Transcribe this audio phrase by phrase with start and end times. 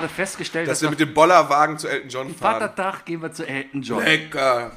[0.00, 2.60] gerade festgestellt, dass dass, wir mit dem Bollerwagen zu Elton John fahren.
[2.60, 4.02] Vatertag gehen wir zu Elton John.
[4.04, 4.72] Lecker.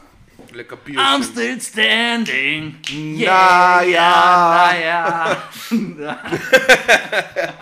[0.51, 0.99] Lecker Bier.
[0.99, 2.77] I'm still standing.
[3.17, 3.81] Ja.
[3.83, 5.43] na ja.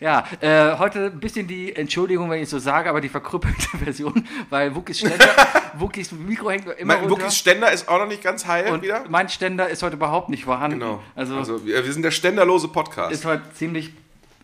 [0.00, 4.28] Ja, äh, heute ein bisschen die Entschuldigung, wenn ich so sage, aber die verkrüppelte Version,
[4.48, 5.26] weil Wookies Ständer,
[5.76, 7.22] Wookies Mikro hängt immer Mein runter.
[7.24, 9.04] Wookies Ständer ist auch noch nicht ganz heil und wieder.
[9.08, 10.78] mein Ständer ist heute überhaupt nicht vorhanden.
[10.78, 11.02] Genau.
[11.16, 13.10] Also, Also, wir, wir sind der ständerlose Podcast.
[13.12, 13.92] ist heute ziemlich,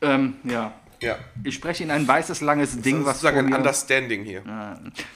[0.03, 0.73] ähm, ja.
[1.05, 1.17] Ja.
[1.45, 3.55] Ich spreche in ein weißes, langes Ding, Das ist was sozusagen ein.
[3.59, 4.43] Understanding hier.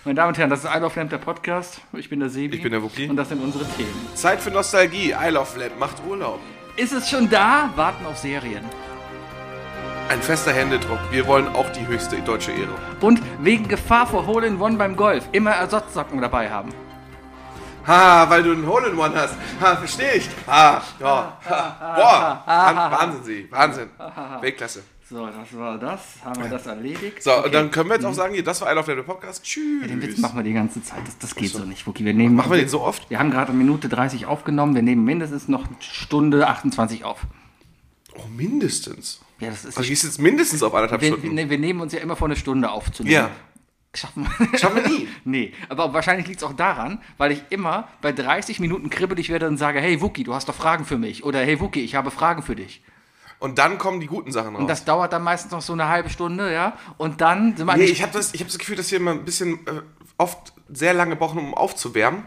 [0.05, 1.81] Meine Damen und Herren, das ist I Love Lamp, der Podcast.
[1.95, 2.57] Ich bin der Sebi.
[2.57, 3.09] Ich bin der Wookie.
[3.09, 4.09] Und das sind unsere Themen.
[4.15, 5.13] Zeit für Nostalgie.
[5.13, 6.41] I Love Lab macht Urlaub.
[6.77, 7.71] Ist es schon da?
[7.77, 8.65] Warten auf Serien.
[10.09, 10.99] Ein fester Händedruck.
[11.11, 12.73] Wir wollen auch die höchste deutsche Ehre.
[13.01, 16.71] Und wegen Gefahr vor Hole-in-One beim Golf immer Ersatzsocken dabei haben.
[17.87, 19.35] Ha, weil du einen Hole-in-One hast.
[19.61, 20.29] Ha, verstehe ich.
[20.47, 21.39] Ha, ja.
[21.49, 21.95] Ha.
[21.97, 23.49] Boah, Wahn- Wahnsinn, Sie.
[23.51, 23.89] Wahnsinn.
[24.41, 24.83] Weltklasse.
[25.11, 26.01] So, das war das.
[26.23, 27.23] Haben wir das erledigt?
[27.23, 27.47] So, Okay.
[27.47, 29.43] und dann können wir jetzt auch sagen, hier, das war I Love Lab, der Podcast.
[29.43, 29.87] Tschüss.
[29.87, 31.07] Den Witz machen wir die ganze Zeit.
[31.07, 32.05] Das, das geht so nicht, Wookie.
[32.05, 33.09] Wir nehmen, Machen wir den so oft?
[33.09, 34.75] Wir haben gerade Minute 30 aufgenommen.
[34.75, 37.21] Wir nehmen mindestens noch Stunde 28 auf.
[38.17, 39.21] Oh, mindestens.
[39.41, 41.35] Ja, das ist Also, gehst jetzt mindestens auf anderthalb wir, wir, Stunden.
[41.37, 43.15] nee, wir nehmen uns ja immer vor eine Stunde aufzunehmen.
[43.15, 43.31] Ja.
[43.95, 44.59] Schaffen wir.
[44.59, 45.09] Schaffen wir nie.
[45.25, 49.49] nee, aber wahrscheinlich liegt es auch daran, weil ich immer bei 30 Minuten kribbelig werde
[49.49, 51.25] und sage, hey Wookie, du hast doch Fragen für mich.
[51.25, 52.83] Oder hey Wookie, ich habe Fragen für dich.
[53.39, 54.63] Und dann kommen die guten Sachen raus.
[54.63, 56.77] Und das dauert dann meistens noch so eine halbe Stunde, ja.
[56.97, 59.13] Und dann sind wir nee, ich habe das, ich hab das Gefühl, dass wir immer
[59.13, 59.83] ein bisschen äh,
[60.17, 62.25] oft sehr lange brauchen, um aufzuwärmen.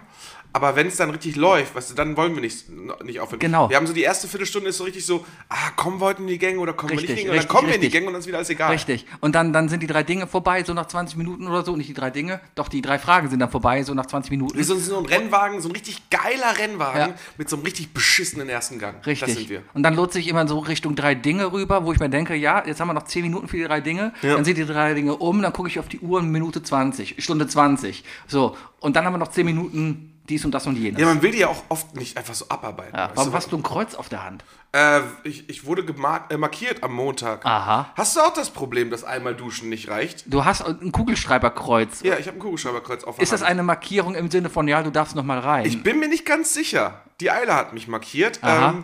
[0.54, 2.66] Aber wenn es dann richtig läuft, weißt du, dann wollen wir nicht,
[3.04, 3.40] nicht aufhören.
[3.40, 3.70] Genau.
[3.70, 6.28] Wir haben so die erste Viertelstunde ist so richtig so, ah, kommen wir heute in
[6.28, 7.32] die Gänge oder kommen wir Richtig, nicht in die Gänge?
[7.32, 8.00] Und dann richtig, kommen wir in die richtig.
[8.00, 8.72] Gänge und dann ist wieder alles egal.
[8.72, 9.06] Richtig.
[9.22, 11.76] Und dann, dann sind die drei Dinge vorbei, so nach 20 Minuten oder so.
[11.76, 14.58] Nicht die drei Dinge, doch die drei Fragen sind dann vorbei, so nach 20 Minuten.
[14.58, 17.16] Wir sind so ein Rennwagen, so ein richtig geiler Rennwagen Ja.
[17.38, 18.98] mit so einem richtig beschissenen ersten Gang.
[18.98, 19.34] Das Richtig.
[19.36, 19.62] sind wir.
[19.74, 22.64] Und dann lohnt sich immer so Richtung drei Dinge rüber, wo ich mir denke, ja,
[22.66, 24.14] jetzt haben wir noch 10 Minuten für die drei Dinge.
[24.22, 24.36] Ja.
[24.36, 27.48] Dann sind die drei Dinge um, dann gucke ich auf die Uhr, Minute 20, Stunde
[27.48, 28.04] 20.
[28.28, 28.58] So.
[28.80, 31.00] Und dann haben wir noch 10 Minuten dies und das und jenes.
[31.00, 32.96] Ja, man will die ja auch oft nicht einfach so abarbeiten.
[32.96, 33.36] Ja, warum du?
[33.38, 34.44] hast du ein Kreuz auf der Hand?
[34.72, 35.84] Äh, ich, ich wurde
[36.30, 37.46] äh, markiert am Montag.
[37.46, 37.92] Aha.
[37.96, 40.24] Hast du auch das Problem, dass einmal duschen nicht reicht?
[40.28, 42.02] Du hast ein Kugelschreiberkreuz.
[42.04, 43.50] Ja, ich habe ein Kugelschreiberkreuz auf der Ist das Hand.
[43.52, 45.66] eine Markierung im Sinne von, ja, du darfst noch mal rein?
[45.66, 47.02] Ich bin mir nicht ganz sicher.
[47.20, 48.40] Die Eile hat mich markiert.
[48.44, 48.70] Aha.
[48.70, 48.84] Ähm,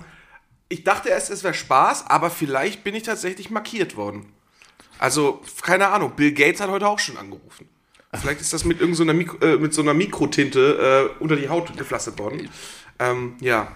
[0.69, 4.33] ich dachte erst, es wäre Spaß, aber vielleicht bin ich tatsächlich markiert worden.
[4.99, 7.69] Also, keine Ahnung, Bill Gates hat heute auch schon angerufen.
[8.13, 11.35] Vielleicht ist das mit irgendeiner so einer Mikro, äh, mit so einer Mikrotinte äh, unter
[11.35, 12.50] die Haut gepflastert worden.
[13.00, 13.68] Ähm, ja.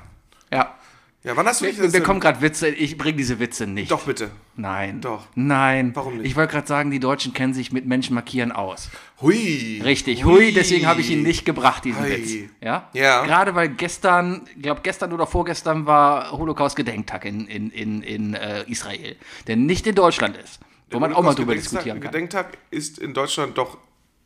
[0.52, 0.75] ja.
[1.24, 3.92] Ja, wann hast du dich Wir, wir kommen gerade Witze, ich bringe diese Witze nicht.
[3.92, 4.31] Doch, bitte.
[4.56, 5.02] Nein.
[5.02, 5.28] Doch.
[5.36, 5.92] Nein.
[5.94, 6.25] Warum nicht?
[6.25, 8.90] Ich wollte gerade sagen, die Deutschen kennen sich mit Menschen markieren aus.
[9.22, 9.81] Hui.
[9.84, 12.09] Richtig, hui, deswegen habe ich ihn nicht gebracht, diesen Hui.
[12.09, 12.50] Witz.
[12.59, 12.90] Ja?
[12.94, 13.24] Ja.
[13.24, 18.63] Gerade weil gestern, ich glaube gestern oder vorgestern war Holocaust-Gedenktag in, in, in, in äh,
[18.68, 19.16] Israel,
[19.46, 20.59] der nicht in Deutschland ist.
[20.90, 22.12] Wo man auch mal drüber diskutieren kann.
[22.12, 23.78] Gedenktag ist in Deutschland doch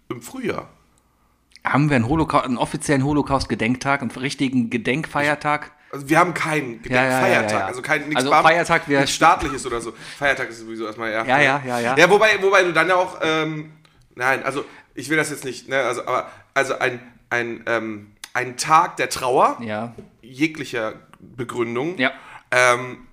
[0.09, 0.69] im Frühjahr.
[1.63, 5.71] Haben wir einen, Holocaust, einen offiziellen Holocaust-Gedenktag, einen richtigen Gedenkfeiertag?
[5.91, 8.87] Also wir haben keinen Ja, ja, ja, Gedenkfeiertag, ja, also kein nichts Also Beam- Feiertag
[8.89, 9.93] wär- nichts staatliches oder so.
[10.17, 11.25] Feiertag ist sowieso erstmal ja.
[11.25, 11.97] Ja, ja, ja, ja.
[11.97, 13.71] Ja, wobei, wobei du dann ja auch ähm,
[14.15, 16.99] nein, also ich will das jetzt nicht, ne, also aber also ein
[17.29, 19.93] ein ähm, ein Tag der Trauer Ja.
[20.21, 21.97] jeglicher Begründung.
[21.97, 22.11] Ja.
[22.51, 23.07] Ähm,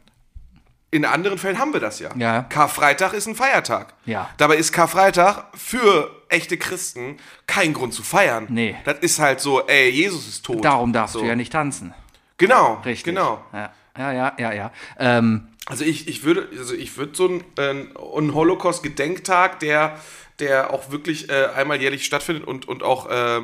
[0.93, 2.11] in anderen Fällen haben wir das ja.
[2.17, 2.43] Ja.
[2.43, 3.95] Karfreitag ist ein Feiertag.
[4.05, 4.29] Ja.
[4.37, 7.17] Dabei ist Karfreitag für echte Christen
[7.47, 8.47] kein Grund zu feiern.
[8.51, 8.77] Nee.
[8.85, 10.63] Das ist halt so, ey, Jesus ist tot.
[10.65, 11.21] Darum darfst so.
[11.21, 11.95] du ja nicht tanzen.
[12.37, 13.05] Genau, Richtig.
[13.05, 13.43] genau.
[13.53, 14.53] Ja, ja, ja, ja.
[14.53, 14.73] ja.
[14.99, 17.71] Ähm, Also ich, ich würde, also ich würde so einen, äh,
[18.17, 19.99] einen Holocaust-Gedenktag, der,
[20.41, 23.41] der auch wirklich äh, einmal jährlich stattfindet und, und auch äh,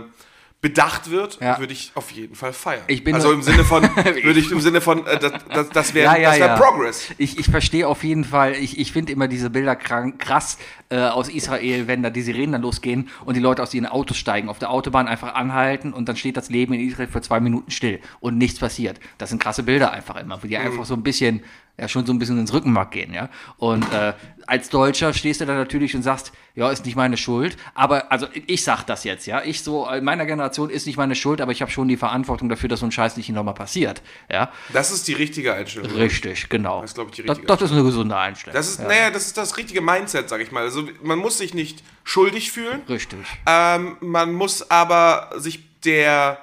[0.60, 1.58] bedacht wird, Ja.
[1.60, 2.82] würde ich auf jeden Fall feiern.
[2.88, 3.82] Ich bin also im Sinne von,
[4.22, 7.08] würde ich im Sinne von, äh, das, das, das wäre das wär Progress.
[7.16, 10.58] Ich, ich verstehe auf jeden Fall, ich, ich finde immer diese Bilder krank, krass
[10.88, 14.16] äh, aus Israel, wenn da die Sirenen dann losgehen und die Leute aus ihren Autos
[14.16, 17.38] steigen, auf der Autobahn einfach anhalten und dann steht das Leben in Israel für zwei
[17.38, 18.98] Minuten still und nichts passiert.
[19.18, 21.44] Das sind krasse Bilder einfach immer, wo die einfach so ein bisschen,
[21.78, 23.28] ja schon so ein bisschen ins Rückenmark gehen, ja.
[23.58, 24.14] Und äh,
[24.48, 28.26] als Deutscher stehst du da natürlich und sagst, ja, ist nicht meine Schuld, aber, also
[28.46, 31.52] ich sag das jetzt, ja, ich so, in meiner Generation ist nicht meine Schuld, aber
[31.52, 34.00] ich habe schon die Verantwortung dafür, dass so ein Scheiß nicht nochmal passiert,
[34.32, 34.50] ja.
[34.72, 35.90] Das ist die richtige Einstellung.
[35.92, 36.80] Richtig, genau.
[36.80, 38.54] Das ist, glaub ich, die das, richtige das ist eine gesunde Einstellung.
[38.54, 40.62] Das ist, naja, das ist das richtige Mindset, sag ich mal.
[40.62, 42.80] Also man muss sich nicht schuldig fühlen.
[42.88, 43.18] Richtig.
[43.46, 46.38] Ähm, man muss aber sich der,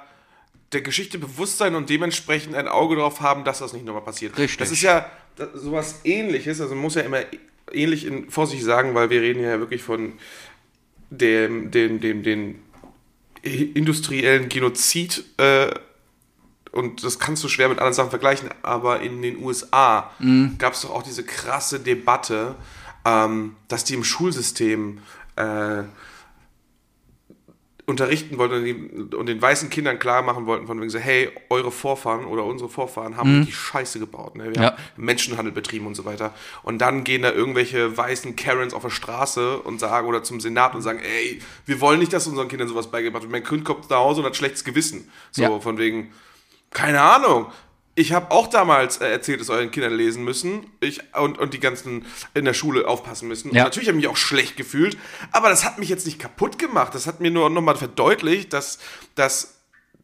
[0.72, 4.38] der Geschichte bewusst sein und dementsprechend ein Auge drauf haben, dass das nicht nochmal passiert.
[4.38, 4.58] Richtig.
[4.58, 7.18] Das ist ja das, sowas ähnliches, also man muss ja immer
[7.72, 10.14] ähnlich in Vorsicht sagen, weil wir reden ja wirklich von
[11.10, 12.56] dem, dem, dem, dem
[13.42, 15.70] industriellen Genozid äh,
[16.72, 20.56] und das kannst du schwer mit anderen Sachen vergleichen, aber in den USA Mhm.
[20.58, 22.54] gab es doch auch diese krasse Debatte,
[23.04, 24.98] ähm, dass die im Schulsystem
[25.36, 25.82] äh,
[27.86, 32.24] unterrichten wollten und, den weißen Kindern klar machen wollten, von wegen so, hey, eure Vorfahren
[32.24, 34.34] oder unsere Vorfahren haben die Scheiße gebaut.
[34.34, 34.44] Ne?
[34.44, 34.54] Wir Mhm.
[34.56, 34.70] Ja.
[34.72, 36.34] haben Menschenhandel betrieben und so weiter.
[36.64, 40.74] Und dann gehen da irgendwelche weißen Karens auf der Straße und sagen, oder zum Senat
[40.74, 43.30] und sagen, ey, wir wollen nicht, dass unseren Kindern sowas beigebracht wird.
[43.32, 45.08] Mein Kind kommt nach Hause und hat schlechtes Gewissen.
[45.30, 45.60] So, Ja.
[45.60, 46.12] von wegen,
[46.72, 47.46] keine Ahnung.
[47.98, 51.60] Ich habe auch damals äh, erzählt, dass euren Kindern lesen müssen ich, und, und die
[51.60, 52.04] ganzen
[52.34, 53.48] in der Schule aufpassen müssen.
[53.54, 53.62] Ja.
[53.62, 54.98] Und natürlich habe ich mich auch schlecht gefühlt,
[55.32, 56.94] aber das hat mich jetzt nicht kaputt gemacht.
[56.94, 58.78] Das hat mir nur nochmal verdeutlicht, dass,
[59.14, 59.54] dass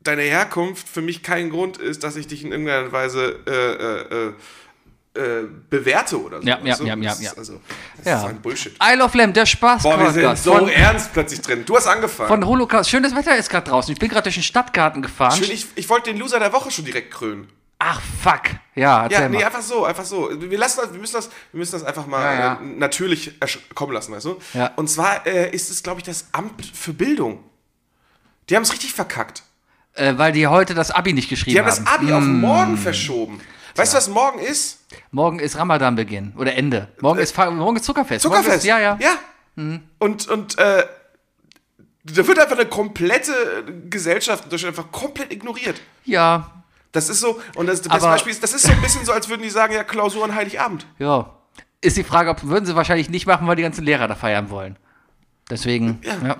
[0.02, 4.28] deine Herkunft für mich kein Grund ist, dass ich dich in irgendeiner Weise äh, äh,
[4.28, 4.32] äh,
[5.42, 6.48] äh, bewerte oder so.
[6.48, 6.84] Ja, ja, du?
[6.86, 7.32] ja, ja, Das ist ja.
[7.36, 7.60] Also,
[7.98, 8.18] das Ja.
[8.20, 8.74] ist ein Bullshit.
[8.82, 11.64] Isle of Lamb, der Spaß Boah, wir sind so von, ernst plötzlich drin.
[11.66, 12.28] Du hast angefangen.
[12.28, 12.88] von Holocaust.
[12.88, 13.92] Schönes Wetter ist gerade draußen.
[13.92, 15.36] Ich bin gerade durch den Stadtgarten gefahren.
[15.36, 17.48] Schön, ich, ich wollte den Loser der Woche schon direkt krönen.
[17.84, 18.42] Ach, fuck.
[18.76, 19.44] Ja, erzähl Ja, nee, mal.
[19.46, 20.30] einfach so, einfach so.
[20.40, 22.52] Wir, lassen das, wir, müssen das, wir müssen das einfach mal Ja, ja.
[22.54, 23.38] Äh, natürlich
[23.74, 24.38] kommen lassen, weißt du?
[24.54, 24.70] Ja.
[24.76, 27.42] Und zwar äh, ist es, glaube ich, das Amt für Bildung.
[28.48, 29.42] Die haben es richtig verkackt.
[29.94, 32.12] Äh, weil die heute das Abi nicht geschrieben Die haben das Abi Mm.
[32.14, 33.40] auf morgen verschoben.
[33.74, 34.78] Weißt du, was morgen ist?
[35.10, 36.88] Morgen ist Ramadan-Beginn oder Ende.
[37.00, 38.24] Morgen ist, Fa- morgen ist Zuckerfest.
[38.24, 38.64] Morgen Zuckerfest.
[38.64, 38.98] Ist, ja, ja.
[39.00, 39.16] Ja.
[39.98, 40.86] Und, und äh,
[42.04, 43.32] da wird einfach eine komplette
[43.90, 45.80] Gesellschaft in Deutschland einfach komplett ignoriert.
[46.04, 46.61] Ja,
[46.92, 49.28] Das ist so, und das, das Beispiel ist, das ist so ein bisschen so, als
[49.28, 50.86] würden die sagen, ja, Klausur an Heiligabend.
[50.98, 51.30] ja.
[51.84, 54.50] Ist die Frage, ob würden sie wahrscheinlich nicht machen, weil die ganzen Lehrer da feiern
[54.50, 54.78] wollen.
[55.50, 56.16] Deswegen, Ja.
[56.24, 56.36] ja.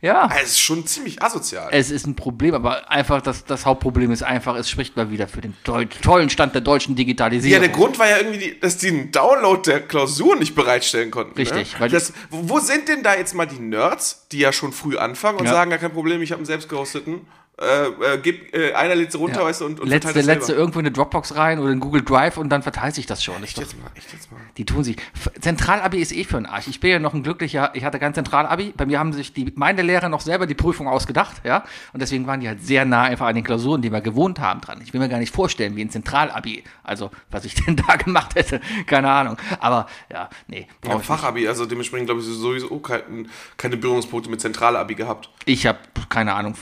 [0.00, 1.68] Ja, Das ist schon ziemlich asozial.
[1.72, 5.28] es ist ein Problem, aber einfach das, das Hauptproblem ist einfach, es spricht mal wieder
[5.28, 7.60] für den toll, tollen Stand der deutschen Ja, Digitalisierung.
[7.62, 11.34] der Grund war ja irgendwie, die, dass die einen Download der Klausur nicht bereitstellen konnten.
[11.36, 11.80] Richtig, Ne?
[11.80, 14.72] weil die- Das, wo wo sind denn da jetzt mal die Nerds, die ja schon
[14.72, 15.52] früh anfangen und Ja.
[15.52, 17.26] sagen, ja kein Problem, ich habe einen selbst gehosteten.
[17.60, 19.46] Äh, äh, gib, äh, einer lädt sie runter, Ja.
[19.46, 20.60] weißt du, und, und letzte, das letzte selber.
[20.60, 23.42] irgendwo in eine Dropbox rein oder in Google Drive und dann verteilt sich das schon.
[23.42, 24.38] Echt doch, jetzt mal, echt jetzt mal.
[24.56, 24.96] die tun sich.
[25.40, 26.68] Zentralabi ist eh für einen Arsch.
[26.68, 28.74] Ich bin ja noch ein glücklicher, ich hatte kein Zentralabi.
[28.76, 31.64] Bei mir haben sich die, meine Lehrer noch selber die Prüfung ausgedacht, ja.
[31.92, 34.60] Und deswegen waren die halt sehr nah einfach an den Klausuren, die wir gewohnt haben,
[34.60, 34.80] dran.
[34.84, 38.36] Ich will mir gar nicht vorstellen, wie ein Zentralabi, also was ich denn da gemacht
[38.36, 39.36] hätte, keine Ahnung.
[39.58, 41.06] Aber ja, nee, brauch ich nicht.
[41.06, 45.28] Fachabi, also dementsprechend glaube ich sowieso kein, keine Berührungspunkte mit Zentralabi gehabt.
[45.44, 45.78] Ich habe
[46.08, 46.54] keine Ahnung,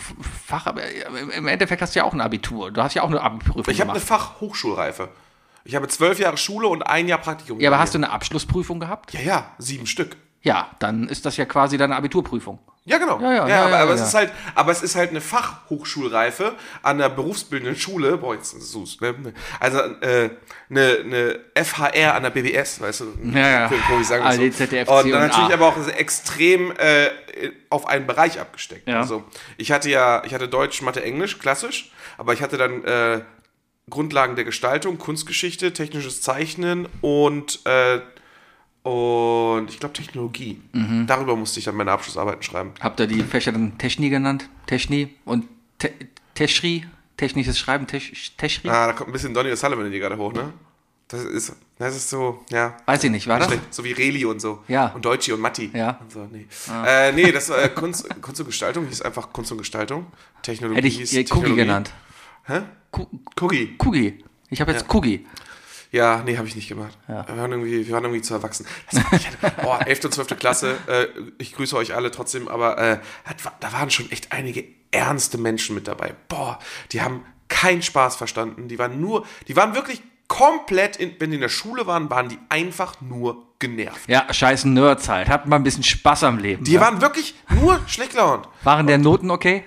[0.46, 0.85] Fachabi.
[1.20, 2.70] Im- Im Endeffekt hast du ja auch ein Abitur.
[2.70, 4.00] Du hast ja auch eine Abi-Prüfung Ich habe eine.
[4.00, 5.08] Fachhochschulreife.
[5.64, 7.58] Ich habe zwölf Jahre Schule und ein Jahr Praktikum.
[7.60, 9.12] Ja, aber hast du eine Abschlussprüfung gehabt?
[9.14, 10.16] Ja, ja, sieben Stück.
[10.46, 12.60] Ja, dann ist das ja quasi deine Abiturprüfung.
[12.84, 13.20] Ja, genau.
[13.20, 13.94] Ja, ja, ja, aber, aber.
[13.94, 16.54] Es ist halt, aber es ist halt eine Fachhochschulreife
[16.84, 18.16] an der berufsbildenden Schule.
[18.16, 19.34] Boah, jetzt ist es ne?
[19.58, 20.31] Also äh,
[20.70, 23.06] eine, eine FHR an der BBS, weißt du?
[23.34, 23.70] Ja, ja.
[24.00, 24.34] Ich sagen muss.
[24.34, 27.08] AD, ZDF, und dann natürlich aber auch extrem äh,
[27.69, 28.88] auf einen Bereich abgesteckt.
[28.88, 29.00] Ja.
[29.00, 29.25] Also
[29.56, 33.20] ich hatte ja, ich hatte Deutsch, Mathe, Englisch, klassisch, aber ich hatte dann äh,
[33.90, 37.98] Grundlagen der Gestaltung, Kunstgeschichte, technisches Zeichnen und äh,
[38.86, 40.60] und ich glaube Technologie.
[40.72, 41.08] Mhm.
[41.08, 42.72] Darüber musste ich dann meine Abschlussarbeiten schreiben.
[42.78, 44.48] Habt ihr die Fächer dann Techni genannt?
[44.66, 45.46] Techni und
[45.78, 45.90] Te
[46.34, 46.84] Teschri?
[47.16, 48.69] Technisches Schreiben, Tesch Teschri?
[48.69, 50.52] Ah, da kommt ein bisschen Donny O'Sullivan in die gerade hoch, ne?
[51.08, 52.76] Das ist, das ist so, ja.
[52.86, 53.48] Weiß ich nicht, war das?
[53.70, 54.62] So wie Reli und so.
[54.69, 54.88] Ja.
[54.88, 55.70] Und Deutschi und Matti.
[55.72, 55.98] Ja.
[56.00, 56.46] Und so, nee.
[56.86, 60.06] Äh, nee, das war äh, Kunst, Kunst und Gestaltung, hieß einfach Kunst und Gestaltung.
[60.43, 61.93] Technologie Hätte ich hieß ihr Kugi genannt.
[62.44, 62.62] Hä?
[62.93, 63.76] Ku Kugi.
[63.78, 64.24] Kugi.
[64.50, 65.26] Ich habe jetzt Kugi.
[65.93, 66.96] Ja, nee, habe ich nicht gemacht.
[67.06, 68.66] Wir, waren irgendwie, wir waren irgendwie zu erwachsen.
[68.90, 70.05] Das war, hatte, boah, 11.
[70.05, 70.38] und 12.
[70.38, 71.06] Klasse, äh,
[71.38, 72.98] ich grüße euch alle trotzdem, aber äh,
[73.60, 76.14] da waren schon echt einige ernste Menschen mit dabei.
[76.28, 76.58] Boah,
[76.93, 78.69] die haben keinen Spaß verstanden.
[78.69, 82.28] Die waren nur, die waren wirklich komplett, in, wenn die in der Schule waren, waren
[82.28, 84.08] die einfach nur genervt.
[84.08, 85.28] Ja, scheiß Nerds halt.
[85.28, 86.64] Habt mal ein bisschen Spaß am Leben.
[86.64, 86.81] Die ja?
[86.81, 88.48] waren wirklich nur schlecht gelaunt.
[88.64, 89.64] Waren der Noten okay?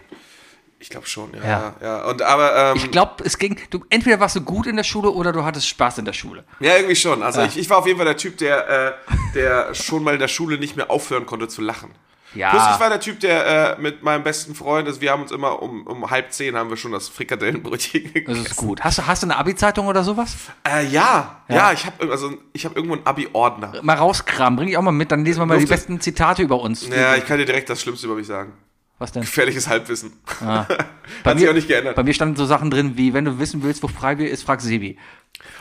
[0.82, 1.74] Ich glaube schon, ja, Ja.
[1.82, 2.06] ja.
[2.06, 3.60] Und aber, ähm, Ich glaube, es ging.
[3.70, 6.46] Du, entweder warst du gut in der Schule oder du hattest Spaß in der Schule.
[6.62, 7.22] ja, irgendwie schon.
[7.22, 8.92] Also ich, ich war auf jeden Fall der Typ, der, äh,
[9.36, 11.92] der schon mal in der Schule nicht mehr aufhören konnte zu lachen.
[12.36, 12.52] Ja.
[12.52, 15.32] Plus ich war der Typ, der äh, mit meinem besten Freund, also wir haben uns
[15.32, 18.46] immer um, um halb zehn haben wir schon das Frikadellenbrötchen Das gegessen.
[18.46, 18.82] ist gut.
[18.82, 20.36] Hast du, hast du eine Abi-Zeitung oder sowas?
[20.64, 23.74] Äh, ja, ja, ich habe also ich habe irgendwo einen Abi-Ordner.
[23.82, 26.44] Mal rauskramen, bring ich auch mal mit, dann lesen wir mal die Durfte- besten Zitate
[26.44, 26.88] über uns.
[26.88, 28.54] Ja, ich kann dir direkt das Schlimmste über mich sagen.
[29.00, 29.22] Was denn?
[29.22, 30.14] Gefährliches Halbwissen.
[30.40, 30.46] Bei
[31.26, 31.96] Hat sich mir- auch nicht geändert.
[31.96, 34.62] Bei mir standen so Sachen drin wie, wenn du wissen willst, wo Freibier ist, frag
[34.62, 34.98] Sebi.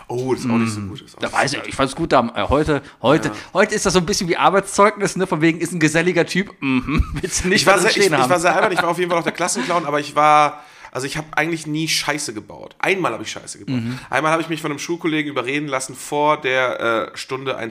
[0.08, 1.00] Oh, das ist auch nicht so gut.
[1.02, 2.10] Ist auch Da weiß ich, ich fand's gut.
[2.12, 5.26] Da, äh, heute, heute, heute ist das so ein bisschen wie Arbeitszeugnis, ne?
[5.28, 6.50] Von wegen ist ein geselliger Typ.
[6.60, 7.04] Mhm.
[7.20, 9.10] Willst du nicht ich war, sehr, ich, ich war sehr albern, ich war auf jeden
[9.10, 12.74] Fall auch der Klassenclown, aber ich war, also ich habe eigentlich nie Scheiße gebaut.
[12.80, 13.76] Einmal habe ich Scheiße gebaut.
[13.76, 13.98] Mhm.
[14.10, 17.70] Einmal habe ich mich von einem Schulkollegen überreden lassen, vor der äh, Stunde einen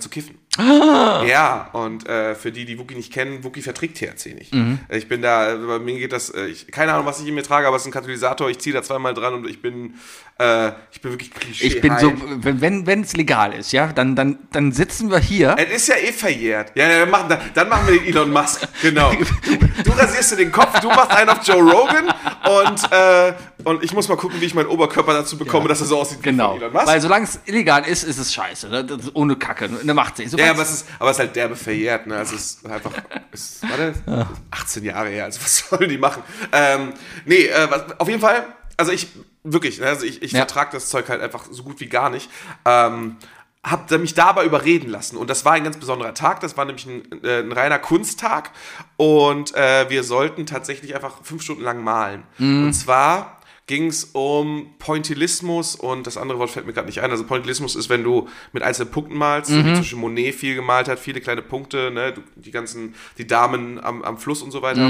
[0.57, 1.27] kiffen.
[1.27, 4.53] Ja, und äh, für die, die Wookie nicht kennen, Wookie verträgt THC nicht.
[4.53, 4.79] Mhm.
[4.89, 7.43] Ich bin da, bei mir geht das, äh, ich, keine Ahnung, was ich in mir
[7.43, 9.95] trage, aber es ist ein Katalysator, ich ziehe da zweimal dran und ich bin,
[10.39, 11.67] äh, ich bin wirklich Klischee.
[11.67, 15.55] Ich bin so, wenn es legal ist, ja, dann dann dann sitzen wir hier.
[15.57, 16.71] Es ist ja eh verjährt.
[16.75, 18.67] Ja, dann machen, dann, dann machen wir den Elon Musk.
[18.81, 19.11] Genau.
[19.11, 23.33] Du, du rasierst dir den Kopf, du machst einen auf Joe Rogan und, äh,
[23.63, 26.21] und ich muss mal gucken, wie ich meinen Oberkörper dazu bekomme, dass er so aussieht
[26.23, 26.55] Genau.
[26.55, 26.87] wie von Elon Musk.
[26.87, 28.69] Weil solange es illegal ist, ist es scheiße.
[28.69, 28.85] Ne?
[29.13, 29.69] Ohne Kacke.
[29.83, 29.93] Ne?
[29.93, 30.31] macht sich.
[30.31, 32.17] Ja, aber es, ist, aber es ist halt derbe verjährt, ne?
[32.17, 32.91] Also es ist einfach,
[33.31, 33.93] es warte,
[34.51, 36.23] 18 Jahre her, also was sollen die machen?
[36.51, 36.93] Ähm,
[37.25, 38.45] nee, äh, was, auf jeden Fall,
[38.77, 39.07] also ich,
[39.43, 40.39] wirklich, ne, also ich, ich Ja.
[40.39, 42.29] vertrag das Zeug halt einfach so gut wie gar nicht.
[42.65, 43.17] Ähm,
[43.63, 46.63] hab mich da aber überreden lassen und das war ein ganz besonderer Tag, das war
[46.63, 48.51] nämlich ein, äh, ein reiner Kunsttag
[48.95, 52.23] und äh, wir sollten tatsächlich einfach fünf Stunden lang malen.
[52.39, 53.36] Und zwar
[53.67, 57.11] ging es um Pointillismus und das andere Wort fällt mir gerade nicht ein.
[57.11, 60.55] Also Pointillismus ist, wenn du mit einzelnen Punkten malst, so wie zum Beispiel Monet viel
[60.55, 64.51] gemalt hat, viele kleine Punkte, ne, du, die ganzen, die Damen am, am Fluss und
[64.51, 64.85] so weiter.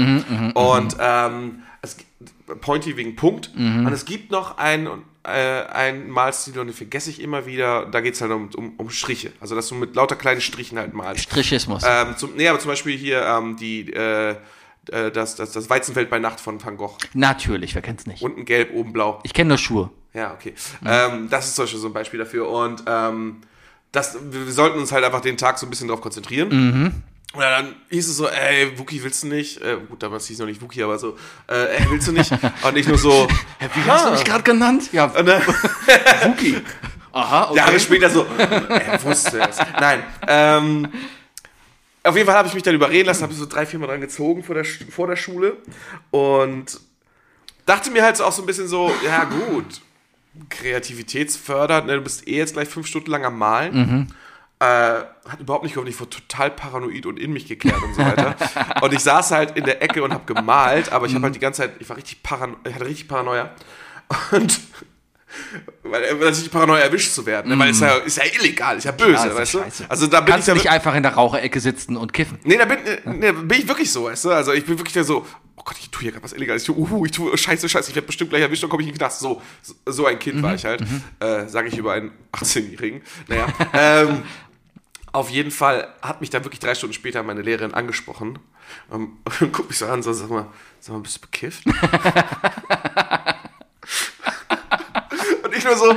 [0.54, 2.08] und ähm, es, gibt-
[2.60, 3.50] Pointy wegen Punkt.
[3.54, 4.88] Und es gibt noch einen,
[5.22, 7.84] äh, einen Malstil, und den vergesse ich immer wieder.
[7.86, 9.32] Da geht es halt um, um, um Striche.
[9.40, 11.24] Also, dass du mit lauter kleinen Strichen halt malst.
[11.24, 11.82] Strichismus.
[11.86, 14.36] Ähm, zum, nee, aber zum Beispiel hier ähm, die, äh,
[14.92, 16.96] äh, das, das, das Weizenfeld bei Nacht von Van Gogh.
[17.14, 18.22] Natürlich, wer kennt's nicht?
[18.22, 19.20] Unten gelb, oben blau.
[19.22, 19.90] Ich kenne nur Schuhe.
[20.14, 20.54] Ja, okay.
[20.84, 22.48] Ähm, das ist zum Beispiel so ein Beispiel dafür.
[22.48, 23.42] Und ähm,
[23.92, 27.02] das, wir, sollten uns halt einfach den Tag so ein bisschen drauf konzentrieren.
[27.34, 29.60] Und dann hieß es so, ey, Wookie, willst du nicht?
[29.60, 31.16] Äh, gut, damals hieß es noch nicht Wookie, aber so,
[31.46, 32.32] äh, ey, willst du nicht?
[32.62, 33.28] Und nicht nur so,
[33.60, 34.90] Wie hast du mich gerade genannt?
[34.92, 35.42] Ja, und dann,
[36.24, 36.56] Wookie.
[37.12, 37.56] Aha, okay.
[37.56, 39.58] Jahre später so, er wusste es.
[39.78, 40.88] Nein, ähm,
[42.04, 44.00] auf jeden Fall habe ich mich dann überreden lassen, habe so drei, vier Mal dran
[44.00, 45.56] gezogen vor der, vor der Schule
[46.10, 46.80] und
[47.66, 49.80] dachte mir halt so auch so ein bisschen so, ja gut,
[50.48, 53.74] kreativitätsfördernd, ne, du bist eh jetzt gleich fünf Stunden lang am Malen.
[54.60, 58.02] Äh, hat überhaupt nicht geholfen, ich wurde total paranoid und in mich gekehrt und so
[58.02, 58.34] weiter.
[58.82, 61.38] und ich saß halt in der Ecke und habe gemalt, aber ich habe halt die
[61.38, 63.50] ganze Zeit, ich war richtig parano ich hatte richtig Paranoia.
[64.32, 64.60] Und
[65.82, 67.58] weil äh, natürlich Paranoia erwischt zu werden, ne?
[67.58, 69.58] weil es ja, ist ja illegal, ist ja böse, Ja, ist weißt du?
[69.58, 69.84] scheiße.
[69.88, 72.38] Also da bin Kannst ich du ja nicht einfach in der Raucherecke sitzen und kiffen.
[72.44, 74.30] Nee, da bin, nee, da bin ich wirklich so, weißt du?
[74.30, 76.62] Also ich bin wirklich da so, oh Gott, ich tue hier gerade was Illegales.
[76.62, 78.88] Ich tue, uhu, ich tue, scheiße, scheiße, ich werde bestimmt gleich erwischt und komme ich
[78.88, 79.20] in den Knast.
[79.20, 79.42] So,
[79.86, 80.82] so ein Kind war ich halt,
[81.20, 83.02] äh, sage ich über einen 18-Jährigen.
[83.28, 84.22] Naja, ähm,
[85.12, 88.38] auf jeden Fall hat mich dann wirklich drei Stunden später meine Lehrerin angesprochen
[88.92, 90.46] ähm, und guckt mich so an, so, sag mal,
[90.80, 91.64] sag mal, bist du bekifft?
[95.58, 95.96] ich nur so,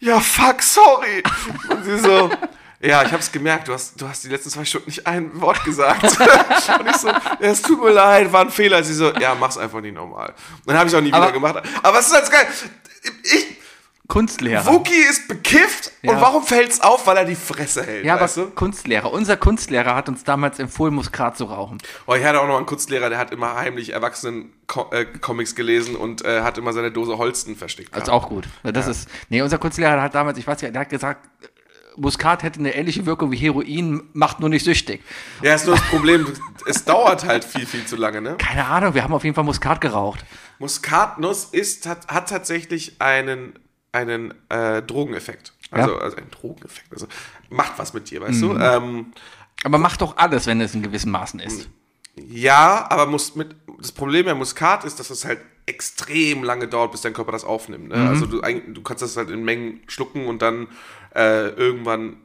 [0.00, 1.22] ja, fuck, sorry.
[1.70, 2.30] Und sie so,
[2.80, 5.64] ja, ich hab's gemerkt, du hast, du hast die letzten zwei Stunden nicht ein Wort
[5.64, 6.02] gesagt.
[6.80, 8.82] und ich so, ja, es tut mir leid, war ein Fehler.
[8.84, 10.34] Sie so, ja, mach's einfach nicht normal.
[10.66, 11.62] Dann habe ich auch nie Aber- wieder gemacht.
[11.82, 12.46] Aber es ist halt geil.
[13.22, 13.46] Ich,
[14.08, 14.66] Kunstlehrer.
[14.66, 16.12] Wookie ist bekifft Ja.
[16.12, 17.06] und warum fällt's auf?
[17.06, 18.46] Weil er die Fresse hält, ja, aber weißt du?
[18.50, 19.12] Kunstlehrer.
[19.12, 21.78] Unser Kunstlehrer hat uns damals empfohlen, Muskat zu rauchen.
[22.06, 26.42] Oh, ich hatte auch noch einen Kunstlehrer, der hat immer heimlich Erwachsenen-Comics gelesen und äh,
[26.42, 27.94] hat immer seine Dose Holsten versteckt.
[27.94, 28.44] Das ist auch gut.
[28.62, 31.48] Das ist, nee, unser Kunstlehrer hat damals, ich weiß nicht, der hat gesagt, äh,
[31.98, 35.02] Muskat hätte eine ähnliche Wirkung wie Heroin, macht nur nicht süchtig.
[35.42, 36.26] Ja, ist nur das Problem,
[36.66, 38.36] es dauert halt viel, viel zu lange, ne?
[38.38, 40.24] Keine Ahnung, wir haben auf jeden Fall Muskat geraucht.
[40.58, 43.58] Muskatnuss ist, hat, hat tatsächlich einen,
[43.96, 45.52] einen äh, Drogeneffekt.
[45.70, 45.98] Also, Ja.
[45.98, 46.92] also einen Drogeneffekt.
[46.92, 47.06] Also
[47.50, 48.56] macht was mit dir, weißt du?
[48.56, 49.12] Ähm,
[49.64, 51.68] Aber macht doch alles, wenn es in gewissen Maßen ist.
[52.16, 56.92] ja, aber muss mit, das Problem bei Muskat ist, dass es halt extrem lange dauert,
[56.92, 57.88] bis dein Körper das aufnimmt.
[57.88, 57.96] Ne?
[58.08, 60.68] Also du, du kannst das halt in Mengen schlucken und dann
[61.14, 62.18] äh, irgendwann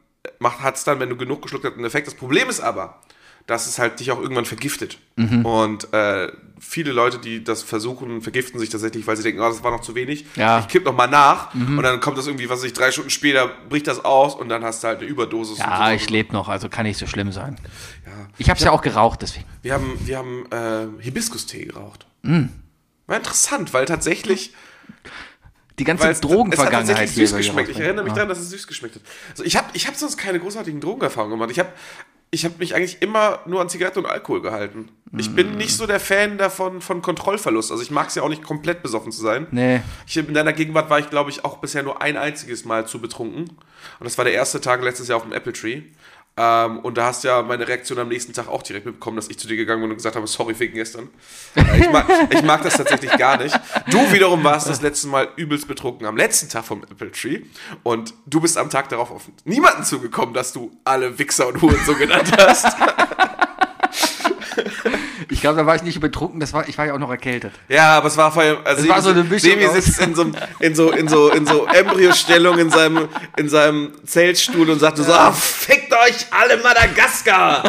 [0.44, 2.06] hat es dann, wenn du genug geschluckt hast, einen Effekt.
[2.06, 3.02] Das Problem ist aber,
[3.48, 4.98] dass es halt dich auch irgendwann vergiftet.
[5.44, 9.64] Und äh, viele Leute, die das versuchen, vergiften sich tatsächlich, weil sie denken, oh, das
[9.64, 10.26] war noch zu wenig.
[10.36, 10.60] Ja.
[10.60, 13.10] Ich kipp noch mal nach und dann kommt das irgendwie, was weiß ich, drei Stunden
[13.10, 15.58] später bricht das aus und dann hast du halt eine Überdosis.
[15.58, 15.94] Ja, so.
[15.94, 17.58] ich lebe noch, also kann nicht so schlimm sein.
[18.06, 18.12] Ja.
[18.38, 19.46] Ich habe es ja auch geraucht, deswegen.
[19.62, 22.06] Wir haben, wir haben äh, Hibiskus-Tee geraucht.
[22.24, 22.46] Mm.
[23.08, 24.54] War interessant, weil tatsächlich.
[25.80, 27.70] Die ganze Drogenvergangenheit süß geschmeckt.
[27.70, 28.18] Ich erinnere mich Ja.
[28.18, 29.02] daran, dass es süß geschmeckt hat.
[29.32, 31.52] Also ich habe ich hab sonst keine großartigen Drogenerfahrungen gemacht.
[31.52, 31.70] Ich habe
[32.34, 34.88] ich hab mich eigentlich immer nur an Zigaretten und Alkohol gehalten.
[35.18, 35.36] Ich Mm.
[35.36, 37.72] bin nicht so der Fan davon von Kontrollverlust.
[37.72, 39.48] Also ich mag es ja auch nicht komplett besoffen zu sein.
[39.52, 39.82] Nee.
[40.08, 43.02] Ich, in deiner Gegenwart war ich, glaube ich, auch bisher nur ein einziges Mal zu
[43.02, 43.42] betrunken.
[43.50, 45.82] Und das war der erste Tag letztes Jahr auf dem Apple Tree.
[46.38, 49.28] Ähm, und da hast du ja meine Reaktion am nächsten Tag auch direkt mitbekommen, dass
[49.28, 51.10] ich zu dir gegangen bin und gesagt habe, sorry wegen gestern.
[51.56, 53.60] Äh, ich, mag, ich mag das tatsächlich gar nicht.
[53.90, 57.42] Du wiederum warst das letzte Mal übelst betrunken am letzten Tag vom Apple Tree.
[57.84, 61.80] Und du bist am Tag darauf auf niemanden zugekommen, dass du alle Wichser und Huren
[61.86, 62.66] so genannt hast.
[65.42, 67.52] Ich glaube, da war ich nicht betrunken, das war, ich war ja auch noch erkältet.
[67.68, 70.32] Ja, aber es war vor allem, also war so eine Mischung Sebi sitzt in so,
[70.60, 75.12] in so, in so, in so Embryostellung in seinem, in seinem Zeltstuhl und sagt so,
[75.12, 77.64] ah, fick Fickt euch alle Madagaskar!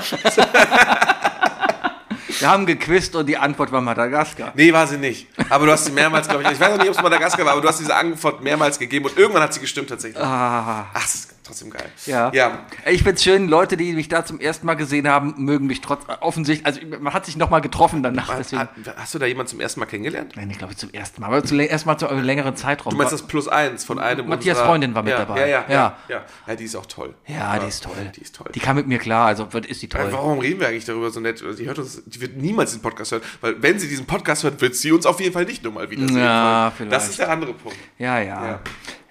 [2.40, 4.52] Wir haben gequizt und die Antwort war Madagaskar.
[4.54, 5.28] Nee, war sie nicht.
[5.48, 7.52] Aber du hast sie mehrmals, glaube ich, ich weiß noch nicht, ob es Madagaskar war,
[7.52, 10.22] aber du hast diese Antwort mehrmals gegeben und irgendwann hat sie gestimmt tatsächlich.
[10.22, 10.90] Ah.
[10.92, 11.06] Ach,
[11.44, 11.84] trotzdem geil.
[12.06, 12.30] Ja.
[12.32, 12.66] Ja.
[12.90, 16.04] Ich find's schön, Leute, die mich da zum ersten Mal gesehen haben, mögen mich trotz
[16.20, 18.34] offensichtlich, also man hat sich noch mal getroffen danach.
[18.36, 20.32] Deswegen, hast du da jemanden zum ersten Mal kennengelernt?
[20.36, 22.90] nein, ich glaube zum ersten Mal, aber zum ersten Mal zu einem längeren Zeitraum.
[22.92, 25.40] Du meinst das Plus eins von einem Matthias unserer- Freundin war mit ja, dabei.
[25.40, 26.24] Ja, ja, ja, Ja.
[26.46, 26.54] ja.
[26.56, 27.14] Die ist auch toll.
[27.26, 27.92] ja, die ist toll.
[28.16, 28.50] Die ist toll.
[28.54, 30.08] Die kam mit mir klar, also ist die toll.
[30.10, 31.42] Warum reden wir eigentlich darüber so nett?
[31.58, 34.60] Die hört uns, die wird niemals diesen Podcast hören, weil wenn sie diesen Podcast hört,
[34.60, 36.18] wird sie uns auf jeden Fall nicht nochmal wiedersehen.
[36.18, 36.90] Ja, wollen.
[36.90, 37.10] Das vielleicht.
[37.10, 37.76] ist der andere Punkt.
[37.98, 38.60] Ja, ja.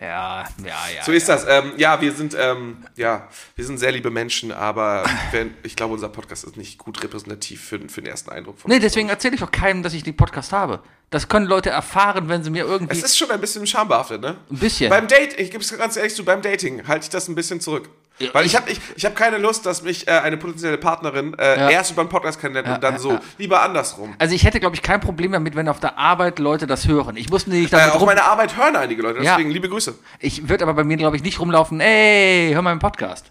[0.02, 0.08] Ja.
[0.10, 1.04] Ja, ja, ja.
[1.04, 1.46] So ist das.
[1.48, 5.94] Ähm, ja, wir sind, ähm, ja, wir sind sehr liebe Menschen, aber wenn, ich glaube,
[5.94, 9.36] unser Podcast ist nicht gut repräsentativ für, für den ersten Eindruck von Nee, deswegen erzähle
[9.36, 10.82] ich auch keinem, dass ich den Podcast habe.
[11.12, 14.38] Das können Leute erfahren, wenn sie mir irgendwie Es ist schon ein bisschen schambehaftet, ne?
[14.50, 14.90] ein bisschen.
[14.90, 17.60] Beim Date, ich gebe es ganz ehrlich zu, beim Dating halte ich das ein bisschen
[17.60, 17.90] zurück.
[18.20, 21.34] Ja, Weil ich habe ich, ich hab keine Lust, dass mich äh, eine potenzielle Partnerin
[21.40, 21.70] äh, Ja.
[21.70, 23.12] erst über einen Podcast kennenlernt und dann ja, so.
[23.14, 23.22] ja.
[23.38, 24.14] Lieber andersrum.
[24.20, 27.18] also ich hätte, glaube ich, kein Problem damit, wenn auf der Arbeit Leute das hören.
[27.18, 28.06] Ich muss nicht Äh, damit auf rum.
[28.08, 29.32] meiner Arbeit hören einige Leute, Ja.
[29.36, 29.96] deswegen liebe Grüße.
[30.20, 33.26] Ich würde aber bei mir, glaube ich, nicht rumlaufen, ey, hör mal einen Podcast.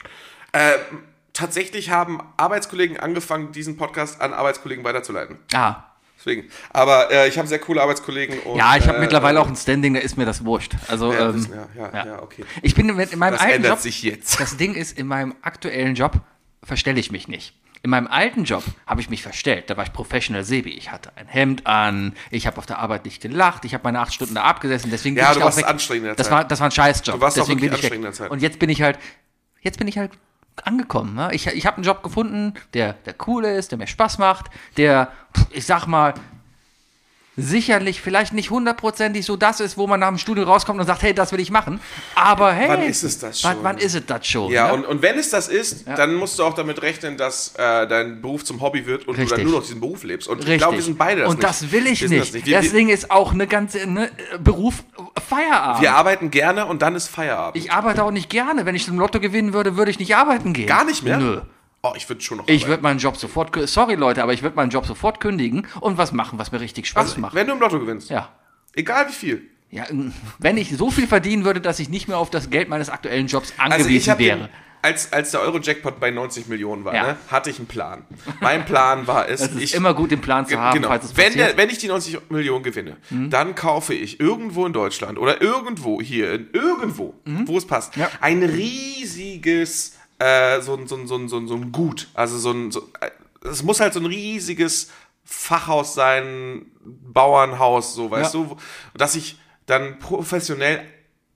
[0.53, 0.73] Äh,
[1.33, 5.39] tatsächlich haben Arbeitskollegen angefangen, diesen Podcast an Arbeitskollegen weiterzuleiten.
[5.55, 5.85] Ah.
[6.21, 6.51] Deswegen.
[6.71, 8.41] Aber äh, ich habe sehr coole Arbeitskollegen.
[8.41, 10.75] Und, Ja, ich habe äh, mittlerweile äh, auch ein Standing, da ist mir das wurscht.
[10.89, 12.23] Also, Ja, ähm, das, ja, ja, ja.
[12.23, 12.45] okay.
[12.63, 13.79] ich bin in, in meinem Das alten ändert Job.
[13.81, 14.39] sich jetzt.
[14.39, 16.21] Das Ding ist, in meinem aktuellen Job
[16.63, 17.55] verstelle ich mich nicht.
[17.83, 19.71] In meinem alten Job habe ich mich verstellt.
[19.71, 20.69] Da war ich Professional Sebi.
[20.73, 24.01] Ich hatte ein Hemd an, ich habe auf der Arbeit nicht gelacht, ich habe meine
[24.01, 24.91] acht Stunden da abgesessen.
[24.91, 25.67] Deswegen Ja, bin ich du auch warst weg.
[25.67, 26.33] anstrengend in der das Zeit.
[26.37, 27.15] war, das war ein Scheißjob.
[27.15, 28.15] Du warst auch Deswegen wirklich bin ich weg.
[28.15, 28.31] Zeit.
[28.31, 28.99] Und jetzt bin ich halt,
[29.63, 30.11] jetzt bin ich halt
[30.67, 31.15] angekommen.
[31.15, 31.31] Ne?
[31.33, 35.11] Ich, ich habe einen Job gefunden, der, der cool ist, der mir Spaß macht, der,
[35.51, 36.15] ich sag mal,
[37.43, 41.03] sicherlich vielleicht nicht hundertprozentig so das ist, wo man nach dem Studium rauskommt und sagt,
[41.03, 41.81] hey, das will ich machen.
[42.15, 43.55] Aber hey, Wann ist es das schon?
[43.63, 44.51] wann ist es das schon?
[44.53, 44.75] Ja, ne?
[44.75, 48.21] und, und wenn es das ist, dann musst du auch damit rechnen, dass äh, dein
[48.23, 49.39] Beruf zum Hobby wird und du Richtig.
[49.39, 50.29] dann nur noch diesen Beruf lebst.
[50.29, 50.59] Und ich Richtig.
[50.59, 51.49] glaube, wir sind beide das Und nicht.
[51.49, 52.35] das will ich nicht.
[52.35, 54.11] Das, Wir, Das Ding ist auch eine ganze ne,
[54.43, 54.85] Beruf
[55.29, 55.83] Feierabend.
[55.83, 57.63] wir arbeiten gerne und dann ist Feierabend.
[57.63, 58.67] ich arbeite auch nicht gerne.
[58.67, 60.67] Wenn ich zum Lotto gewinnen würde, würde ich nicht arbeiten gehen.
[60.67, 61.19] Gar nicht mehr?
[61.19, 61.41] Nö.
[61.83, 64.55] Oh, ich würde schon noch Ich würde meinen Job sofort, sorry Leute, aber ich würde
[64.57, 67.35] meinen Job sofort kündigen und was machen, was mir richtig Spaß also, macht.
[67.35, 68.11] wenn du im Lotto gewinnst.
[68.11, 68.29] Ja.
[68.75, 69.43] Egal wie viel.
[69.71, 69.85] Ja,
[70.39, 73.29] wenn ich so viel verdienen würde, dass ich nicht mehr auf das Geld meines aktuellen
[73.29, 74.49] Jobs Also angewiesen habe wäre.
[74.83, 77.03] als, als der Euro-Jackpot bei 90 Millionen war, Ja.
[77.05, 78.05] ne, hatte ich einen Plan.
[78.41, 80.89] Mein Plan war es, Es ist ich, immer gut, den Plan zu haben, genau.
[80.89, 81.33] falls es wenn.
[81.33, 81.37] Mhm.
[81.39, 86.01] der, wenn ich die 90 Millionen gewinne, dann kaufe ich irgendwo in Deutschland oder irgendwo
[86.03, 88.03] hier, irgendwo, wo es passt, Mhm.
[88.03, 88.11] Ja.
[88.21, 92.09] ein riesiges, äh, so, ein- so, ein- so, ein- so, so ein Gut.
[92.15, 93.11] Also so ein, so, äh,
[93.49, 94.91] es muss halt so ein riesiges
[95.25, 98.41] Fachhaus sein, Bauernhaus, so, weißt Ja.
[98.41, 98.57] du,
[98.95, 100.83] dass ich dann professionell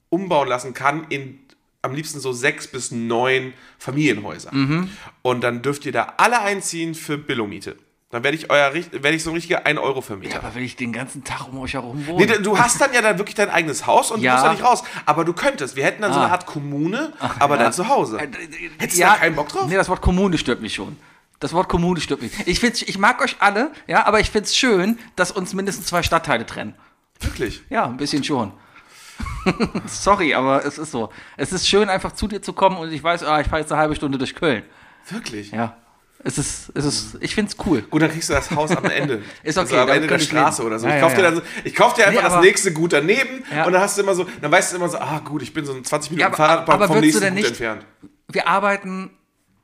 [0.09, 1.39] umbauen lassen kann in
[1.81, 4.51] am liebsten so sechs bis neun Familienhäuser.
[4.53, 4.89] Mhm.
[5.21, 7.75] Und dann dürft ihr da alle einziehen für Billomiete.
[8.15, 10.37] Dann werde ich euer werde ich so ein richtiger 1-Euro-Vermieter.
[10.37, 12.25] aber wenn ich den ganzen Tag um euch herum Nee, wohne.
[12.27, 14.31] du- du hast dann ja dann wirklich dein eigenes Haus und Ja.
[14.31, 14.83] du musst da nicht raus.
[15.05, 15.75] Aber du könntest.
[15.75, 16.31] Wir hätten dann so eine Ah.
[16.31, 17.63] Art Kommune, aber ja.
[17.63, 18.17] dann zu Hause.
[18.19, 18.29] Äh,
[18.77, 19.67] Hättest du da keinen Bock drauf?
[19.67, 20.95] Nee, das Wort Kommune stört mich schon.
[21.41, 22.31] Das Wort Kommune stört mich.
[22.47, 25.87] Ich, find's, ich mag euch alle, ja, aber ich finde es schön, dass uns mindestens
[25.87, 26.73] zwei Stadtteile trennen.
[27.19, 27.63] Wirklich.
[27.69, 28.53] Ja, ein bisschen schon.
[29.87, 31.09] Sorry, aber es ist so.
[31.37, 33.71] Es ist schön, einfach zu dir zu kommen und ich weiß, ah, ich fahre jetzt
[33.73, 34.63] eine halbe Stunde durch Köln.
[35.09, 35.51] Wirklich.
[35.51, 35.75] Ja.
[36.27, 37.83] Es ist, es ist, ich finde es cool.
[37.83, 39.21] Gut, dann kriegst du das Haus am Ende.
[39.43, 40.67] Ist Also okay, am damit Ende der Straße leben.
[40.67, 40.87] oder so.
[40.87, 41.31] Ja, ich ja, kauf dir, ja.
[41.31, 43.65] dann, ich kauf dir einfach Nee, das nächste Gut daneben Ja.
[43.67, 45.65] und dann hast du immer so, dann weißt du immer so, ah gut, ich bin
[45.65, 47.85] so 20 Minuten Ja, aber- Fahrrad aber vom nächsten Gut nicht- entfernt.
[48.31, 49.11] Wir arbeiten,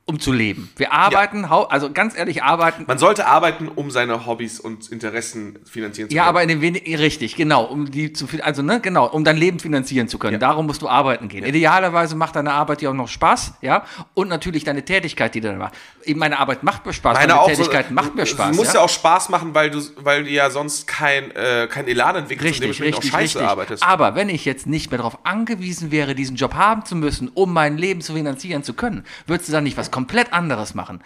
[0.04, 0.68] um zu leben.
[0.76, 2.84] Wir arbeiten, hau- also ganz ehrlich, arbeiten.
[2.88, 6.28] Man sollte arbeiten, um seine Hobbys und Interessen finanzieren zu Ja, können.
[6.30, 9.60] aber in den wenigen, richtig, genau, um die zu also ne, genau, um dein Leben
[9.60, 10.40] finanzieren zu können.
[10.40, 11.44] Darum musst du arbeiten gehen.
[11.44, 15.48] Idealerweise macht deine Arbeit dir auch noch Spaß, ja, und natürlich deine Tätigkeit, die du
[15.48, 15.76] dann machst.
[16.04, 18.50] Eben Meine Arbeit macht mir Spaß, meine, auch Tätigkeit so, macht mir Spaß.
[18.50, 18.74] Es muss ja?
[18.74, 22.60] ja auch Spaß machen, weil du, weil du ja sonst kein, äh, kein Elan entwickelst
[22.60, 23.50] und Richtig, dementsprechend richtig, auch scheiße richtig.
[23.50, 23.82] arbeitest.
[23.82, 27.52] Aber wenn ich jetzt nicht mehr darauf angewiesen wäre, diesen Job haben zu müssen, um
[27.52, 31.02] mein Leben zu finanzieren zu können, würdest du dann nicht was komplett anderes machen.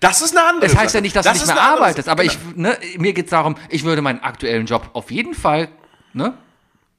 [0.00, 2.22] Das ist eine andere Das heißt ja nicht, dass Das du nicht mehr arbeitest, aber
[2.22, 2.34] Genau.
[2.34, 5.68] ich, ne, mir geht es darum, ich würde meinen aktuellen Job auf jeden Fall
[6.14, 6.34] ne,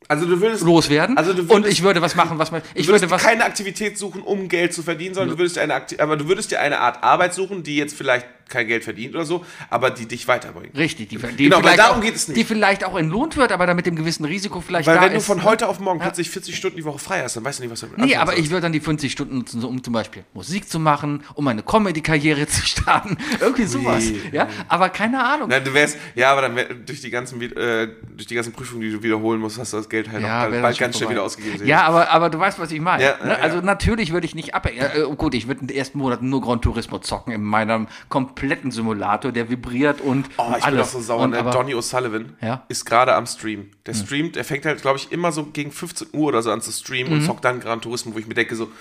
[0.07, 2.87] Also du würdest loswerden Also du und würdest- ich würde was machen, was man, ich
[2.87, 5.97] würde was, keine Aktivität suchen, um Geld zu verdienen, sondern du würdest dir eine Akti
[5.99, 9.25] aber du würdest dir eine Art Arbeit suchen, die jetzt vielleicht kein Geld verdient oder
[9.25, 10.71] so, aber die dich weiterbringen.
[10.75, 12.37] Richtig, die, die Genau, weil vielleicht darum auch, geht es nicht.
[12.37, 15.11] Die vielleicht auch entlohnt wird, aber dann mit dem gewissen Risiko vielleicht Weil da wenn
[15.11, 15.25] du ist.
[15.25, 15.43] von ne?
[15.43, 17.79] heute auf morgen plötzlich 40 Stunden die Woche frei hast, dann weißt du nicht, was
[17.81, 18.43] du Nee, aber sollst.
[18.45, 21.63] ich würde dann die 50 Stunden nutzen, um zum Beispiel Musik zu machen, um eine
[21.63, 23.17] Comedy-Karriere zu starten.
[23.39, 24.03] Irgendwie sowas.
[24.31, 25.49] Ja, aber keine Ahnung.
[25.49, 28.81] Nein, du wärst, ja, aber dann wär, durch die ganzen, äh, durch die ganzen Prüfungen,
[28.81, 31.23] die du wiederholen musst, hast du das Geld halt Ja, auch bald, ganz schnell wieder
[31.23, 31.65] ausgegeben.
[31.65, 33.03] Ja, aber, aber du weißt, was ich meine.
[33.03, 33.31] Ja, ne?
[33.31, 33.63] ja, Also ja.
[33.63, 34.67] natürlich würde ich nicht ab.
[34.67, 38.34] Äh, gut, ich würde in den ersten Monaten nur Gran Turismo zocken in meinem kompletten
[38.71, 40.65] Simulator, der vibriert und Oh, ich alles.
[40.65, 41.21] bin auch so sauer.
[41.23, 41.43] Und Ne?
[41.51, 42.53] Donny O'Sullivan Ja.
[42.55, 42.59] Hm.
[42.69, 43.71] ist gerade am Stream.
[43.85, 46.61] Der streamt, er fängt halt, glaube ich, immer so gegen 15 Uhr oder so an
[46.61, 47.19] zu streamen Mhm.
[47.19, 48.71] und zockt dann Gran Turismo, wo ich mir denke so,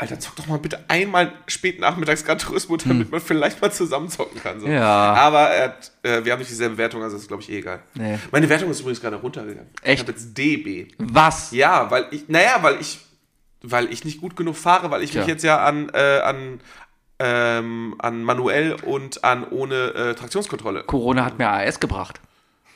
[0.00, 4.08] Alter, zock doch mal bitte einmal spät nachmittags Gran Turismo, damit man vielleicht mal zusammen
[4.08, 4.60] zocken kann.
[4.60, 4.66] So.
[4.66, 4.72] Hm.
[4.74, 4.84] Ja.
[5.14, 7.80] Aber er hat, äh, wir haben nicht dieselbe Wertung, also ist, glaube ich, eh egal.
[7.94, 8.16] Nee.
[8.30, 9.68] Meine Wertung ist übrigens gerade runtergegangen.
[9.82, 9.94] Echt?
[9.94, 10.86] Ich habe jetzt DB.
[10.98, 11.50] Was?
[11.50, 13.00] Ja, weil ich, naja, weil ich,
[13.60, 15.22] weil ich nicht gut genug fahre, weil ich Tja.
[15.22, 16.60] mich jetzt ja an, äh, an,
[17.18, 20.84] ähm, an manuell und an ohne äh, Traktionskontrolle.
[20.84, 22.20] Corona hat mir AS gebracht.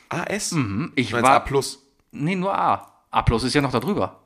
[0.09, 0.51] AS?
[0.51, 1.45] Mhm, Ich Du meinst A war.
[1.45, 1.79] plus.
[2.11, 2.87] Nee, nur A.
[3.11, 4.19] A plus ist ja noch da drüber.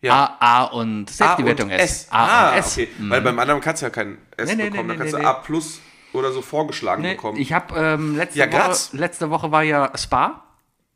[0.00, 0.36] Ja.
[0.38, 1.82] A, A und A selbst die und Wertung S.
[1.82, 2.08] S.
[2.10, 2.76] A ah, und S.
[2.76, 2.82] Mhm.
[2.82, 2.90] okay.
[3.08, 5.26] Weil beim anderen kannst du ja kein S Nee, nee, bekommen, nee, da kannst du.
[5.26, 5.80] A plus
[6.12, 7.38] oder so vorgeschlagen bekommen.
[7.38, 10.43] ich habe ähm, letzte, Ja, Woche, letzte Woche war ja Spa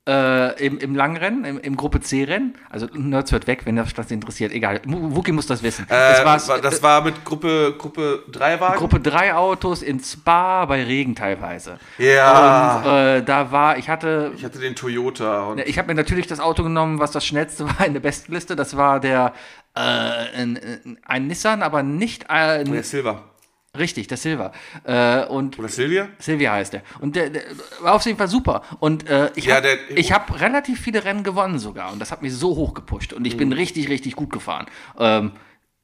[0.09, 2.55] äh, im, im Langrennen, im, im Gruppe C-Rennen.
[2.71, 4.53] Also Nerds hört weg, wenn das das interessiert.
[4.53, 5.85] Egal, Wookie muss das wissen.
[5.89, 8.77] äh, das, war, das war mit Gruppe, Gruppe 3 Wagen.
[8.79, 11.79] Gruppe 3 Autos in Spa bei Regen teilweise.
[11.99, 12.79] Ja.
[12.79, 16.41] Und äh, da war, ich hatte ich hatte den Toyota ich habe mir natürlich das
[16.41, 18.57] Auto genommen, was das schnellste war in der Bestenliste.
[18.57, 19.35] Das war der
[19.75, 23.25] äh, ein, ein- ein Nissan, aber nicht äh, der Silver.
[23.77, 24.53] Richtig, der Silver.
[24.85, 26.09] Äh, und Oder Silvia?
[26.19, 26.83] Silvia heißt der.
[27.01, 27.43] Und der, der
[27.81, 28.63] war auf jeden Fall super.
[28.81, 31.93] Und äh, ich Ja, habe ich hab relativ viele Rennen gewonnen sogar.
[31.93, 33.13] Und das hat mich so hoch gepusht.
[33.13, 33.55] Und ich bin Mhm.
[33.55, 34.67] richtig, richtig gut gefahren.
[34.99, 35.33] Ähm,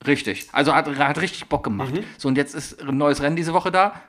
[0.06, 0.48] richtig.
[0.52, 1.94] Also hat, hat richtig Bock gemacht.
[1.94, 2.04] Mhm.
[2.18, 4.00] So, und jetzt ist ein neues Rennen diese Woche da.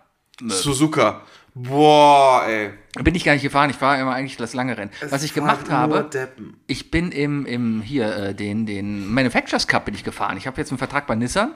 [0.42, 1.22] Suzuka.
[1.54, 2.72] Boah, ey.
[3.02, 3.70] Bin ich gar nicht gefahren.
[3.70, 4.92] Ich fahre immer eigentlich das lange Rennen.
[5.10, 6.58] Was ich gemacht habe, Deppen.
[6.68, 10.36] ich bin im, im hier, äh, den, den Manufacturers Cup bin ich gefahren.
[10.36, 11.54] Ich habe jetzt einen Vertrag bei Nissan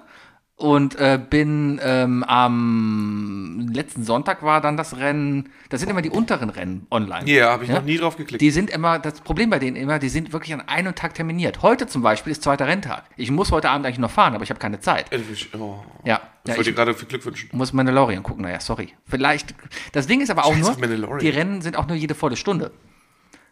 [0.60, 6.10] und äh, bin ähm, am letzten Sonntag war dann das Rennen, das sind immer die
[6.10, 7.30] unteren Rennen online.
[7.32, 8.42] Ja, habe ich noch nie drauf geklickt.
[8.42, 11.62] Die sind immer, das Problem bei denen immer, die sind wirklich an einem Tag terminiert.
[11.62, 13.06] Heute zum Beispiel ist zweiter Renntag.
[13.16, 15.06] Ich muss heute Abend eigentlich noch fahren, aber ich habe keine Zeit.
[15.14, 15.82] Ich, oh.
[16.04, 17.50] Ja, Ich ja wollte dir gerade viel Glück wünschen.
[17.54, 18.44] muss Mandalorian gucken.
[18.44, 18.90] Naja, sorry.
[19.06, 19.56] Vielleicht,
[19.94, 22.72] das Ding ist aber auch Scheiß nur, die Rennen sind auch nur jede volle Stunde.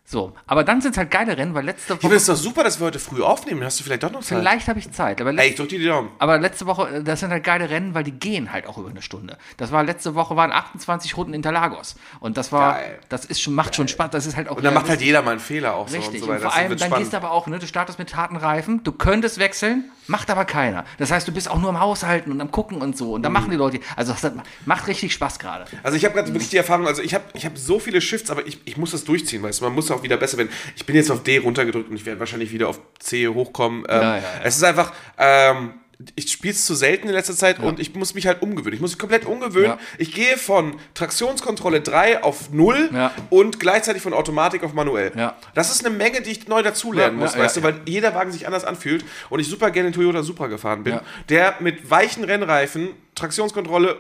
[0.10, 2.38] So, aber dann sind es halt geile Rennen, weil letzte Ich Woche, finde es doch
[2.38, 3.62] super, dass wir heute früh aufnehmen.
[3.65, 4.39] Hast du vielleicht doch noch Zeit?
[4.39, 6.10] vielleicht habe ich Zeit, aber Ey, letzte ich drück dir die Daumen.
[6.17, 8.89] Aber letzte Woche, äh, das sind halt geile Rennen, weil die gehen halt auch über
[8.89, 9.38] eine Stunde.
[9.58, 11.96] Das war letzte Woche waren 28 Runden Interlagos.
[12.22, 13.00] Und das war, Geil.
[13.10, 14.12] das ist schon, macht schon Spaß.
[14.12, 14.56] Das ist halt auch.
[14.56, 16.22] Und dann macht halt jeder mal einen Fehler auch so Richtig.
[16.22, 16.98] und so Und, vor allem, dann spannend.
[17.00, 20.46] gehst du aber auch, ne, du startest mit harten Reifen, du könntest wechseln, macht aber
[20.46, 20.86] keiner.
[21.00, 23.12] Das heißt, du bist auch nur am Haushalten und am Gucken und so.
[23.12, 23.24] Und Mhm.
[23.24, 24.32] dann machen die Leute, also das
[24.65, 25.65] macht richtig Spaß gerade.
[25.84, 28.32] Also ich habe gerade wirklich die Erfahrung, also ich habe ich hab so viele Shifts,
[28.32, 30.49] aber ich, ich muss das durchziehen, weißt du, man muss auch wieder besser werden.
[30.75, 33.83] Ich bin jetzt auf D runtergedrückt und ich werde wahrscheinlich wieder auf C hochkommen.
[33.89, 34.23] Ähm, Ja, ja, ja.
[34.43, 35.73] Es ist einfach, ähm,
[36.15, 38.75] ich spiele es zu selten in letzter Zeit und ich muss mich halt umgewöhnen.
[38.75, 39.71] Ich muss mich komplett umgewöhnen.
[39.71, 39.79] Ja.
[39.97, 43.12] Ich gehe von Traktionskontrolle 3 auf 0 Ja.
[43.31, 45.12] und gleichzeitig von Automatik auf manuell.
[45.15, 45.36] Ja.
[45.55, 47.81] Das ist eine Menge, die ich neu dazulernen Ja, muss, ja, weißt ja, du, weil
[47.88, 51.01] jeder Wagen sich anders anfühlt und ich super gerne den Toyota Supra gefahren bin, Ja.
[51.29, 53.97] der mit weichen Rennreifen, Traktionskontrolle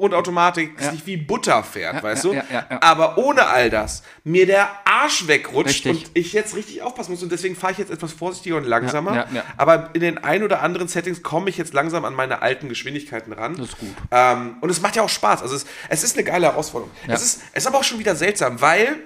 [0.00, 0.90] und Automatik Ja.
[0.90, 2.36] sich wie Butter fährt, weißt ja, du?
[2.36, 2.82] ja, ja.
[2.82, 6.08] Aber ohne all das mir der Arsch wegrutscht Richtig.
[6.08, 9.26] und ich jetzt richtig aufpassen muss und deswegen fahre ich jetzt etwas vorsichtiger und langsamer.
[9.56, 13.32] Aber in den ein oder anderen Settings komme ich jetzt langsam an meine alten Geschwindigkeiten
[13.32, 13.56] ran.
[13.56, 13.94] Das ist gut.
[14.10, 15.42] Ähm, und es macht ja auch Spaß.
[15.42, 16.90] Also es, es ist eine geile Herausforderung.
[17.06, 18.96] Es, ist, es ist aber auch schon wieder seltsam, weil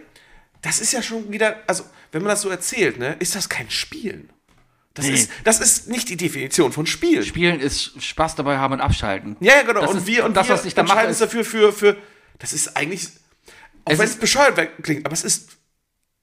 [0.62, 3.70] das ist ja schon wieder, also wenn man das so erzählt, ne, ist das kein
[3.70, 4.30] Spielen.
[4.94, 5.14] Das, Nee.
[5.14, 7.24] ist, das ist nicht die Definition von Spielen.
[7.24, 9.37] Spielen ist Spaß dabei haben und abschalten.
[9.40, 9.80] Ja, ja, genau.
[9.80, 11.72] Das und ist- wir, und das, wir was ich da mache, uns ist- dafür für,
[11.72, 11.96] für,
[12.38, 13.09] das ist eigentlich,
[13.85, 15.48] auch wenn es bescheuert klingt, aber es ist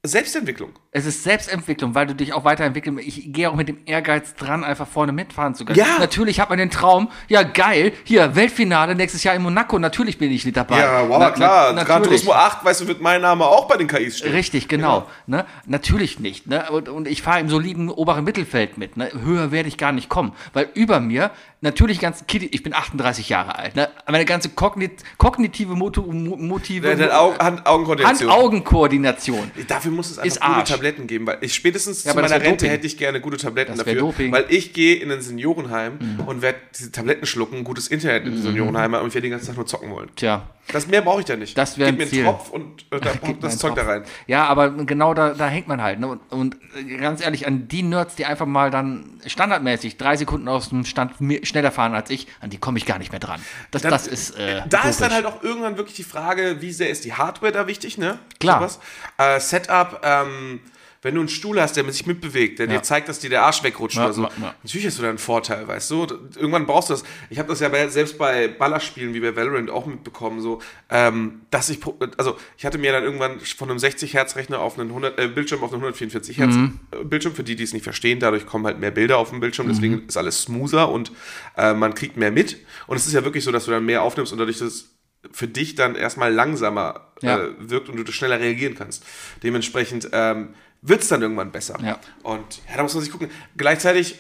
[0.03, 0.71] Selbstentwicklung.
[0.89, 2.97] Es ist Selbstentwicklung, weil du dich auch weiterentwickeln.
[2.97, 5.77] Ich gehe auch mit dem Ehrgeiz dran, einfach vorne mitfahren zu können.
[5.77, 5.99] Ja.
[5.99, 10.31] Natürlich hat man den Traum, ja geil, hier, Weltfinale nächstes Jahr in Monaco, natürlich bin
[10.31, 10.79] ich mit dabei.
[10.79, 11.73] Ja, wow, Na- klar.
[11.73, 12.01] na- Gran.
[12.01, 14.31] Turismo 8, weißt du, wird mein Name auch bei den KIs stehen.
[14.31, 15.07] Richtig, genau.
[15.27, 15.45] Ne?
[15.67, 16.47] Natürlich nicht.
[16.47, 16.67] Ne?
[16.71, 18.97] Und, und ich fahre im soliden oberen Mittelfeld mit.
[18.97, 19.11] Ne?
[19.23, 20.33] Höher werde ich gar nicht kommen.
[20.53, 21.29] Weil über mir
[21.61, 23.75] natürlich ganz, Kitty, ich bin 38 Jahre alt.
[23.75, 23.89] Ne?
[24.07, 28.29] Meine ganze kognit, kognitive Moto, Mo- Motive, der Augen, Hand-Augen-Koordination.
[28.31, 29.51] Hand-Augen-Koordination.
[29.67, 30.69] Dafür muss es einfach gute Arsch.
[30.69, 32.69] Tabletten geben, weil ich spätestens Ja, zu meiner Rente Doping.
[32.69, 33.99] hätte ich gerne gute Tabletten Das dafür.
[34.01, 34.27] Doping.
[34.27, 34.31] Mhm.
[34.33, 38.29] Weil ich gehe in ein Seniorenheim und werde diese Tabletten schlucken, gutes Internet Mhm.
[38.29, 40.09] in den Seniorenheim und ich werde den ganzen Tag nur zocken wollen.
[40.15, 40.47] Tja.
[40.71, 41.57] Das mehr brauche ich da nicht.
[41.57, 42.23] Das wär Gib mir einen Ziel.
[42.23, 43.93] Tropf und äh, da mir das Zeug da Tropf.
[43.93, 44.03] rein.
[44.27, 45.99] Ja, aber genau da, da hängt man halt.
[45.99, 46.07] Ne?
[46.07, 50.47] Und, und äh, ganz ehrlich, an die Nerds, die einfach mal dann standardmäßig drei Sekunden
[50.47, 53.41] aus dem Stand schneller fahren als ich, an die komme ich gar nicht mehr dran.
[53.71, 54.31] Das, Dann- das ist.
[54.37, 57.51] Äh, Da ist dann halt auch irgendwann wirklich die Frage, wie sehr ist die Hardware
[57.51, 58.19] da wichtig, ne?
[58.39, 58.69] Klar.
[59.17, 60.61] Äh, Setup, ähm,
[61.03, 62.83] wenn du einen Stuhl hast, der sich mitbewegt, der dir Ja.
[62.83, 64.23] zeigt, dass dir der Arsch wegrutscht Ja, oder so.
[64.23, 64.53] ja.
[64.63, 66.03] Natürlich hast du da einen Vorteil, weißt du?
[66.35, 67.03] Irgendwann brauchst du das.
[67.31, 71.41] Ich habe das ja bei, selbst bei Ballerspielen wie bei Valorant auch mitbekommen, so, ähm,
[71.49, 71.79] dass ich,
[72.17, 75.27] also ich hatte mir dann irgendwann von einem 60 Hertz Rechner auf einen 100, äh,
[75.27, 76.79] Bildschirm auf einen 144 Hertz Mhm.
[77.05, 79.67] Bildschirm, für die, die es nicht verstehen, dadurch kommen halt mehr Bilder auf den Bildschirm,
[79.69, 80.07] deswegen Mhm.
[80.07, 81.11] ist alles smoother und
[81.57, 82.57] äh, man kriegt mehr mit.
[82.87, 84.89] Und es ist ja wirklich so, dass du dann mehr aufnimmst und dadurch das
[85.31, 87.39] für dich dann erstmal langsamer Ja.
[87.39, 89.03] äh, wirkt und du schneller reagieren kannst.
[89.43, 90.49] Dementsprechend ähm,
[90.81, 91.77] wird es dann irgendwann besser.
[91.83, 91.99] Ja.
[92.23, 93.29] Und ja, da muss man sich gucken.
[93.55, 94.15] Gleichzeitig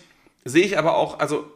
[0.45, 1.51] sehe ich aber auch, also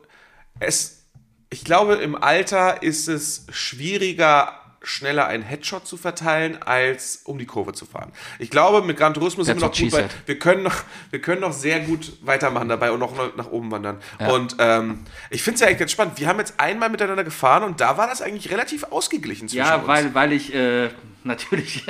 [0.59, 1.05] es,
[1.49, 7.45] ich glaube, im Alter ist es schwieriger, schneller einen Headshot zu verteilen, als um die
[7.45, 8.11] Kurve zu fahren.
[8.37, 10.11] Ich glaube, mit Gran Turismo sind wir noch gut, weil said.
[10.27, 10.75] wir können noch,
[11.09, 13.99] wir können noch sehr gut weitermachen dabei und noch nach oben wandern.
[14.29, 16.19] Und ähm, ich finde es ja eigentlich ganz spannend.
[16.19, 19.75] Wir haben jetzt einmal miteinander gefahren und da war das eigentlich relativ ausgeglichen zwischen Ja,
[19.75, 19.87] uns.
[19.87, 20.89] weil, weil ich äh,
[21.23, 21.83] natürlich.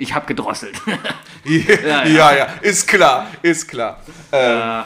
[0.00, 0.80] Ich habe gedrosselt.
[1.44, 2.34] ja, ja.
[2.36, 4.00] ja, ist klar, ist klar.
[4.32, 4.82] Äh,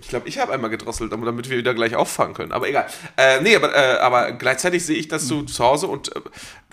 [0.00, 2.52] Ich glaube, ich habe einmal gedrosselt, damit damit wir wieder gleich auffangen können.
[2.52, 2.86] Aber egal.
[3.16, 6.20] Äh, nee, aber, äh, aber gleichzeitig sehe ich das so zu Hause und äh,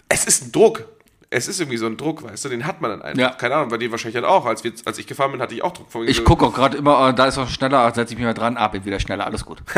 [0.10, 0.86] es ist ein Druck.
[1.32, 3.22] Es ist irgendwie so ein Druck, weißt du, den hat man dann einfach.
[3.22, 3.30] Ja.
[3.30, 4.46] Keine Ahnung, bei dir wahrscheinlich halt auch.
[4.48, 5.92] Als, wir, als ich gefahren bin, hatte ich auch Druck.
[5.92, 8.34] Von ich gucke auch gerade immer, äh, da ist er schneller, setze ich mich mal
[8.34, 9.60] dran, ab, bin wieder schneller, alles gut.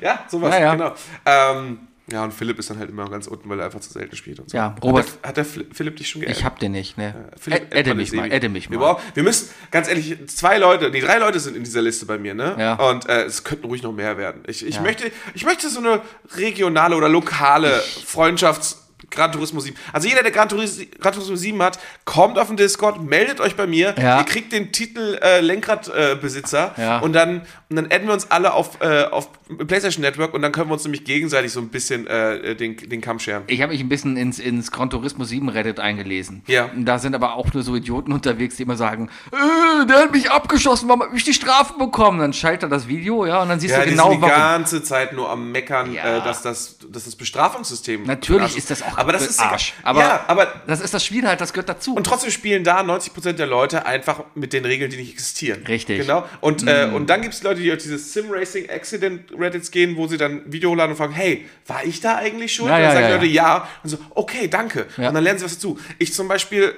[0.00, 0.72] ja, sowas, Ja, ja.
[0.74, 0.92] genau.
[1.24, 1.78] Ähm,
[2.10, 4.38] ja, und Philipp ist dann halt immer ganz unten, weil er einfach zu selten spielt
[4.40, 4.56] und so.
[4.56, 6.38] Ja, Robert- Hat der, hat der Phil- Philipp dich schon geärgert?
[6.38, 7.30] Ich hab den nicht, ne?
[7.40, 8.92] Philipp, Ä- Adde mich mal, adde mich wir, mal.
[8.94, 12.18] brauchen, wir müssen, ganz ehrlich, zwei Leute, nee, drei Leute sind in dieser Liste bei
[12.18, 12.56] mir, ne?
[12.58, 12.74] Ja.
[12.74, 14.42] Und äh, es könnten ruhig noch mehr werden.
[14.46, 14.82] Ich, ich, Ja.
[14.82, 16.02] möchte, ich möchte so eine
[16.36, 18.76] regionale oder lokale Freundschafts-
[19.10, 19.76] Gran Turismo 7.
[19.92, 23.54] Also jeder, der Gran, Turis Gran Turismo 7 hat, kommt auf den Discord, meldet euch
[23.54, 23.94] bei mir.
[23.98, 24.18] Ja.
[24.18, 26.80] Ihr kriegt den Titel äh, Lenkradbesitzer äh.
[26.80, 26.98] Ja.
[26.98, 27.42] und dann
[27.76, 29.28] und dann adden wir uns alle auf, äh, auf
[29.66, 33.00] PlayStation Network und dann können wir uns nämlich gegenseitig so ein bisschen äh, den, den
[33.00, 33.42] Kamm scheren.
[33.48, 36.42] Ich habe mich ein bisschen ins, ins Gran Turismo 7 Reddit eingelesen.
[36.46, 36.70] Ja.
[36.76, 40.30] Da sind aber auch nur so Idioten unterwegs, die immer sagen, äh, der hat mich
[40.30, 42.20] abgeschossen, warum habe ich die Strafe bekommen?
[42.20, 44.22] Dann schaltet er das Video, ja, und dann siehst Ja, du die genau, sind die
[44.22, 44.36] warum.
[44.36, 46.18] ganze Zeit nur am Meckern, Ja.
[46.18, 48.04] äh, dass, das, dass das Bestrafungssystem.
[48.04, 49.74] Natürlich ist das auch Aber das ist Arsch.
[49.82, 51.94] Aber, ja, aber das ist das Spiel halt, das gehört dazu.
[51.94, 55.64] und trotzdem spielen da 90% der Leute einfach mit den Regeln, die nicht existieren.
[55.66, 55.98] Richtig.
[55.98, 56.02] Mhm.
[56.02, 56.24] Genau.
[56.40, 59.96] Und, äh, und dann gibt es Leute, die auf diese Sim Racing Accident Reddits gehen,
[59.96, 62.68] wo sie dann Video hochladen und fragen, hey, war ich da eigentlich schuld?
[62.70, 63.68] Ja, und dann ja, sagen ja, Leute ja.
[63.82, 64.86] Und so, okay, danke.
[64.96, 65.08] Ja.
[65.08, 65.78] Und dann lernen sie was dazu.
[65.98, 66.74] Ich zum Beispiel,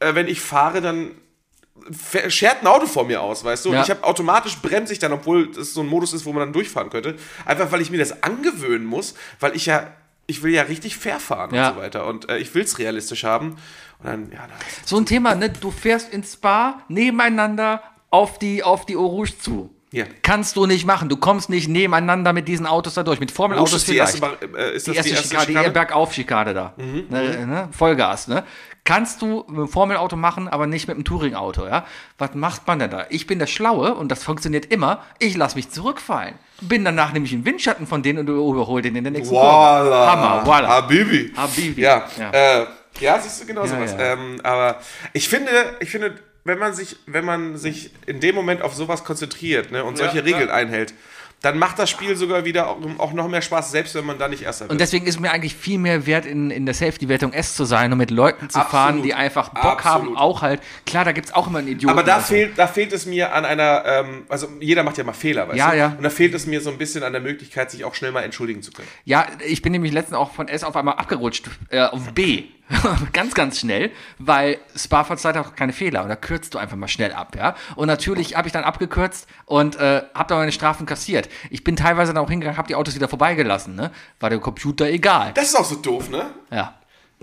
[0.00, 1.10] äh, wenn ich fahre, dann
[2.28, 3.68] schert ein Auto vor mir aus, weißt du?
[3.70, 3.82] Und Ja.
[3.82, 6.52] ich habe automatisch bremse ich dann, obwohl das so ein Modus ist, wo man dann
[6.52, 7.16] durchfahren könnte.
[7.44, 9.92] Einfach weil ich mir das angewöhnen muss, weil ich ja,
[10.26, 11.68] ich will ja richtig fair fahren Ja.
[11.68, 12.06] und so weiter.
[12.06, 13.50] Und äh, ich will es realistisch haben.
[14.00, 15.50] Und dann, ja, dann So ein Thema, ne?
[15.50, 19.74] Du fährst ins Spa nebeneinander auf die, auf die Eau Rouge zu.
[19.90, 20.04] Ja.
[20.22, 21.08] Kannst du nicht machen.
[21.08, 23.20] Du kommst nicht nebeneinander mit diesen Autos da durch.
[23.20, 24.20] Mit Formelautos ist die vielleicht.
[24.20, 26.74] erste, Bar- äh, ist das die erste, Schikane, die eher Bergauf-Schikane da.
[26.76, 27.68] Mhm, Ne, ne?
[27.72, 28.44] Vollgas, ne?
[28.84, 31.84] Kannst du mit dem Formelauto machen, aber nicht mit dem Touring-Auto, ja?
[32.18, 33.06] Was macht man denn da?
[33.10, 35.02] Ich bin der Schlaue und das funktioniert immer.
[35.18, 36.34] Ich lasse mich zurückfallen.
[36.60, 39.34] Bin danach nämlich im Windschatten von denen und überhole den in der nächsten.
[39.34, 39.46] Kurve.
[39.94, 40.68] Hammer, voila.
[40.68, 41.32] Habibi.
[41.36, 41.80] Habibi.
[41.82, 42.30] Ja, Ja.
[42.32, 42.60] ja.
[42.62, 42.66] Äh,
[43.00, 43.92] ja siehst du genau Ja, sowas.
[43.98, 44.12] ja.
[44.14, 44.76] Ähm, aber
[45.12, 49.04] ich finde, ich finde, wenn man sich, wenn man sich in dem Moment auf sowas
[49.04, 50.54] konzentriert ne, und Ja, solche Regeln ja.
[50.54, 50.94] einhält,
[51.40, 54.26] dann macht das Spiel sogar wieder auch, auch noch mehr Spaß, selbst wenn man da
[54.26, 54.80] nicht erster Und wird.
[54.80, 57.98] deswegen ist mir eigentlich viel mehr wert, in, in der Safety-Wertung S zu sein und
[57.98, 58.70] mit Leuten zu Absolut.
[58.72, 60.18] fahren, die einfach Bock haben, Absolut.
[60.18, 60.60] auch halt.
[60.84, 61.90] Klar, da gibt es auch immer einen Idioten.
[61.96, 62.34] Aber da oder so.
[62.34, 65.56] fehlt, da fehlt es mir an einer, ähm, also jeder macht ja mal Fehler, weißt
[65.58, 65.76] Ja, du?
[65.76, 65.86] ja.
[65.96, 68.22] Und da fehlt es mir so ein bisschen an der Möglichkeit, sich auch schnell mal
[68.24, 68.88] entschuldigen zu können.
[69.04, 72.46] Ja, ich bin nämlich letztens auch von S auf einmal abgerutscht, äh, auf B.
[73.12, 76.88] ganz, ganz schnell, weil Spa verzeiht auch keine Fehler und da kürzt du einfach mal
[76.88, 77.54] schnell ab, ja.
[77.76, 81.28] Und natürlich habe ich dann abgekürzt und äh, habe dann meine Strafen kassiert.
[81.50, 83.90] Ich bin teilweise dann auch hingegangen, habe die Autos wieder vorbeigelassen, ne?
[84.20, 85.32] War dem Computer egal.
[85.34, 86.26] Das ist auch so doof, ne?
[86.50, 86.74] Ja.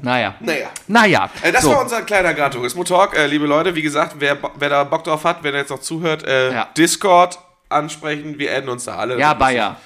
[0.01, 0.35] Naja.
[0.39, 0.67] Naja.
[0.87, 1.29] Naja.
[1.41, 1.71] Äh, das so.
[1.71, 3.15] war unser kleiner Gran Turismo Talk.
[3.15, 5.79] Äh, liebe Leute, wie gesagt, wer, wer da Bock drauf hat, wenn er jetzt noch
[5.79, 6.67] zuhört, äh, Ja.
[6.77, 8.37] Discord ansprechen.
[8.37, 9.17] Wir adden uns da alle.
[9.17, 9.77] Ja, Bayer.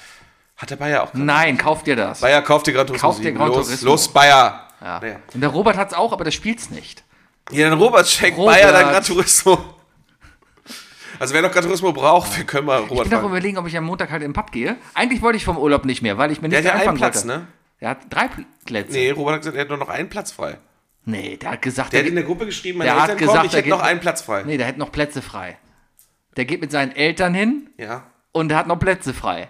[0.58, 1.14] Hat der Bayer auch.
[1.14, 2.22] Nein, kauf dir das.
[2.22, 3.08] Bayer, kauft dir Gran Turismo.
[3.08, 3.38] Kauf dir 7.
[3.38, 4.69] Gran los, los, Bayer.
[4.82, 5.00] Ja.
[5.00, 5.16] Naja.
[5.34, 7.04] Und der Robert hat's auch, aber der spielt's nicht.
[7.52, 8.56] Ja, dann Robert schenkt Robert.
[8.56, 9.58] Bayer dann Gran Turismo.
[11.20, 13.68] Also wer noch Gran Turismo braucht, wir können mal Ich Robert bin auch überlegen, ob
[13.68, 14.78] ich am Montag halt in den Pub gehe.
[14.94, 16.98] Eigentlich wollte ich vom Urlaub nicht mehr, weil ich mir Der nicht hat ja einen
[16.98, 17.28] Platz, wollte.
[17.40, 17.48] ne?
[17.82, 18.92] Der hat drei Pl- Plätze.
[18.94, 20.58] Nee, Robert hat gesagt, er hat nur noch einen Platz frei.
[21.06, 23.18] Nee, der hat gesagt, Der hat der in der Gruppe geschrieben, meine Der hat Eltern
[23.20, 24.44] gesagt, kommen, ich hätte noch einen Platz frei.
[24.46, 25.58] Nee, der hat noch Plätze frei.
[26.38, 28.04] Der geht mit seinen Eltern hin Ja.
[28.32, 29.50] und der hat noch Plätze frei.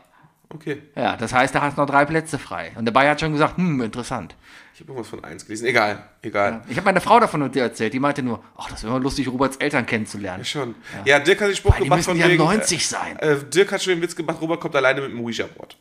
[0.52, 0.82] Okay.
[0.96, 2.72] Ja, das heißt, da hast du noch drei Plätze frei.
[2.76, 4.36] Und der Bayer hat schon gesagt, hm, interessant.
[4.74, 5.68] Ich habe irgendwas von 1 gelesen.
[5.68, 6.62] Egal, egal.
[6.70, 7.94] Ich habe meiner Frau davon erzählt.
[7.94, 10.44] Die meinte nur, ach, das wäre mal lustig, Roberts Eltern kennenzulernen.
[10.46, 10.74] Schon.
[11.06, 13.20] Ja, Dirk hat den Spruch Die gemacht müssen von ja wegen, 90 sein.
[13.20, 15.78] Äh, Dirk hat schon den Witz gemacht, Robert kommt alleine mit dem Ouija-Board.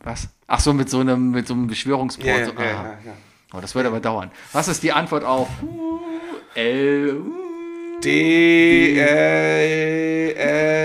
[0.00, 0.28] Was?
[0.46, 2.28] Ach so, mit so einem, mit so einem Beschwörungsboard.
[2.28, 2.64] Ja, ja, so, ja, ah.
[2.64, 3.12] ja, ja.
[3.54, 4.30] Oh, das wird aber dauern.
[4.52, 5.48] Was ist die Antwort auf
[6.54, 7.22] L?
[8.04, 10.32] D, äh,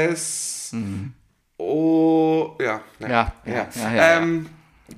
[0.10, 0.73] S,
[1.63, 2.82] O, ja.
[2.99, 4.17] Ja, ja, ja, ja, ja.
[4.19, 4.49] Ähm,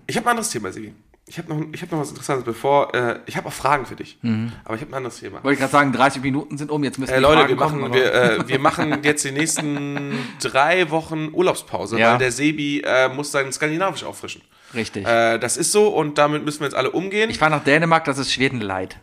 [0.08, 0.94] ich habe ein anderes Thema, Sigi.
[1.28, 3.96] Ich habe noch, ich hab noch was Interessantes, bevor, äh, ich habe auch Fragen für
[3.96, 4.20] dich.
[4.64, 5.44] Aber ich habe ein anderes Thema.
[5.44, 7.56] Wollte ich gerade sagen, 30 Minuten sind um, jetzt müssen Äh, die Leute, Fragen wir
[7.58, 12.12] kommen, machen, aber- wir, äh, wir machen jetzt die nächsten drei Wochen Urlaubspause, Ja.
[12.12, 14.44] weil der Sebi äh, muss sein Skandinavisch auffrischen.
[14.76, 15.08] Richtig.
[15.08, 17.30] Äh, das ist so und damit müssen wir jetzt alle umgehen.
[17.32, 19.00] ich fahre nach Dänemark, das ist Schweden leid.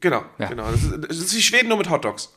[0.00, 0.48] genau, Ja.
[0.48, 0.68] genau.
[0.72, 2.34] Das ist, das ist wie Schweden nur mit Hotdogs.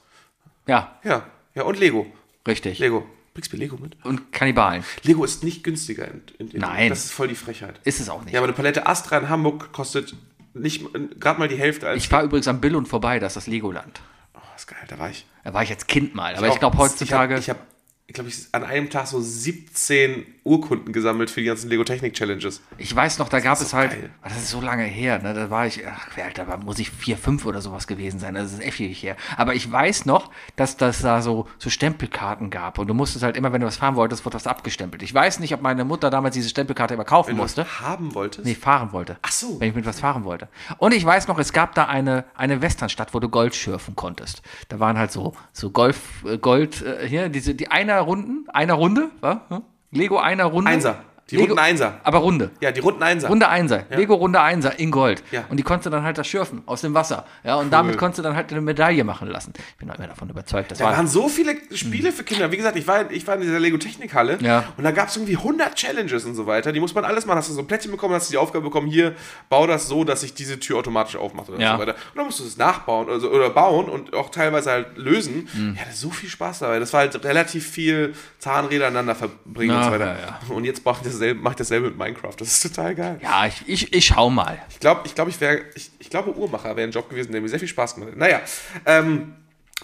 [0.67, 1.23] Ja, Ja,
[1.55, 2.05] ja und Lego.
[2.47, 2.77] richtig.
[2.77, 3.07] Lego.
[3.37, 4.03] Bringst du mir Lego mit?
[4.03, 4.83] Und Kannibalen.
[5.03, 6.07] Lego ist nicht günstiger.
[6.07, 6.89] In, in, in, Nein.
[6.89, 7.79] Das ist voll die Frechheit.
[7.83, 8.33] Ist es auch nicht.
[8.33, 10.15] Ja, aber eine Palette Astra in Hamburg kostet
[10.55, 10.83] nicht
[11.19, 11.93] gerade mal die Hälfte.
[11.95, 14.01] Ich fahre übrigens am Billund vorbei, das ist das Legoland.
[14.33, 15.27] oh, ist geil, da war ich.
[15.43, 16.35] Da war ich als Kind mal.
[16.35, 17.37] Aber ich, auch- glaube heutzutage.
[17.37, 17.59] Ich habe,
[18.07, 22.13] ich glaube, ich an einem Tag so 17 Urkunden gesammelt für die ganzen Lego Technik
[22.13, 22.61] Challenges.
[22.77, 24.09] Ich weiß noch, da gab ist es so halt, geil.
[24.23, 25.33] das ist so lange her, ne?
[25.33, 28.33] da war ich, ach, wer, Alter, da muss ich vier, fünf oder sowas gewesen sein,
[28.33, 29.15] das ist echt ewig her.
[29.35, 33.37] Aber ich weiß noch, dass das da so, so Stempelkarten gab und du musstest halt
[33.37, 35.03] immer, wenn du was fahren wolltest, wurde das abgestempelt.
[35.03, 37.61] Ich weiß nicht, ob meine Mutter damals diese Stempelkarte immer kaufen Wenn du musste.
[37.61, 38.45] das haben wolltest.
[38.45, 39.17] Nee, fahren wollte.
[39.21, 39.59] Ach so.
[39.59, 40.47] Wenn ich mit was fahren wollte.
[40.77, 44.41] Und ich weiß noch, es gab da eine, eine Westernstadt, wo du Gold schürfen konntest.
[44.69, 48.73] Da waren halt so, so Golf, äh, Gold, äh, hier, diese, die einer Runden, einer
[48.75, 49.41] Runde, wa?
[49.49, 49.61] Hm?
[49.91, 50.69] Lego einer Runde.
[50.71, 51.03] Einser.
[51.29, 51.99] Die Lego, runden Einser.
[52.03, 52.51] Aber Runde.
[52.61, 53.27] Ja, die runden Einser.
[53.27, 53.83] Runde Einser.
[53.89, 55.23] Lego Runde Einser in Gold.
[55.31, 55.43] Ja.
[55.49, 57.25] Und die konntest du dann halt das schürfen aus dem Wasser.
[57.43, 59.51] Ja, und damit konntest du dann halt eine Medaille machen lassen.
[59.71, 60.71] Ich bin auch immer davon überzeugt.
[60.71, 62.49] Das Da war, waren so viele Spiele für Kinder.
[62.51, 64.63] Wie gesagt, ich war, ich war in dieser Lego Technikhalle Ja.
[64.77, 66.71] und da gab es irgendwie 100 Challenges und so weiter.
[66.71, 67.39] Die muss man alles machen.
[67.39, 69.13] Hast du so ein Plättchen bekommen, hast du die Aufgabe bekommen, hier,
[69.49, 71.73] bau das so, dass sich diese Tür automatisch aufmacht oder Ja.
[71.75, 71.93] so weiter.
[71.95, 75.49] Und dann musst du es nachbauen oder, so, oder bauen und auch teilweise halt lösen.
[75.53, 75.73] Mhm.
[75.75, 76.79] Ich hatte so viel Spaß dabei.
[76.79, 80.15] Das war halt relativ viel Zahnräder aneinander verbringen und Ja, so weiter.
[80.47, 82.33] ja, Und jetzt mache ich dasselbe, mach ich dasselbe mit Minecraft.
[82.37, 83.19] Das ist total geil.
[83.21, 84.61] ja, ich, ich, ich schau mal.
[84.69, 87.41] Ich glaube, ich, glaub, ich wäre, ich, ich glaube, Uhrmacher wäre ein Job gewesen, der
[87.41, 88.19] mir sehr viel Spaß gemacht hätte.
[88.19, 88.41] Naja,
[88.85, 89.33] ähm,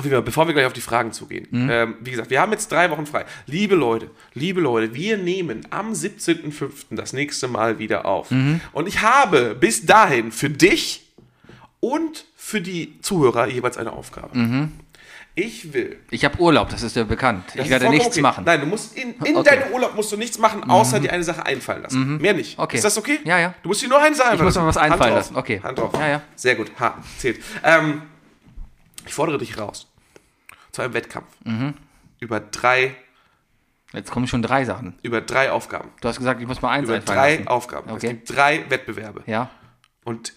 [0.02, 1.48] bevor wir gleich auf die Fragen zugehen.
[1.70, 3.26] Ähm, wie gesagt, wir haben jetzt drei Wochen frei.
[3.46, 6.96] Liebe Leute, liebe Leute, wir nehmen am 17.05.
[6.96, 8.32] das nächste Mal wieder auf.
[8.72, 11.02] Und ich habe bis dahin für dich
[11.80, 14.70] und für die Zuhörer jeweils eine Aufgabe.
[15.36, 16.00] Ich will.
[16.12, 17.46] Ich habe Urlaub, das ist ja bekannt.
[17.56, 18.22] Das ich werde nichts okay.
[18.22, 18.44] machen.
[18.46, 19.58] Nein, du musst in, in Okay.
[19.60, 22.18] deinem Urlaub musst du nichts machen, außer dir eine Sache einfallen lassen.
[22.18, 22.60] Mehr nicht.
[22.60, 22.76] Okay.
[22.76, 23.20] Ist das okay?
[23.24, 23.56] Ja, ja.
[23.64, 25.36] Du musst dir nur eine Sache einfallen muss mir was einfallen lassen.
[25.36, 25.60] Okay.
[25.64, 25.92] Hand drauf.
[25.94, 26.22] Ja, ja.
[26.36, 26.72] Sehr gut.
[26.80, 27.42] Ha, zählt.
[27.64, 28.04] Ähm,
[29.08, 29.88] ich fordere dich raus.
[30.72, 31.28] Zu einem Wettkampf.
[31.44, 31.74] Mhm.
[32.20, 32.96] Über drei,
[33.92, 34.98] Jetzt kommen schon drei Sachen.
[35.02, 35.90] über drei Aufgaben.
[36.02, 37.48] Du hast gesagt, ich muss mal eins Über einfallen drei lassen.
[37.48, 37.90] Aufgaben.
[37.90, 38.08] Es Okay.
[38.10, 39.24] gibt drei Wettbewerbe.
[39.26, 39.50] Ja,
[40.04, 40.34] Und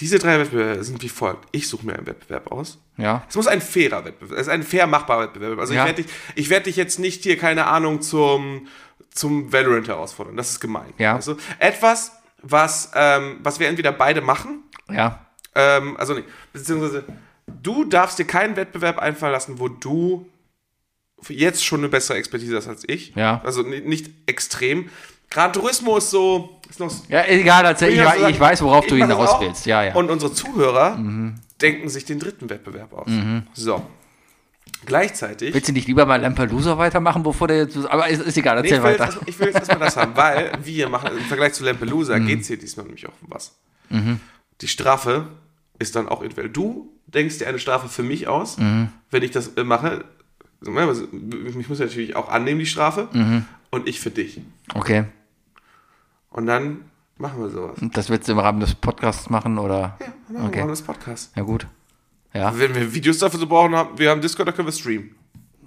[0.00, 1.48] diese drei Wettbewerbe sind wie folgt.
[1.52, 2.78] Ich suche mir einen Wettbewerb aus.
[2.96, 3.24] ja.
[3.28, 5.58] Es muss ein fairer Wettbewerb, es ist ein fair machbarer Wettbewerb.
[5.58, 5.82] Also Ja.
[5.82, 8.68] ich werde dich, ich werd dich jetzt nicht hier, keine Ahnung, zum,
[9.10, 10.36] zum Valorant herausfordern.
[10.36, 10.92] Das ist gemein.
[10.98, 11.14] Ja.
[11.16, 17.04] Also etwas, was, ähm, was wir entweder beide machen, Ja, ähm, also nee, beziehungsweise
[17.46, 20.28] du darfst dir keinen Wettbewerb einfallen lassen, wo du
[21.28, 23.14] jetzt schon eine bessere Expertise hast als ich.
[23.16, 23.40] Ja.
[23.44, 24.88] Also ni- nicht extrem.
[25.30, 28.90] Gran Turismo ist so, ist noch, ja egal, erzähl, ich, ich, ich weiß, worauf ich
[28.90, 29.40] du hinaus auch.
[29.40, 29.66] willst.
[29.66, 29.94] Ja, ja.
[29.94, 30.98] Und unsere Zuhörer
[31.60, 33.10] denken sich den dritten Wettbewerb aus.
[33.52, 33.82] So.
[34.86, 35.54] Gleichzeitig.
[35.54, 37.76] Willst du nicht lieber mal Lampelusa weitermachen, bevor der jetzt.
[37.76, 39.20] Aber ist, ist egal, Nee, erzähl ich, will weiter.
[39.26, 42.46] ich will jetzt erstmal das haben, weil wir machen im Vergleich zu Lampelusa geht es
[42.46, 43.54] hier diesmal nämlich auch um was.
[44.60, 45.28] Die Strafe
[45.78, 48.56] ist dann auch entweder du denkst dir eine Strafe für mich aus,
[49.10, 50.04] wenn ich das äh, mache.
[50.64, 51.08] Also,
[51.58, 53.08] Ich muss natürlich auch annehmen, die Strafe,
[53.70, 54.40] und ich für dich.
[54.74, 55.04] Okay.
[56.30, 56.82] Und dann
[57.16, 57.78] machen wir sowas.
[57.80, 59.96] Das willst du im Rahmen des Podcasts machen oder?
[60.00, 60.58] Ja, dann machen Okay.
[60.62, 61.32] wir das Podcast.
[61.36, 61.66] Ja, gut.
[62.34, 65.14] Ja, Wenn wir Videos dafür so brauchen, haben, wir haben Discord, da können wir streamen.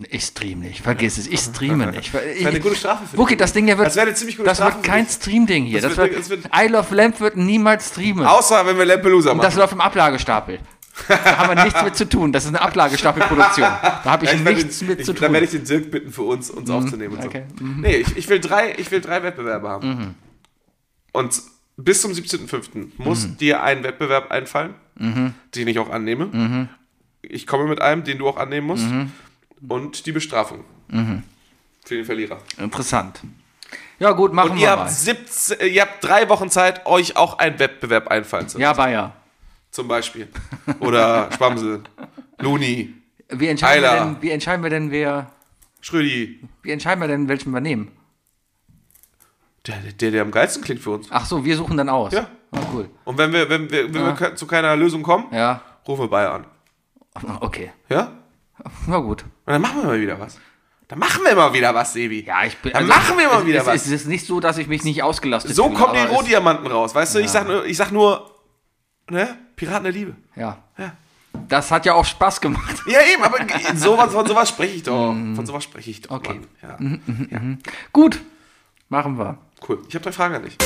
[0.10, 0.82] ich stream nicht.
[0.82, 2.00] Vergiss es, ich streame nicht.
[2.08, 3.40] Ich, Das wäre eine gute Strafe für Wookie, dich.
[3.40, 3.88] das Ding hier wird.
[3.88, 5.08] Das wäre eine ziemlich gute das Strafe wird für kein.
[5.08, 5.82] Stream-Ding hier.
[5.82, 8.26] Das Das wird- wird, das I Love Lamp wird niemals streamen.
[8.26, 9.42] Außer wenn wir Lampelusa machen.
[9.44, 10.60] Das läuft im Ablagestapel.
[11.08, 12.32] Da haben wir nichts mit zu tun.
[12.32, 13.68] Das ist eine Ablagestapelproduktion.
[13.68, 15.30] Da habe ich Ja, ich nichts den, mit ich, zu Dann tun.
[15.30, 15.34] Mhm.
[15.34, 17.28] werde ich den Dirk bitten, für uns, uns aufzunehmen und so.
[17.28, 17.44] okay.
[17.60, 19.88] Nee, ich, ich, will drei, ich will drei Wettbewerbe haben.
[19.90, 20.16] Mhm.
[21.12, 21.42] Und
[21.78, 22.92] bis zum 17.05.
[22.98, 23.38] muss Mhm.
[23.38, 26.26] dir ein Wettbewerb einfallen, den ich auch annehme.
[26.28, 26.70] Mhm.
[27.22, 28.86] Ich komme mit einem, den du auch annehmen musst.
[29.68, 30.64] Und die Bestrafung.
[30.90, 31.24] Mhm.
[31.86, 32.38] Für den Verlierer.
[32.58, 33.22] Interessant.
[34.00, 34.80] Ja, gut, machen Und wir ihr mal.
[34.86, 38.62] habt, 17, äh, ihr habt drei Wochen Zeit, euch auch einen Wettbewerb einfallen zu lassen.
[38.64, 39.16] Ja, Bayer.
[39.70, 40.28] Zum Beispiel.
[40.80, 41.84] Oder Schwamsel,
[42.40, 42.94] Luni,
[43.30, 45.32] Wie entscheiden, wir denn, wie entscheiden wir denn, wer.
[45.82, 46.40] Schrödi.
[46.64, 47.92] Wie entscheiden wir denn, welchen wir nehmen?
[49.84, 51.08] Der, der, der am geilsten klingt für uns.
[51.10, 52.14] Ach so, wir suchen dann aus.
[52.14, 52.28] Ja.
[52.52, 52.90] Ah, cool.
[53.06, 55.62] Und wenn wir, wenn wir, wenn wir ke- zu keiner Lösung kommen, Ja.
[55.88, 56.46] rufen wir Bayer an.
[57.42, 57.72] Okay.
[57.90, 58.12] Ja?
[58.88, 59.24] Na gut.
[59.24, 60.38] Und dann machen wir mal wieder was.
[60.88, 62.24] Dann machen wir mal wieder was, Sebi.
[62.26, 62.74] Ja, ich bin.
[62.74, 63.76] Dann machen wir mal es, wieder es, was.
[63.86, 66.94] Es ist nicht so, dass ich mich nicht ausgelastet So fühle, kommen die Rohdiamanten raus.
[66.94, 68.30] Weißt du, ich, sag nur, ich sag nur,
[69.10, 69.38] ne?
[69.56, 70.16] Piraten der Liebe.
[70.36, 70.58] Ja.
[70.78, 70.92] Ja.
[71.48, 72.82] Das hat ja auch Spaß gemacht.
[72.88, 73.38] Ja, eben, aber
[73.76, 75.14] sowas, von sowas spreche ich doch.
[75.14, 76.12] Von sowas spreche ich doch.
[76.18, 76.42] Okay.
[76.62, 76.78] Ja.
[77.94, 78.20] Gut.
[78.90, 79.38] Machen wir.
[79.68, 79.78] Cool.
[79.88, 80.58] Ich habe drei Fragen an dich.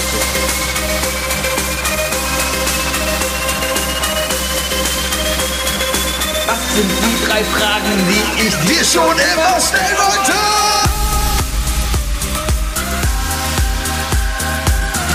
[6.48, 10.34] Was sind die drei Fragen, die ich dir schon immer stellen wollte?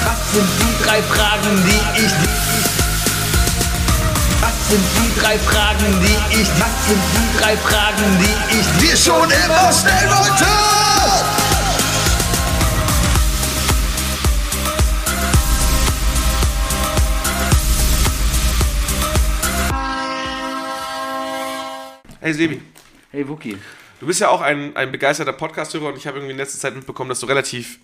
[0.05, 2.13] Was sind die drei Fragen, die ich
[4.43, 8.97] Was sind die drei Fragen, die ich Was sind die drei Fragen, die ich dir
[8.97, 10.45] schon immer stellen wollte?
[22.21, 22.61] Hey Sebi,
[23.11, 23.57] Hey Wookie.
[24.01, 26.75] du bist ja auch ein, ein begeisterter Podcast-Hörer und ich habe irgendwie in letzter Zeit
[26.77, 27.79] mitbekommen, dass du relativ,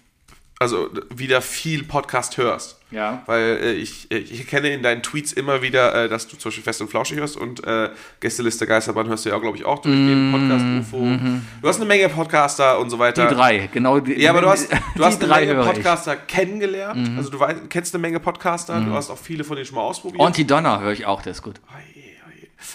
[0.59, 2.79] also wieder viel Podcast hörst.
[2.91, 3.23] Ja.
[3.27, 6.63] Weil äh, ich, ich kenne in deinen Tweets immer wieder, äh, dass du zum Beispiel
[6.65, 7.89] Fest und Flauschig hörst und äh,
[8.21, 10.65] Gästeliste Geisterbahn hörst du ja, glaube ich, auch durch den Podcast
[10.95, 11.19] UFO.
[11.63, 13.25] Du hast eine Menge Podcaster und so weiter.
[13.25, 14.01] Mhm, Die drei, genau.
[14.01, 15.69] Die, Ja, aber du hast, du hast eine drei Menge höre ich.
[15.71, 15.75] Mhm.
[15.83, 17.17] Podcaster kennengelernt.
[17.17, 18.81] Also du weißt, kennst eine Menge Podcaster.
[18.83, 20.21] Du hast auch viele von denen schon mal ausprobiert.
[20.21, 21.57] Auntie Donna höre ich auch, der ist gut.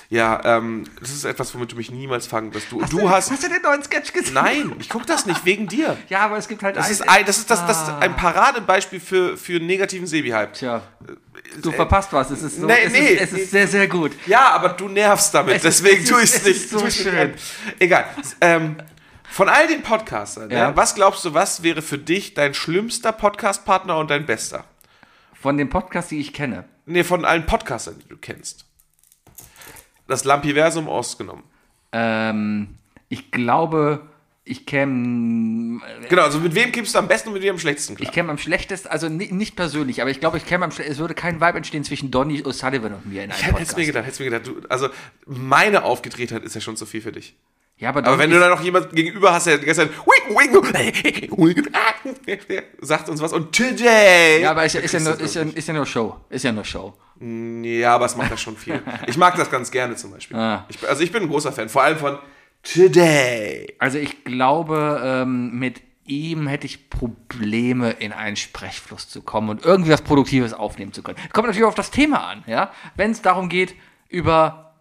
[0.10, 2.72] Ja, ähm, das ist etwas, womit du mich niemals fangen wirst.
[2.72, 3.32] Du, du hast.
[3.32, 4.34] Hast du den neuen Sketch gesehen?
[4.34, 5.98] Nein, ich gucke das nicht wegen dir.
[6.10, 9.00] Ja, aber es gibt halt Das ist, ein, das, ist das, das ist ein Paradebeispiel
[9.00, 10.54] für, für negativen Sebi-Hype.
[10.54, 10.82] Tja,
[11.62, 12.30] du verpasst was.
[12.32, 13.40] Es ist, so, Nee, es, nee, ist, es nee.
[13.40, 14.12] ist sehr, sehr gut.
[14.28, 16.56] Ja, aber du nervst damit, Es deswegen es tue ich es nicht.
[16.58, 17.34] ist so schön.
[17.80, 18.06] Egal.
[18.42, 18.76] Ähm,
[19.30, 20.58] von all den Podcastern, Ja.
[20.58, 20.76] ja.
[20.76, 24.66] was glaubst du, was wäre für dich dein schlimmster Podcast-Partner und dein bester?
[25.42, 26.66] Von den Podcasts, die ich kenne.
[26.86, 28.66] Nee, von allen Podcastern, die du kennst.
[30.12, 31.44] Das Lampiversum ausgenommen.
[31.92, 32.76] Ähm,
[33.10, 34.02] ich glaube,
[34.44, 37.96] ich käme Genau, also mit wem kippst du am besten und mit wem am schlechtesten
[37.96, 38.08] klar?
[38.10, 40.94] ich käme am schlechtesten, also ni- nicht persönlich, aber ich glaube, ich käme am schlechtesten,
[40.94, 43.78] es würde kein Vibe entstehen zwischen Donny O'Sullivan und mir in einem Ich Podcast.
[43.78, 44.48] mir gedacht, hätt's mir gedacht.
[44.48, 44.90] Du, also
[45.26, 47.36] meine Aufgetretheit ist ja schon zu viel für dich.
[47.82, 50.38] Ja, aber, Aber wenn du da noch jemand gegenüber hast, der die ganze Zeit wing,
[50.38, 51.68] wing,
[52.80, 54.42] sagt uns was und today.
[54.42, 56.16] ja, aber ist, ja- ist, ja nur, ist, ja, ist ja nur Show.
[56.30, 56.94] Ist ja nur Show.
[57.20, 58.82] Ja, aber es macht das schon viel.
[59.08, 60.38] Ich mag das ganz gerne zum Beispiel.
[60.38, 60.66] Ah.
[60.70, 62.18] Ich, also ich bin ein großer Fan, vor allem von
[62.64, 63.76] Today.
[63.80, 69.66] Also ich glaube, ähm, mit ihm hätte ich Probleme, in einen Sprechfluss zu kommen und
[69.66, 71.18] irgendwie was Produktives aufnehmen zu können.
[71.34, 72.72] Kommt natürlich auf das Thema an, ja.
[72.96, 73.76] Wenn es darum geht,
[74.10, 74.74] über,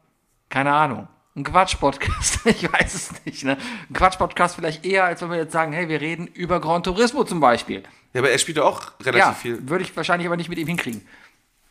[0.48, 3.57] keine Ahnung, ein Quatsch-Podcast, ich weiß es nicht, ne?
[3.89, 7.24] Ein Quatsch-Podcast vielleicht eher, als wenn wir jetzt sagen, hey, wir reden über Gran Turismo
[7.24, 7.83] zum Beispiel.
[8.12, 9.68] Ja, aber er spielt ja auch relativ Ja, viel.
[9.68, 11.07] würde ich wahrscheinlich aber nicht mit ihm hinkriegen.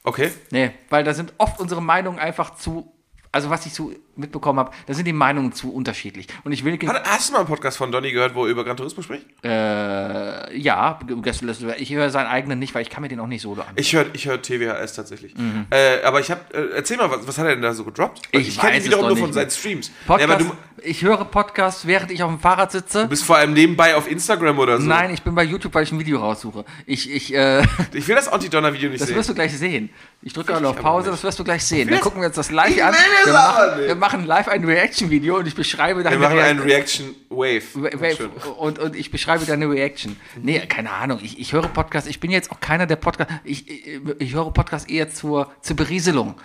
[0.03, 0.31] Okay.
[0.51, 2.91] Nee, weil da sind oft unsere Meinungen einfach zu,
[3.31, 6.27] also was ich so mitbekommen habe, da sind die Meinungen zu unterschiedlich.
[6.43, 8.63] Und ich will, Hat- Hast du mal einen Podcast von Donny gehört, wo er über
[8.63, 9.25] Gran Turismo spricht?
[9.43, 10.99] äh, ja,
[11.77, 13.67] ich höre seinen eigenen nicht, weil ich kann mir den auch nicht solo an.
[13.75, 15.33] Ich höre ich hör TWHS tatsächlich.
[15.69, 18.21] Äh, aber ich habe, äh, erzähl mal, was, was hat er denn da so gedroppt?
[18.33, 19.49] Weil Ich kenn weiß ihn wiederum nur von seinen.
[19.49, 19.91] Streams.
[20.05, 20.51] Podcast, Ja, du,
[20.83, 23.03] ich höre Podcasts, während ich auf dem Fahrrad sitze.
[23.03, 24.87] du bist vor allem nebenbei auf Instagram oder so.
[24.87, 26.65] Nein, ich bin bei YouTube, weil ich ein Video raussuche.
[26.85, 27.63] Ich, ich, äh,
[27.93, 29.17] Ich will das Anti-Donner-Video nicht das sehen.
[29.17, 29.89] wirst du gleich sehen.
[30.21, 31.87] Ich drücke alle auf Pause, das wirst du gleich sehen.
[31.87, 32.93] Dann das- gucken wir uns das live Ich an.
[33.23, 37.63] Wir machen, wir machen live ein Reaction-Video und ich beschreibe deine Wir machen einen Reaction-Wave.
[37.99, 40.17] Wave und, und ich beschreibe deine Reaction.
[40.41, 41.19] Nee, keine Ahnung.
[41.23, 42.09] Ich, ich höre Podcasts.
[42.09, 43.33] Ich bin jetzt auch keiner der Podcasts.
[43.43, 46.35] Ich, ich, ich höre Podcasts eher zur, zur Berieselung.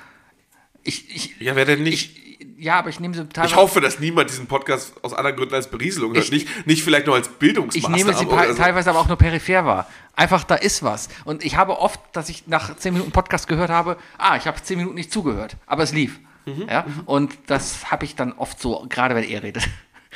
[0.87, 2.24] Ich, ich, Ja, wer denn nicht?
[2.39, 3.55] Ich, ja, aber ich nehme sie teilweise.
[3.55, 6.25] Ich hoffe, dass niemand diesen Podcast aus anderen Gründen als Berieselung hört.
[6.25, 8.63] Ich- Nicht, nicht vielleicht nur als Ich Bildungsmaßnahme nehme sie oder so.
[8.63, 9.87] teilweise aber auch nur peripher wahr.
[10.17, 11.09] Einfach, da ist was.
[11.25, 14.63] Und ich habe oft, dass ich nach 10 Minuten Podcast gehört habe, ah, ich habe
[14.63, 16.19] 10 Minuten nicht zugehört, aber es lief.
[16.47, 16.85] Mhm, ja?
[17.07, 19.67] Und das habe ich dann oft so, gerade wenn er redet.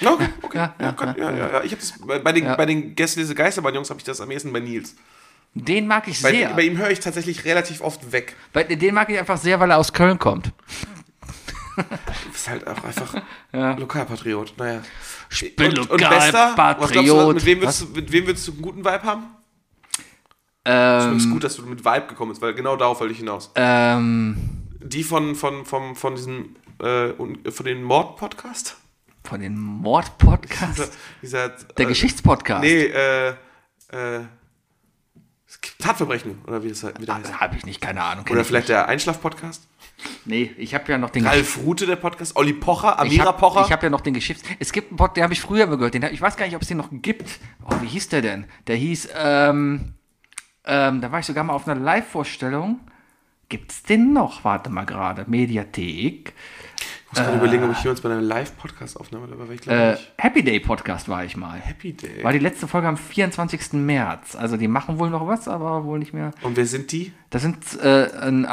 [0.00, 0.58] Ja, Okay, okay.
[0.58, 1.62] Ja, Ja, ja, ja, ja, ja.
[1.64, 2.54] Ich habe das bei den, Ja.
[2.54, 4.94] bei den Gästen diese Geisterbahn-Jungs habe ich das am ehesten bei Nils.
[5.54, 6.50] Den mag ich Bei, sehr.
[6.50, 8.36] bei ihm höre ich tatsächlich relativ oft weg.
[8.52, 10.52] Bei, den mag ich einfach sehr, weil er aus Köln kommt.
[12.24, 13.14] Du bist halt auch einfach
[13.52, 13.72] Ja.
[13.72, 14.54] Lokalpatriot.
[14.56, 14.82] Naja.
[15.30, 17.34] Ich bin und, und du, Lokalpatriot.
[17.34, 19.24] mit wem, würdest du, mit wem würdest du einen guten Vibe haben?
[20.64, 23.18] Es ist Ähm, gut, dass du mit Vibe gekommen bist, weil genau darauf wollte ich
[23.20, 23.50] hinaus.
[23.54, 24.36] ähm,
[24.82, 27.12] Die von, von, von, von diesem, äh,
[27.50, 28.76] von den Mord-Podcast?
[29.24, 30.90] von den Mord-Podcasts.
[31.22, 32.62] Dieser, Der äh, Geschichtspodcast.
[32.62, 33.28] Nee, äh,
[33.90, 34.20] äh,
[35.78, 37.40] Tatverbrechen, oder wie das halt wieder heißt.
[37.40, 38.24] Habe ich nicht, keine Ahnung.
[38.30, 39.66] Oder ich vielleicht der Einschlaf-Podcast?
[40.24, 42.36] Nee, ich habe ja noch den Ralf Rute, der Podcast?
[42.36, 42.94] Olli Pocher?
[42.94, 43.68] Ich Amira habe Pocher?
[43.68, 44.42] hab ja noch den Geschichts...
[44.58, 45.94] Es gibt einen Pod, den habe ich früher gehört.
[45.94, 47.40] Den, hab- ich weiß gar nicht, ob es den noch gibt.
[47.64, 48.46] Oh, wie hieß der denn?
[48.66, 49.94] Der hieß, ähm...
[50.70, 52.80] Ähm, da war ich sogar mal auf einer Live-Vorstellung.
[53.48, 54.44] Gibt's den noch?
[54.44, 55.24] Warte mal gerade.
[55.26, 56.34] Mediathek.
[57.10, 60.12] Ich muss gerade überlegen, ob ich jemals bei einer Live-Podcast aufnahme, aber ich Äh, nicht.
[60.18, 61.58] Happy Day Podcast war ich mal.
[61.58, 62.22] Happy Day.
[62.22, 63.72] War die letzte Folge am 24.
[63.72, 64.36] März.
[64.36, 66.32] Also die machen wohl noch was, aber wohl nicht mehr.
[66.42, 67.12] Und wer sind die?
[67.30, 68.48] Das sind äh, ein, äh,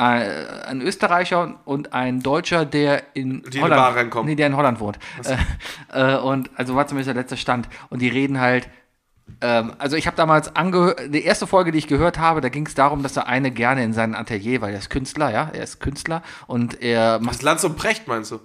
[0.67, 4.27] ein Österreicher und ein Deutscher, der in Die in die Holland Bar reinkommen.
[4.29, 4.99] Nee, der in Holland wohnt.
[5.91, 7.67] Äh, äh, und also war zumindest der letzte Stand.
[7.89, 8.69] Und die reden halt.
[9.41, 12.65] Ähm, also ich habe damals angehört, die erste Folge, die ich gehört habe, da ging
[12.67, 15.63] es darum, dass der eine gerne in sein Atelier, weil er ist Künstler, ja, er
[15.63, 18.39] ist Künstler und er macht Das Lanz und Precht, meinst du?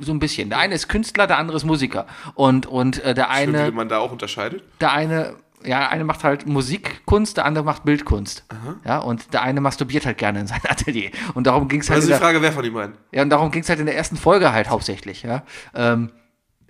[0.00, 0.48] so ein bisschen.
[0.50, 2.06] Der eine ist Künstler, der andere ist Musiker.
[2.34, 4.62] Und, und äh, der Schön, eine wie man da auch unterscheidet.
[4.80, 5.34] der eine,
[5.64, 8.44] ja, eine macht halt Musikkunst, der andere macht Bildkunst.
[8.84, 11.10] Ja, und der eine masturbiert halt gerne in sein Atelier.
[11.34, 12.94] Und darum ging es halt, Also die der, Frage, wer von den beiden?
[13.12, 15.42] ja, und darum ging's halt in der ersten Folge halt hauptsächlich, ja.
[15.74, 16.10] Ähm,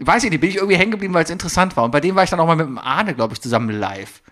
[0.06, 1.84] weiß ich nicht, bin ich irgendwie hängen geblieben, weil es interessant war.
[1.84, 4.22] Und bei dem war ich dann auch mal mit dem Arne, glaube ich, zusammen live.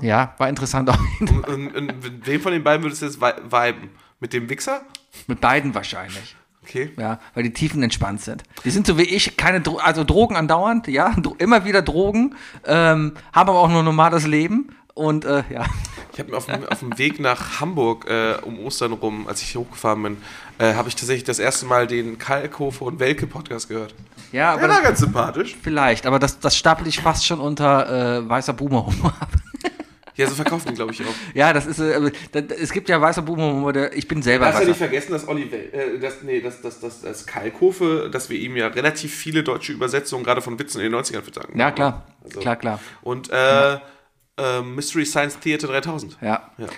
[0.00, 0.98] Ja, war interessant auch.
[1.20, 3.90] Und, und, und mit wem von den beiden würdest du jetzt vi- viben?
[4.18, 4.82] Mit dem Wichser?
[5.26, 6.36] mit beiden wahrscheinlich.
[6.62, 6.92] Okay.
[6.98, 8.44] Ja, weil die Tiefen entspannt sind.
[8.64, 13.14] Die sind so wie ich, keine Dro also Drogen andauernd, ja, immer wieder Drogen, ähm,
[13.32, 15.64] haben aber auch nur normales Leben und äh, ja.
[16.12, 19.40] Ich habe mir auf dem, auf dem Weg nach Hamburg äh, um Ostern rum, als
[19.42, 20.16] ich hochgefahren bin,
[20.58, 23.94] äh, habe ich tatsächlich das erste Mal den Kalkofe und Welke Podcast gehört.
[24.32, 25.56] Ja, aber Der war das, ganz sympathisch.
[25.62, 29.30] vielleicht, aber das, das stapel ich fast schon unter äh, weißer Boomer-Humor ab.
[30.16, 31.14] Ja, so verkaufen die, glaube ich, auch.
[31.32, 34.60] ja, das ist, äh, das, es gibt ja weißer Boomer-Humor, der- ich bin selber Darfst
[34.62, 38.38] ja nicht vergessen, dass Olli äh, das, nee, das, das, das, das Kalkofe, dass wir
[38.38, 41.58] ihm ja relativ viele deutsche Übersetzungen gerade von Witzen in den 90ern verdanken.
[41.58, 42.80] Ja, klar, Also- klar, klar.
[43.00, 43.78] Und äh,
[44.38, 46.18] äh, Mystery Science Theater 3000.
[46.20, 46.50] Ja.
[46.58, 46.68] Ja.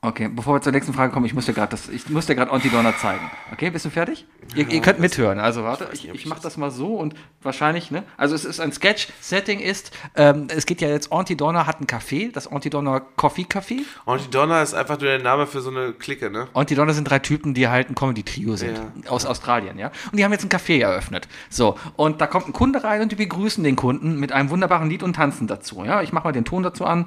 [0.00, 2.36] Okay, bevor wir zur nächsten Frage kommen, ich muss dir gerade das, ich muss dir
[2.36, 3.28] gerade Antidonner zeigen.
[3.52, 4.26] Okay, bist du fertig?
[4.54, 5.40] Ihr, ihr könnt mithören.
[5.40, 8.04] Also warte, ich, ich ich mache das mal so und wahrscheinlich, ne?
[8.16, 9.08] Also es ist ein Sketch.
[9.20, 13.80] Setting ist, ähm, es geht ja jetzt Antidonner hat ein Café, das Antidonner Coffee Café.
[14.30, 16.46] Donner ist einfach nur der Name für so eine Clique, ne?
[16.54, 18.78] Antidonner sind drei Typen, die halt ein Comedy-Trio sind.
[19.08, 19.90] Aus Australien, ja.
[20.12, 21.26] Und die haben jetzt ein Café eröffnet.
[21.50, 24.88] So, und da kommt ein Kunde rein und die begrüßen den Kunden mit einem wunderbaren
[24.88, 25.84] Lied und tanzen dazu.
[25.84, 27.06] Ja, ich mache mal den Ton dazu an.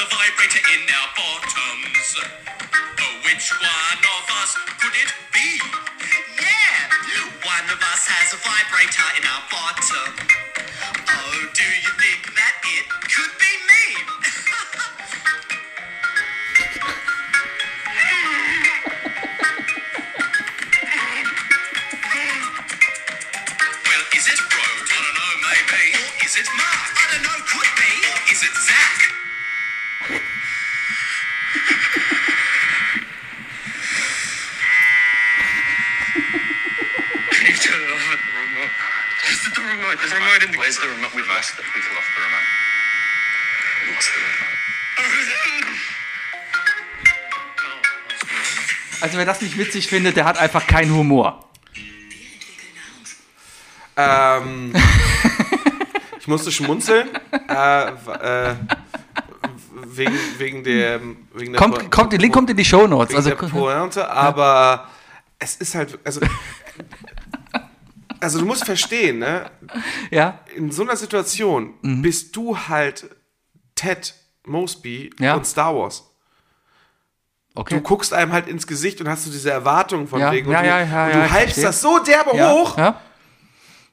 [0.00, 2.14] A vibrator in our bottoms.
[2.22, 5.58] Oh, which one of us could it be?
[6.38, 6.86] Yeah,
[7.42, 10.14] one of us has a vibrator in our bottom.
[11.02, 13.98] Oh, do you think that it could be me?
[23.82, 24.78] well, is it Rode?
[24.78, 25.90] I don't know, maybe.
[25.90, 26.86] Or is it Mark?
[26.86, 27.90] I don't know, could be.
[28.14, 29.07] Or is it Zach?
[49.00, 51.48] Also wer das nicht witzig findet, der hat einfach keinen Humor.
[53.96, 54.74] Ähm,
[56.18, 57.08] ich musste schmunzeln.
[57.48, 58.54] äh, äh,
[59.96, 61.00] wegen, wegen der.
[61.34, 63.10] Wegen der Kommt, kommt, der Link kommt in die Shownotes.
[63.26, 64.86] wegen Also, Pointe, aber
[65.38, 65.98] es ist halt.
[66.04, 66.20] Also,
[68.20, 69.50] also du musst verstehen, ne?
[70.10, 72.02] ja, In so einer Situation Mhm.
[72.02, 73.08] bist du halt
[73.74, 74.14] Ted
[74.44, 75.34] Mosby Ja.
[75.34, 76.04] und Star Wars.
[77.54, 77.80] Du okay.
[77.82, 80.50] guckst einem halt ins Gesicht und hast du diese Erwartung von Ja, wegen.
[80.50, 81.64] ja, und du, ja, ja, und ja, du hypst verstehe.
[81.64, 83.00] das so derbe Ja, hoch ja.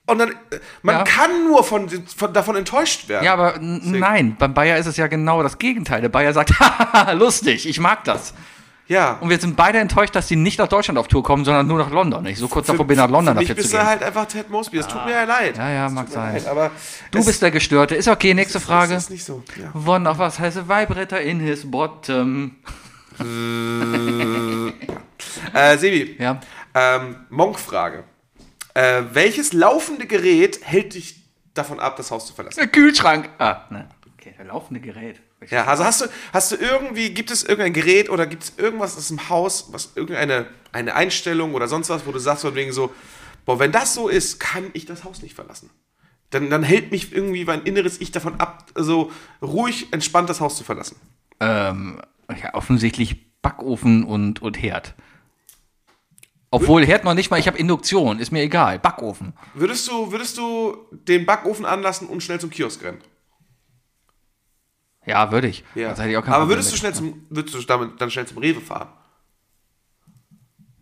[0.07, 0.29] Und dann.
[0.31, 0.35] äh,
[0.81, 1.03] Man Ja.
[1.03, 3.23] kann nur von, von, davon enttäuscht werden.
[3.25, 6.01] ja, aber nein, beim Bayer ist es ja genau das Gegenteil.
[6.01, 8.33] Der Bayer sagt, haha, lustig, ich mag das.
[8.87, 9.13] Ja.
[9.19, 11.79] Und wir sind beide enttäuscht, dass die nicht nach Deutschland auf Tour kommen, sondern nur
[11.79, 12.23] nach London.
[12.27, 13.87] Ich so kurz davor bin, nach London für mich dafür zu bist du gehen.
[13.87, 14.77] halt einfach Ted Mosby.
[14.77, 15.57] Das tut mir ja leid.
[15.57, 16.33] Ja, ja, mag sein.
[16.35, 16.69] leid, aber
[17.09, 17.95] Du bist der Gestörte.
[17.95, 18.93] Ist okay, nächste Frage.
[18.93, 19.43] Das ist nicht so.
[19.59, 19.71] Ja.
[19.91, 22.57] One of us has a vibrator in his bottom.
[25.53, 26.39] Äh, Sebi, Ja.
[26.73, 28.03] ähm, Monk-Frage.
[28.75, 31.15] Äh, welches laufende Gerät hält dich
[31.53, 32.59] davon ab, das Haus zu verlassen?
[32.59, 33.29] Der Kühlschrank.
[33.39, 33.89] Ah, ne.
[34.13, 35.21] Okay, der laufende Gerät.
[35.49, 38.97] Ja, also hast du, hast du irgendwie, gibt es irgendein Gerät oder gibt es irgendwas
[38.97, 42.73] aus dem Haus, was irgendeine eine Einstellung oder sonst was, wo du sagst von wegen
[42.73, 42.93] so,
[43.45, 45.69] boah, wenn das so ist, kann ich das Haus nicht verlassen.
[46.31, 49.11] Dann, dann hält mich irgendwie mein inneres Ich davon ab, so
[49.41, 50.97] ruhig, entspannt das Haus zu verlassen.
[51.39, 52.01] Ähm,
[52.41, 54.95] ja, offensichtlich Backofen und, und Herd.
[56.55, 58.79] Obwohl Herd noch nicht mal, ich habe Induktion, ist mir egal.
[58.79, 59.33] Backofen.
[59.53, 62.99] Würdest du, würdest du den Backofen anlassen und schnell zum Kiosk rennen?
[65.05, 65.63] Ja, würde ich.
[65.75, 65.89] Ja.
[65.89, 68.37] Sonst hätte ich auch Aber würdest du schnell zum, würdest du damit dann schnell zum
[68.39, 68.89] Rewe fahren?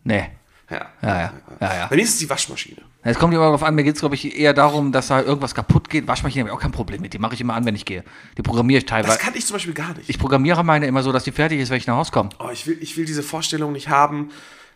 [0.02, 0.30] Nee.
[0.70, 0.86] Ja.
[1.02, 1.32] Ja, ja.
[1.60, 1.86] ja, ja.
[1.88, 2.78] Bei mir ist es die Waschmaschine.
[3.02, 5.54] Es kommt immer darauf an, mir geht es, glaube ich, eher darum, dass da irgendwas
[5.54, 6.08] kaputt geht.
[6.08, 7.12] Waschmaschine habe ich auch kein Problem mit.
[7.12, 8.02] Die mache ich immer an, wenn ich gehe.
[8.38, 9.18] Die programmiere ich Das teilweise.
[9.18, 10.08] kann ich zum Beispiel gar nicht.
[10.08, 12.30] Ich programmiere meine immer so, dass die fertig ist, wenn ich nach Hause komme.
[12.38, 14.30] oh, ich, will, ich will diese Vorstellung nicht haben.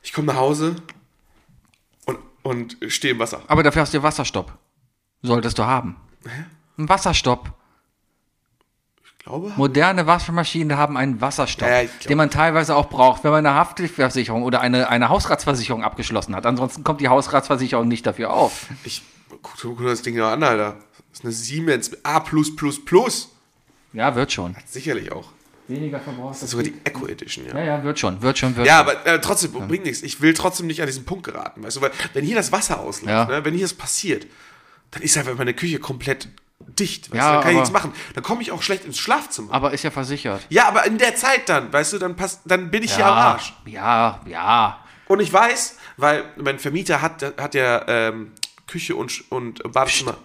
[0.08, 0.76] Ich komme nach Hause
[2.06, 3.42] und, und stehe im Wasser.
[3.46, 4.56] Aber dafür hast du Wasserstopp.
[5.20, 5.96] Solltest du haben.
[6.78, 7.52] Ein Wasserstopp.
[9.04, 9.52] Ich glaube.
[9.56, 14.44] Moderne Waschmaschinen haben einen Wasserstopp, Ja, den man teilweise auch braucht, wenn man eine Haftpflichtversicherung
[14.44, 16.46] oder eine, eine Hausratsversicherung abgeschlossen hat.
[16.46, 18.68] Ansonsten kommt die Hausratsversicherung nicht dafür auf.
[18.84, 20.76] Ich guck, guck dir das Ding noch an, Alter.
[21.10, 22.24] Das ist eine Siemens A.
[23.92, 24.56] Ja, wird schon.
[24.64, 25.32] Sicherlich auch.
[25.68, 26.34] Weniger verbraucht.
[26.36, 27.56] Das ist sogar die Eco Edition, ja.
[27.58, 28.88] Ja, ja, wird schon, wird schon, wird Ja, schon.
[28.96, 30.02] aber äh, trotzdem bringt nichts.
[30.02, 32.80] Ich will trotzdem nicht an diesen Punkt geraten, weißt du, weil wenn hier das Wasser
[32.80, 33.24] ausläuft, Ja.
[33.26, 34.26] ne, wenn hier das passiert,
[34.90, 36.28] dann ist einfach meine Küche komplett
[36.78, 37.92] dicht, weißt Ja, du, dann kann ich nichts machen.
[38.14, 39.52] Dann komme ich auch schlecht ins Schlafzimmer.
[39.52, 40.40] Aber ist ja versichert.
[40.48, 43.14] ja, aber in der Zeit dann, weißt du, dann passt, dann bin ich hier am
[43.14, 43.52] Arsch.
[43.66, 44.80] ja, ja.
[45.06, 48.32] Und ich weiß, weil mein Vermieter hat, hat ja ähm,
[48.66, 50.16] Küche und, und Badezimmer.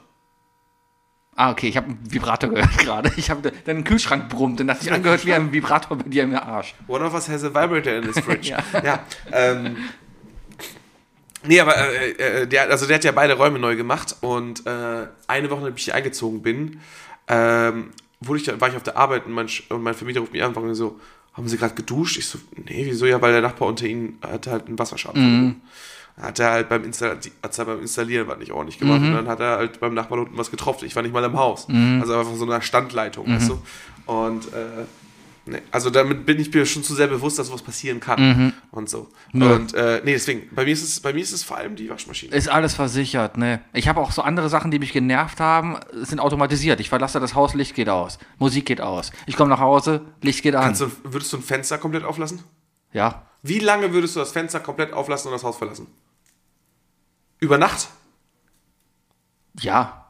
[1.35, 3.11] Ah, okay, ich habe einen Vibrator gehört gerade.
[3.17, 6.23] Ich habe deinen Kühlschrank brummt und das hat sich angehört wie ein Vibrator bei dir
[6.23, 6.75] im Arsch.
[6.87, 8.49] One of us has a vibrator in his fridge.
[8.73, 8.83] Ja.
[8.83, 8.99] ja.
[9.31, 9.77] ähm,
[11.43, 15.07] nee, aber äh, äh, der, also der hat ja beide Räume neu gemacht und äh,
[15.27, 16.81] eine Woche, nachdem ich hier eingezogen bin,
[17.27, 20.43] ähm, wurde ich, war ich auf der Arbeit und mein, und mein Vermieter ruft mich
[20.43, 20.99] an und sagt so,
[21.33, 22.17] haben Sie gerade geduscht?
[22.17, 23.07] Ich so, nee, wieso?
[23.07, 25.61] Ja, weil der Nachbar unter Ihnen hatte halt einen Wasserschaden.
[26.21, 29.39] Hat er halt beim, hat's halt beim Installieren was nicht ordentlich gemacht und dann hat
[29.39, 30.83] er halt beim Nachbarn unten was getropft.
[30.83, 31.67] Ich war nicht mal im Haus.
[31.69, 33.61] Also einfach so eine Standleitung, weißt du?
[34.05, 34.85] Und äh,
[35.45, 38.89] Nee, also damit bin ich mir schon zu sehr bewusst, dass was passieren kann und
[38.89, 39.09] so.
[39.33, 41.89] Und äh, nee, deswegen, bei mir ist es, bei mir ist es vor allem die
[41.89, 42.33] Waschmaschine.
[42.33, 43.59] Ist alles versichert, ne?
[43.73, 46.79] Ich habe auch so andere Sachen, die mich genervt haben, sind automatisiert.
[46.79, 49.11] Ich verlasse das Haus, Licht geht aus, Musik geht aus.
[49.25, 50.77] Ich komme nach Hause, Licht geht an.
[50.77, 52.41] Du, würdest du ein Fenster komplett auflassen?
[52.93, 53.23] ja.
[53.45, 55.87] Wie lange würdest du das Fenster komplett auflassen und das Haus verlassen?
[57.43, 57.89] Über Nacht?
[59.59, 60.05] Ja.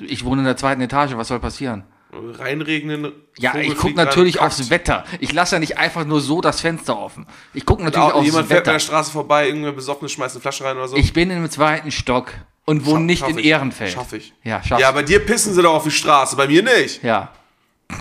[0.00, 1.84] Ich wohne in der zweiten Etage, was soll passieren?
[2.10, 3.12] Reinregnen?
[3.36, 5.04] Ja, Vogel ich gucke natürlich aufs Wetter.
[5.20, 7.26] Ich lasse ja nicht einfach nur so das Fenster offen.
[7.52, 8.72] Ich gucke natürlich Auch, aufs jemand fährt bei Wetter.
[8.72, 10.96] der Straße vorbei, irgendwer besoffenes schmeißt eine Flasche rein oder so.
[10.96, 12.32] Ich bin im zweiten Stock
[12.64, 13.44] und wohne nicht Schaff in ich.
[13.44, 13.92] Ehrenfeld.
[13.92, 14.32] Schaff ich.
[14.42, 17.02] Ja, schaff Ja, bei dir pissen sie doch auf die Straße, bei mir nicht.
[17.02, 17.30] Ja.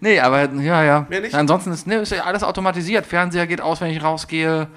[0.00, 1.06] Nee, aber ja, ja.
[1.10, 1.34] Mehr nicht?
[1.34, 3.04] Ansonsten ist, nee, ist ja alles automatisiert.
[3.04, 4.68] Fernseher geht aus, wenn ich rausgehe.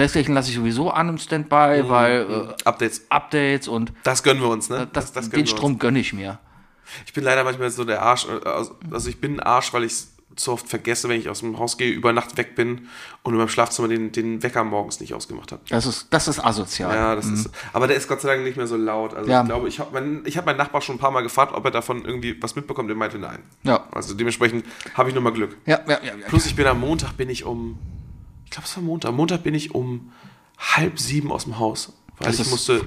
[0.00, 1.88] Playstation lasse ich sowieso an im Standby, Mhm.
[1.88, 2.20] weil
[2.58, 3.02] äh, Updates.
[3.10, 4.88] Updates und Das gönnen wir uns, ne?
[4.92, 5.50] das, gönnen den uns.
[5.50, 6.38] Strom gönne ich mir.
[7.06, 8.26] Ich bin leider manchmal so der Arsch.
[8.26, 8.48] äh,
[8.90, 11.58] Also ich bin ein Arsch, weil ich es zu oft vergesse, wenn ich aus dem
[11.58, 12.88] Haus gehe, über Nacht weg bin
[13.24, 15.60] und in meinem Schlafzimmer den, den Wecker morgens nicht ausgemacht habe.
[15.68, 16.94] Das ist, das ist asozial.
[16.94, 17.50] Ja, das ist.
[17.72, 19.12] Aber der ist Gott sei Dank nicht mehr so laut.
[19.12, 19.30] Also Mhm.
[19.32, 19.42] Ja.
[19.42, 21.64] ich glaube, ich habe mein, ich hab meinen Nachbar schon ein paar Mal gefragt, ob
[21.64, 22.88] er davon irgendwie was mitbekommt.
[22.88, 23.40] Er meinte nein.
[23.64, 23.84] Ja.
[23.92, 25.56] Also dementsprechend habe ich nur mal Glück.
[25.66, 25.98] Ja, ja.
[26.02, 26.12] ja.
[26.28, 27.78] Plus ich bin am Montag bin ich um.
[28.50, 29.12] Ich glaube, es war Montag.
[29.12, 30.10] Montag bin ich um
[30.58, 31.92] halb sieben aus dem Haus.
[32.18, 32.80] Weil Das ich musste.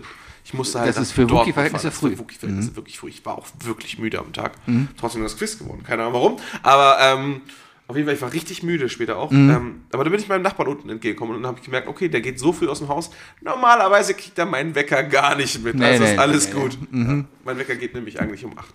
[0.45, 2.11] Ich musste halt das ist für Wookie-Verhältnisse früh.
[2.11, 3.07] für Wookie-Verhältnisse wirklich früh.
[3.07, 4.55] Ich war auch wirklich müde am Tag.
[4.97, 5.83] Trotzdem das Quiz gewonnen.
[5.83, 6.37] Keine Ahnung warum.
[6.63, 7.41] Aber ähm,
[7.87, 9.31] auf jeden Fall, ich war richtig müde später auch.
[9.31, 12.09] Ähm, aber dann bin ich meinem Nachbarn unten entgegengekommen und dann habe ich gemerkt, okay,
[12.09, 13.09] der geht so früh aus dem Haus.
[13.39, 15.75] Normalerweise kriegt er meinen Wecker gar nicht mit.
[15.75, 16.59] Nee, also nee, ist alles nee, nee.
[16.61, 16.77] gut.
[16.91, 18.73] Ja, mein Wecker geht nämlich eigentlich um acht.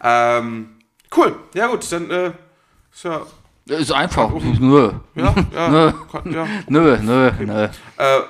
[0.00, 0.68] Ähm,
[1.16, 1.36] cool.
[1.54, 2.32] Ja gut, dann äh,
[2.92, 3.26] ist ja
[3.68, 4.32] Ist einfach.
[4.32, 4.92] Nö.
[5.14, 5.92] ja, ja, Nö.
[6.10, 6.46] kann, ja.
[6.68, 7.64] Nö, nö, nö.
[7.96, 8.20] Äh,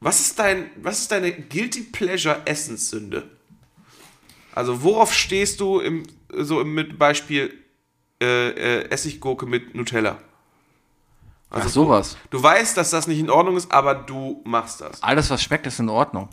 [0.00, 3.24] was ist dein, was ist deine guilty pleasure Essenssünde?
[4.52, 6.02] Also worauf stehst du im,
[6.36, 7.52] so im mit Beispiel
[8.20, 8.48] äh,
[8.80, 10.18] äh, Essiggurke mit Nutella?
[11.50, 12.16] Ach, sowas.
[12.30, 15.02] Du weißt, dass das nicht in Ordnung ist, aber du machst das.
[15.02, 16.28] Alles, was schmeckt, ist in Ordnung.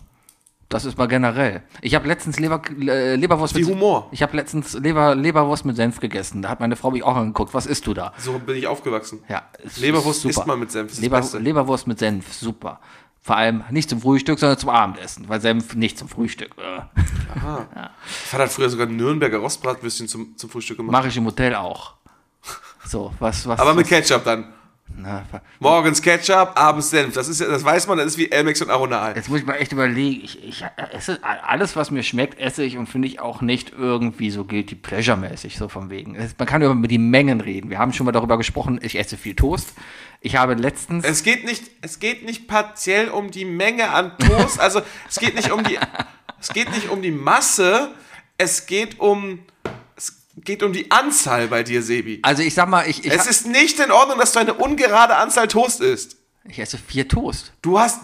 [0.69, 1.63] Das ist mal generell.
[1.81, 4.09] Ich habe letztens Leber, äh, Leberwurst Wie mit Humor.
[4.11, 6.41] Ich habe letztens Leber, Leberwurst mit Senf gegessen.
[6.41, 7.53] Da hat meine Frau mich auch angeguckt.
[7.53, 8.13] Was isst du da?
[8.17, 9.19] So bin ich aufgewachsen.
[9.29, 9.43] Ja,
[9.77, 10.41] Leberwurst ist super.
[10.41, 11.23] isst man mit Senf, Leber.
[11.39, 12.81] Leberwurst mit Senf, super.
[13.21, 16.51] Vor allem nicht zum Frühstück, sondern zum Abendessen, weil Senf nicht zum Frühstück.
[16.57, 16.81] Äh,
[18.25, 20.91] Ich hat früher sogar Nürnberger Rostbratwürstchen zum, zum Frühstück gemacht.
[20.91, 21.93] Mache ich im Hotel auch.
[22.85, 23.59] So, was, was.
[23.59, 24.53] aber mit was, Ketchup dann.
[24.95, 25.23] Na,
[25.59, 27.13] Morgens Ketchup, abends Senf.
[27.13, 29.15] Das ist das weiß man, das ist wie Elmex und Aronal.
[29.15, 30.23] Jetzt muss ich mal echt überlegen.
[30.23, 30.63] Ich, ich
[30.93, 34.75] esse alles, was mir schmeckt, esse ich und finde ich auch nicht irgendwie so guilty
[34.75, 36.15] pleasure mäßig, so von wegen.
[36.15, 37.69] Es- Man kann über die Mengen reden.
[37.69, 39.69] Wir haben schon mal darüber gesprochen, ich esse viel Toast.
[40.21, 41.05] Ich habe letztens.
[41.05, 45.35] Es geht nicht, es geht nicht partiell um die Menge an Toast, also es geht
[45.35, 45.77] nicht um die,
[46.41, 47.91] es geht nicht um die Masse,
[48.39, 49.39] es geht um,
[50.43, 52.19] geht um die Anzahl bei dir, Sebi.
[52.21, 55.15] also ich sag mal, ich, ich, Es ist nicht in Ordnung, dass du eine ungerade
[55.15, 56.17] Anzahl Toast isst.
[56.47, 57.51] ich esse vier Toast.
[57.61, 58.01] Du hast,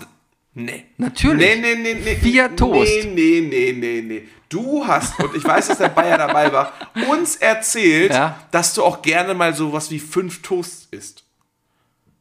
[0.54, 0.86] nee.
[0.98, 1.60] Natürlich.
[1.62, 2.16] Nee, nee, nee, nee.
[2.16, 2.92] Vier Toast.
[2.92, 4.28] Nee, nee, nee, nee, nee.
[4.50, 6.74] Du hast, und ich weiß, dass der Bayer dabei war,
[7.10, 8.40] uns erzählt, Ja.
[8.52, 11.24] dass du auch gerne mal sowas wie fünf Toasts isst.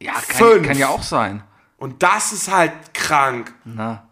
[0.00, 0.66] Ja, kann, Fünf.
[0.66, 1.42] kann ja auch sein.
[1.76, 3.52] Und das ist halt krank.
[3.64, 4.08] Na.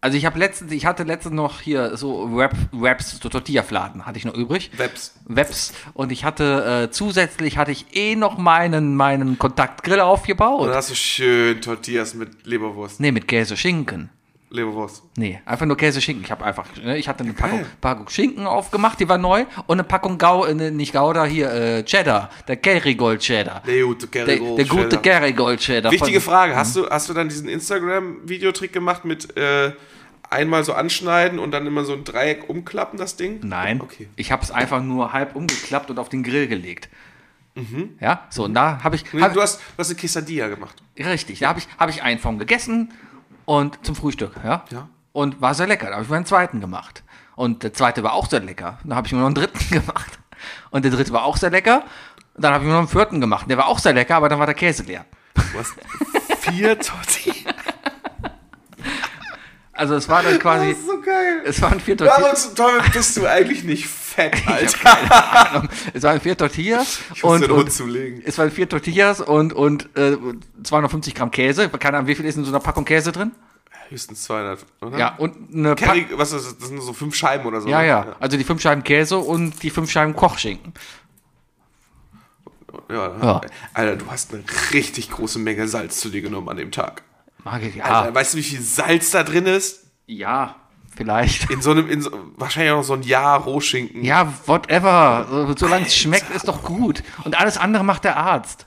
[0.00, 4.18] Also ich habe letztens, ich hatte letztens noch hier so Wrap, Wraps, so Tortilla-Fladen hatte
[4.18, 4.70] ich noch übrig.
[4.76, 5.14] Webs.
[5.24, 5.72] Webs.
[5.92, 10.68] Und ich hatte äh, zusätzlich hatte ich eh noch meinen, meinen Kontaktgrill aufgebaut.
[10.68, 13.00] Und hast du schön Tortillas mit Leberwurst.
[13.00, 14.10] Nee, mit Käse Schinken.
[14.50, 15.02] Leberwurst.
[15.16, 16.24] Nee, einfach nur Käse Schinken.
[16.24, 19.74] Ich habe einfach, ne, ich hatte eine Packung, Packung Schinken aufgemacht, die war neu und
[19.76, 23.62] eine Packung Gau, äh, ne, nicht Gouda, hier äh, Cheddar, der Kerrygold Cheddar.
[23.66, 25.02] Der gute Der, Kerrygold der gute Cheddar.
[25.02, 25.92] Kerrygold Cheddar.
[25.92, 29.72] Wichtige von- Frage, hast du, hast du dann diesen Instagram-Videotrick gemacht mit äh,
[30.30, 33.40] einmal so anschneiden und dann immer so ein Dreieck umklappen, das Ding?
[33.42, 34.08] Nein, Okay.
[34.16, 36.88] ich habe es einfach nur halb umgeklappt und auf den Grill gelegt.
[38.00, 40.76] Ja, so, und da habe ich, Nee, hab, du, hast, du hast eine Quesadilla gemacht.
[40.96, 42.92] richtig, da habe ich, hab ich einen von gegessen
[43.48, 44.62] und zum Frühstück, ja.
[44.70, 44.88] Ja.
[45.12, 45.86] Und war sehr lecker.
[45.86, 47.02] Da habe ich meinen zweiten gemacht.
[47.34, 48.78] Und der zweite war auch sehr lecker.
[48.84, 50.18] Da habe ich mir noch einen dritten gemacht.
[50.70, 51.82] Und der dritte war auch sehr lecker.
[52.34, 53.46] Und dann habe ich mir noch einen vierten gemacht.
[53.48, 55.06] Der war auch sehr lecker, aber dann war der Käse leer.
[55.34, 55.72] Du hast
[56.42, 57.54] vier Tortillas.
[59.72, 61.42] Also es war dann quasi, Das ist so geil.
[61.46, 62.20] es waren vier Tortillas.
[62.20, 63.88] Warum zum Teufel bist du eigentlich nicht
[64.18, 65.68] fett, Alter?
[65.94, 68.22] Es waren vier Tortillas Ich und, den und zulegen.
[68.24, 70.16] es waren vier Tortillas und, und äh,
[70.62, 71.68] 250 Gramm Käse.
[71.68, 73.32] Keine Ahnung, wie viel ist in so einer Packung Käse drin?
[73.88, 74.98] Höchstens 200, oder?
[74.98, 76.58] Ja, und eine Curry, was ist das?
[76.58, 77.68] Das sind so fünf Scheiben oder so.
[77.68, 77.86] Ja, ne?
[77.86, 78.16] ja.
[78.20, 80.74] Also die fünf Scheiben Käse und die fünf Scheiben Kochschinken.
[82.90, 83.16] Ja.
[83.22, 83.40] Ja.
[83.72, 87.02] Alter, du hast eine richtig große Menge Salz zu dir genommen an dem Tag.
[87.44, 87.84] Mag ich, ja.
[87.84, 89.84] Alter, weißt du, wie viel Salz da drin ist?
[90.06, 90.56] ja,
[90.98, 91.48] vielleicht.
[91.50, 94.04] In so einem, in so, wahrscheinlich auch noch so ein Jahr Rohschinken.
[94.04, 95.54] Ja, whatever.
[95.56, 97.02] Solange es schmeckt, ist doch gut.
[97.24, 98.66] Und alles andere macht der Arzt.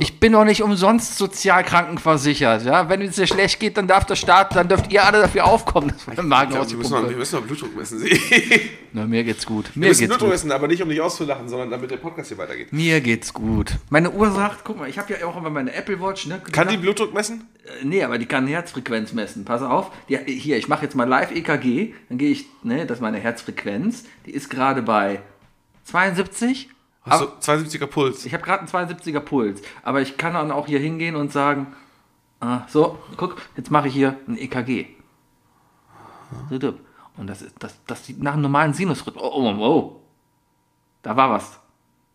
[0.00, 2.64] Ich bin doch nicht umsonst sozialkrankenversichert.
[2.64, 2.88] Ja?
[2.88, 5.88] Wenn es dir schlecht geht, dann darf der Staat, dann dürft ihr alle dafür aufkommen,
[5.88, 8.04] dass wir den Magen glaub, wir, müssen mal, wir müssen mal Blutdruck messen.
[8.92, 9.70] Na, mir geht's gut.
[9.74, 10.34] Wir Mir müssen geht's Blutdruck gut.
[10.34, 12.72] messen, aber nicht um dich auszulachen, sondern damit der Podcast hier weitergeht.
[12.72, 13.72] Mir geht's gut.
[13.90, 16.40] Meine Uhr sagt, guck mal, ich habe ja auch immer meine Apple Watch, ne?
[16.52, 17.48] Kann die Blutdruck messen?
[17.64, 19.44] Äh, Nee, aber die kann Herzfrequenz messen.
[19.44, 19.90] Pass auf.
[20.08, 21.94] Die, hier, ich mache jetzt mal live EKG.
[22.08, 24.04] Dann gehe ich, ne, das ist meine Herzfrequenz.
[24.26, 25.20] Die ist gerade bei
[25.84, 26.68] 72.
[27.04, 28.24] Hast du 72er Puls?
[28.24, 29.60] Ich habe gerade einen 72er Puls.
[29.82, 31.68] Aber ich kann dann auch hier hingehen und sagen,
[32.40, 34.86] ah, so, guck, jetzt mache ich hier ein EKG.
[36.50, 36.78] Dup.
[37.16, 39.22] Und das ist, das, das sieht nach einem normalen Sinusrhythmus.
[39.22, 40.00] Oh, oh, oh.
[41.02, 41.60] Da war was.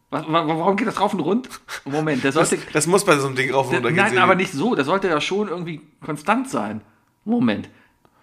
[0.09, 0.23] was.
[0.27, 1.47] wa- Warum geht das rauf und rund?
[1.85, 2.65] Moment, der Das, sollte.
[2.73, 3.97] das muss bei so einem Ding rauf und runter gehen.
[3.97, 4.75] Nein, aber nicht so.
[4.75, 6.81] Das sollte ja schon irgendwie konstant sein.
[7.23, 7.69] Moment.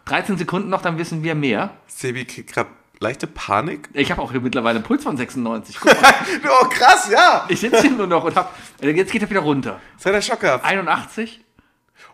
[0.06, 1.70] 13 Sekunden noch, dann wissen wir mehr.
[1.86, 3.88] Sebi kriegt gerade leichte Panik.
[3.92, 5.78] Ich habe auch hier mittlerweile einen Puls von 96.
[5.80, 6.14] Guck mal,
[6.62, 7.44] Oh, krass, ja.
[7.49, 8.55] ich sitze hier nur noch und hab.
[8.80, 9.80] Jetzt geht er wieder runter.
[9.99, 10.64] Sei der Schock gehabt.
[10.64, 11.42] 81.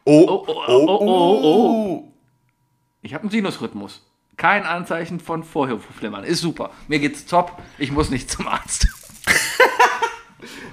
[0.05, 2.13] Oh, Oh, oh, oh, oh, oh.
[3.03, 4.07] Ich habe einen Sinusrhythmus.
[4.37, 6.25] Kein Anzeichen von Vorhofflimmern.
[6.25, 6.71] Ist super.
[6.89, 7.61] Mir geht's top.
[7.79, 8.89] Ich muss nicht zum Arzt.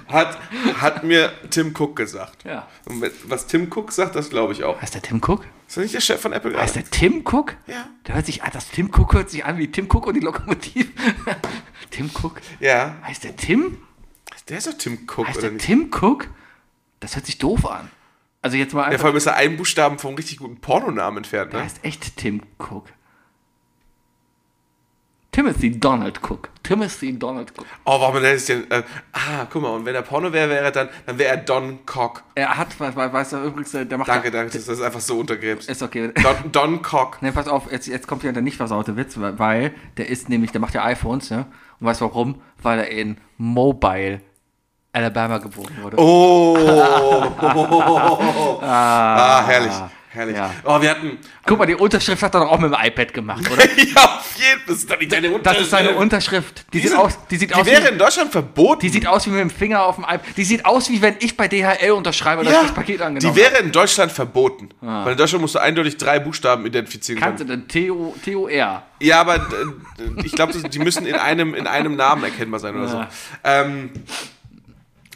[0.08, 0.38] Hat,
[0.80, 2.44] hat mir Tim Cook gesagt.
[2.44, 2.66] Ja.
[2.86, 4.82] Und was Tim Cook sagt, das glaube ich auch.
[4.82, 5.44] Heißt der Tim Cook?
[5.70, 6.88] Ist das nicht der Chef von Apple Heißt gerade?
[6.90, 7.56] der Tim Cook?
[7.68, 7.86] Ja.
[8.04, 10.20] Der hört sich an, das Tim Cook hört sich an wie Tim Cook und die
[10.20, 10.88] Lokomotive.
[11.90, 12.40] Tim Cook?
[12.58, 12.96] Ja.
[13.04, 13.78] Heißt der Tim?
[14.48, 15.64] Der ist doch Tim Cook, Heißt der nicht?
[15.64, 16.28] Tim Cook?
[16.98, 17.88] Das hört sich doof an.
[18.42, 19.00] Also jetzt mal Ja, einfach.
[19.02, 21.66] vor allem ist er einen Buchstaben vom richtig guten Pornonamen entfernt, der ne?
[21.66, 22.86] heißt echt Tim Cook.
[25.32, 26.48] Timothy Donald Cook.
[26.64, 27.64] Timothy Donald Cook.
[27.84, 28.68] Oh, warum nennt es denn?
[28.70, 31.36] Äh, ah, guck mal, und wenn er Porno wäre, wäre er dann, dann wäre er
[31.36, 32.24] Don Cock.
[32.34, 34.08] Er hat, we- we- weißt du, übrigens, der macht.
[34.08, 35.68] Danke, danke, das einfach so untergräbst.
[35.70, 36.12] Ist okay.
[36.20, 37.22] Don, Don Cock.
[37.22, 40.50] Ne, pass auf, jetzt, jetzt kommt wieder der nicht versaute Witz, weil- der ist nämlich,
[40.50, 41.46] der macht ja iPhones, ne?
[41.78, 42.40] Und weißt du warum?
[42.62, 44.20] Weil er in Mobile,
[44.92, 45.96] Alabama geboren wurde.
[45.98, 46.56] Oh.
[48.62, 49.72] ah, herrlich.
[50.12, 50.34] Herrlich.
[50.36, 50.52] Ja.
[50.64, 51.18] Oh, wir hatten.
[51.46, 53.62] Guck mal, die Unterschrift hat er doch auch mit dem iPad gemacht, oder?
[53.76, 54.66] ja, auf jeden Fall.
[54.66, 56.64] Das ist doch nicht deine Das ist seine Unterschrift.
[56.72, 58.80] Die, Die, sieht sind, aus, die sieht die aus wäre wie, in Deutschland verboten.
[58.80, 60.20] die sieht aus wie mit dem Finger auf dem iPad.
[60.36, 63.34] Die sieht aus wie wenn ich bei DHL unterschreibe, dass ja, ich das Paket angenommen
[63.36, 64.70] die wäre in Deutschland verboten.
[64.82, 65.04] Ah.
[65.04, 67.20] Weil in Deutschland musst du eindeutig drei Buchstaben identifizieren.
[67.20, 67.66] Kannst können.
[67.68, 68.50] du denn TO, TOR?
[68.50, 69.40] Ja, aber äh,
[70.24, 72.96] ich glaube, die müssen in einem, in einem Namen erkennbar sein oder so.
[72.96, 73.08] Ja.
[73.44, 73.90] Ähm,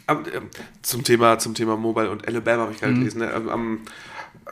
[0.07, 0.49] am- ähm,
[0.81, 2.85] zum, Thema, zum Thema Mobile und Alabama habe ich Mhm.
[2.85, 3.19] gerade gelesen.
[3.19, 3.33] Ne?
[3.33, 3.79] Am, am,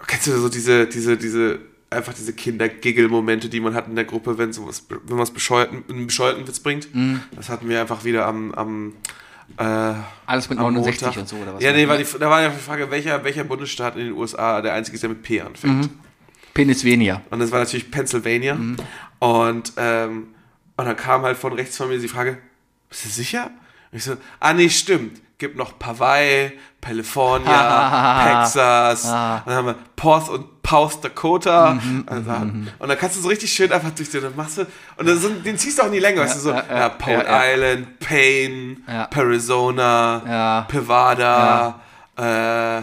[0.07, 4.37] kennst du so diese, diese, diese, einfach diese Kinder-Giggle-Momente, die man hat in der Gruppe,
[4.37, 6.93] wenn sowas, wenn man bescheuerten, einen bescheuerten Witz bringt?
[6.93, 7.21] Mhm.
[7.35, 8.93] Das hatten wir einfach wieder am, am
[9.57, 9.93] äh,
[10.25, 11.21] Alles mit am 69 Montag.
[11.21, 11.63] und so, oder was?
[11.63, 14.61] Ja, nee, war die, da war ja die Frage, welcher, welcher Bundesstaat in den USA
[14.61, 15.89] der einzige ist, der mit P anfängt.
[16.53, 17.21] Penisvenia.
[17.29, 18.55] Und das war natürlich Pennsylvania.
[18.55, 18.77] Mhm.
[19.19, 20.27] Und, ähm,
[20.75, 22.37] und dann kam halt von rechts von mir die Frage,
[22.89, 23.51] bist du sicher?
[23.91, 25.21] Und ich so, ah nee, stimmt.
[25.37, 26.53] Gibt noch Hawaii,
[26.83, 29.41] California, Texas, Ah.
[29.45, 31.75] dann haben wir Porth und South Dakota.
[31.75, 34.61] Mhm, und, dann, und dann kannst du so richtig schön einfach durch den, machst du,
[34.97, 36.89] und dann sind, den ziehst du auch nie länger, weißt du, so, ja, ja, ja,
[36.89, 37.53] Port ja, ja.
[37.53, 39.07] Island, Payne, Ja.
[39.15, 40.61] Arizona, Ja.
[40.67, 41.79] Pevada,
[42.17, 42.81] Äh,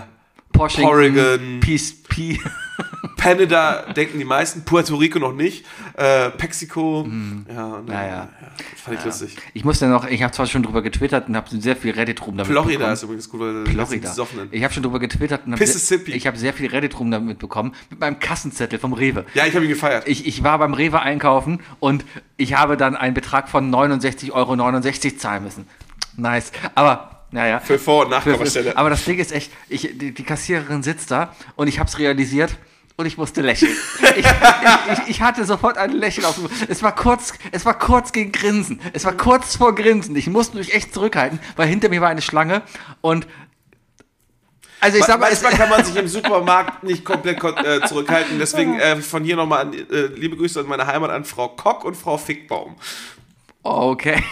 [0.84, 1.58] Oregon.
[1.60, 2.38] Peace, P.
[3.20, 5.66] Canada denken die meisten, Puerto Rico noch nicht,
[5.96, 7.06] äh, Mexiko,
[7.52, 8.28] ja, und dann, Ja,
[8.72, 9.36] das fand ich lustig.
[9.52, 12.50] Ich musste noch, ich habe zwar schon drüber getwittert und habe sehr viel Reddit-Rum damit
[12.50, 12.92] Florida bekommen.
[12.94, 14.14] ist übrigens gut, weil Florida.
[14.50, 16.12] Ich habe schon drüber getwittert und hab sehr, Mississippi.
[16.12, 19.26] ich habe sehr viel Reddit-Rum damit bekommen, mit meinem Kassenzettel vom Rewe.
[19.34, 20.08] Ja, ich habe ihn gefeiert.
[20.08, 22.04] Ich, ich war beim Rewe einkaufen und
[22.36, 25.66] ich habe dann einen Betrag von 69,69 Euro zahlen müssen.
[26.16, 26.52] Nice.
[26.74, 27.60] Aber, naja.
[27.60, 28.76] Für Vor- und Nachkommastelle.
[28.76, 31.98] Aber das Ding ist echt, ich, die, die Kassiererin sitzt da und ich habe es
[31.98, 32.56] realisiert
[33.00, 33.74] und ich musste lächeln.
[34.16, 38.12] ich, ich, ich hatte sofort ein Lächeln auf dem Es war kurz, es war kurz
[38.12, 38.80] gegen Grinsen.
[38.92, 40.14] Es war kurz vor Grinsen.
[40.16, 42.62] Ich musste mich echt zurückhalten, weil hinter mir war eine Schlange
[43.00, 43.26] und
[44.82, 48.38] also ich sag mal, Manchmal kann man sich im Supermarkt nicht komplett äh, zurückhalten.
[48.38, 51.84] Deswegen äh, von hier nochmal an, äh, liebe Grüße an meine Heimat an Frau Kock
[51.84, 52.76] und Frau Fickbaum.
[53.62, 54.22] okay.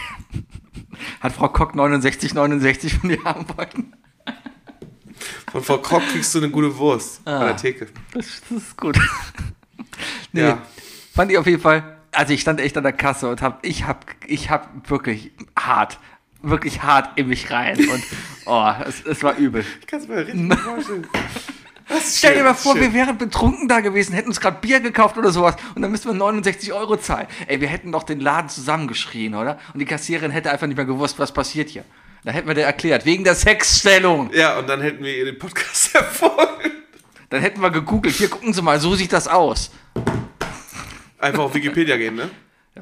[1.20, 3.94] Hat Frau Kock 69, 69 von dir haben wollen?
[5.50, 7.38] Von Frau Kock kriegst du eine gute Wurst Ah.
[7.40, 7.86] an der Theke.
[8.12, 8.98] Das, das ist gut.
[10.32, 10.58] nee, Ja.
[11.14, 11.96] fand ich auf jeden Fall.
[12.12, 15.98] Also ich stand echt an der Kasse und hab, ich hab, ich hab wirklich hart,
[16.42, 18.02] wirklich hart in mich rein und
[18.46, 19.64] oh, es, es war übel.
[19.80, 21.06] Ich kann es mir richtig vorstellen.
[22.06, 22.82] Stell dir mal vor, schön.
[22.82, 26.08] wir wären betrunken da gewesen, hätten uns gerade Bier gekauft oder sowas und dann müssten
[26.08, 27.26] wir 69 Euro zahlen.
[27.46, 29.58] Ey, wir hätten doch den Laden zusammengeschrien, oder?
[29.72, 31.84] Und die Kassiererin hätte einfach nicht mehr gewusst, was passiert hier.
[32.28, 34.30] Da hätten wir dir erklärt, wegen der Sexstellung.
[34.34, 36.60] Ja, und dann hätten wir ihr den Podcast erfolgt.
[37.30, 39.70] Dann hätten wir gegoogelt, hier gucken Sie mal, so sieht das aus.
[41.18, 42.28] Einfach auf Wikipedia gehen, ne?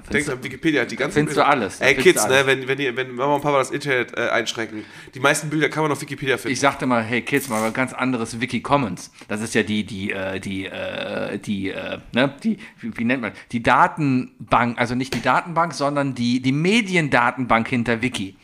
[0.03, 1.49] findest Denkt du- Wikipedia hat die ganzen findest du Bilder.
[1.53, 2.47] alles, da Ey, Kids, du ne, alles.
[2.49, 4.85] wenn, wenn, ihr, wenn Mama und Papa das Internet äh, einschränken,
[5.15, 6.53] die meisten Bilder kann man auf Wikipedia finden.
[6.53, 9.13] Ich sagte mal, hey Kids, mal was ganz anderes Wiki Commons.
[9.29, 13.23] Das ist ja die, die, äh, die, äh, die, äh, ne, die, wie, wie nennt
[13.23, 18.35] man, die Datenbank, also nicht die Datenbank, sondern die, die Mediendatenbank hinter Wiki.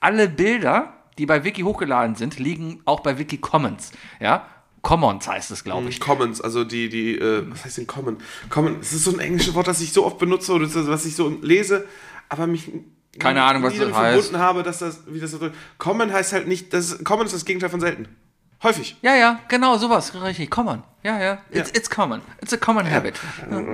[0.00, 3.90] Alle Bilder, die bei Wiki hochgeladen sind, liegen auch bei Wiki Commons.
[4.20, 4.46] Ja,
[4.82, 6.00] Commons heißt es, glaube ich.
[6.00, 8.18] Commons, also die, die, äh, was heißt denn Common?
[8.48, 11.16] Common, das ist so ein englisches Wort, das ich so oft benutze oder was ich
[11.16, 11.86] so lese,
[12.28, 12.70] aber mich
[13.18, 13.94] Keine Ahnung, was das heißt.
[13.94, 17.44] verbunden habe, dass das, wie das so Common heißt halt nicht, das, Common ist das
[17.44, 18.08] Gegenteil von selten.
[18.62, 18.96] Häufig.
[19.02, 20.50] Ja, ja, genau, sowas, richtig.
[20.50, 20.82] Common.
[21.04, 21.38] Ja, ja.
[21.50, 22.22] It's, it's common.
[22.42, 23.14] It's a common habit.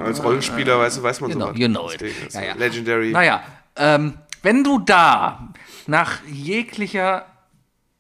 [0.04, 1.58] Als Rollenspieler weiß, weiß man know, sowas.
[1.58, 2.02] you know it.
[2.34, 2.54] Ja, ja.
[2.54, 3.10] Legendary.
[3.10, 3.42] Naja,
[3.76, 4.14] ähm,
[4.44, 5.52] wenn du da
[5.86, 7.26] nach jeglicher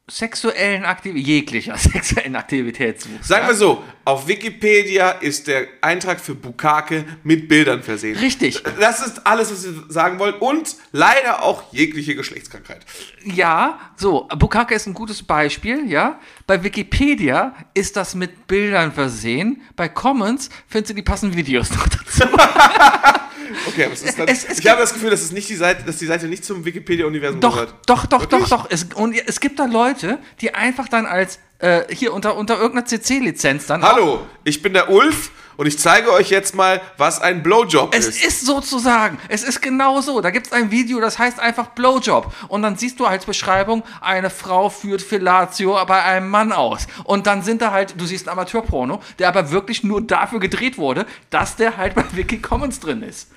[0.06, 3.24] sexuellen Aktivität, jeglicher sexuellen Aktivität suchst.
[3.24, 8.18] Sagen wir so, auf Wikipedia ist der Eintrag für Bukake mit Bildern versehen.
[8.18, 8.62] Richtig.
[8.78, 10.34] Das ist alles, was wir sagen wollen.
[10.34, 12.84] Und leider auch jegliche Geschlechtskrankheit.
[13.24, 16.20] Ja, so, Bukake ist ein gutes Beispiel, ja.
[16.46, 19.62] Bei Wikipedia ist das mit Bildern versehen.
[19.74, 22.28] Bei Commons findest du die passenden Videos noch dazu.
[23.66, 25.54] Okay, aber es ist dann, Es- es ich habe das Gefühl, dass, es nicht die
[25.56, 27.74] Seite, dass die Seite nicht zum Wikipedia-Universum Doch, gehört.
[27.86, 28.48] doch, doch, Wirklich?
[28.48, 28.70] doch, doch.
[28.70, 32.86] Es, und es gibt da Leute, die einfach dann als, äh, hier unter, unter irgendeiner
[32.86, 33.82] CC-Lizenz dann.
[33.82, 38.06] Hallo, ich bin der Ulf und ich zeige euch jetzt mal, was ein Blowjob Es
[38.06, 38.24] ist.
[38.24, 40.20] ist sozusagen, es ist genau so.
[40.20, 42.32] Da gibt es ein Video, das heißt einfach Blowjob.
[42.48, 46.86] Und dann siehst du als Beschreibung, eine Frau führt Fellatio bei einem Mann aus.
[47.04, 50.78] Und dann sind da halt, du siehst ein Amateurporno, der aber wirklich nur dafür gedreht
[50.78, 53.30] wurde, dass der halt bei Wiki Commons drin ist.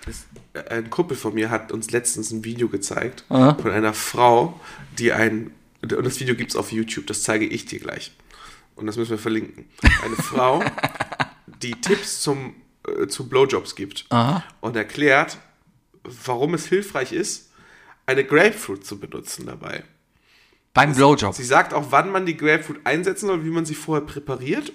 [0.70, 4.60] Ein Kumpel von mir hat uns letztens ein Video gezeigt von einer Frau,
[4.98, 5.52] die ein.
[5.82, 8.12] Und das Video gibt es auf YouTube, das zeige ich dir gleich.
[8.76, 9.66] Und das müssen wir verlinken.
[10.04, 10.64] Eine Frau,
[11.48, 12.56] die Tipps zum,
[12.88, 14.06] äh, zu Blowjobs gibt
[14.62, 15.38] und erklärt,
[16.04, 17.52] warum es hilfreich ist,
[18.06, 19.84] eine Grapefruit zu benutzen dabei.
[20.74, 21.34] Beim Blowjob.
[21.34, 24.72] Sie sagt auch, wann man die Grapefruit einsetzen soll, wie man sie vorher präpariert.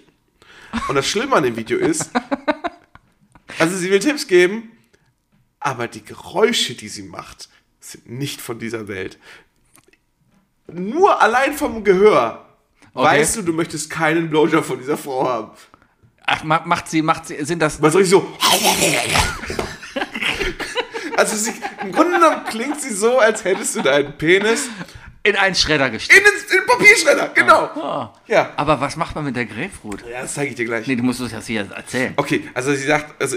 [0.88, 2.10] Und das Schlimme an dem Video ist,
[3.58, 4.72] also sie will Tipps geben,
[5.60, 7.48] aber die Geräusche, die sie macht,
[7.78, 9.18] sind nicht von dieser Welt.
[10.66, 12.48] Nur allein vom Gehör
[12.94, 15.50] weißt du, du möchtest keinen Blowjob von dieser Frau haben.
[16.34, 17.80] Ach, ma- macht sie, macht sie, sind das.
[17.82, 18.26] Was soll ich so?
[21.16, 21.52] Also sie,
[21.82, 24.68] im Grunde genommen klingt sie so, als hättest du deinen Penis
[25.22, 26.18] In einen Schredder gesteckt.
[26.18, 27.28] in den, in den Papierschredder.
[27.34, 28.12] Genau.
[28.26, 28.50] Ja.
[28.56, 30.02] Aber was macht man mit der Grapefruit?
[30.10, 30.86] Ja, das zeige ich dir gleich.
[30.86, 32.14] Nee, du musst uns das hier erzählen.
[32.16, 33.36] Okay, also sie sagt, also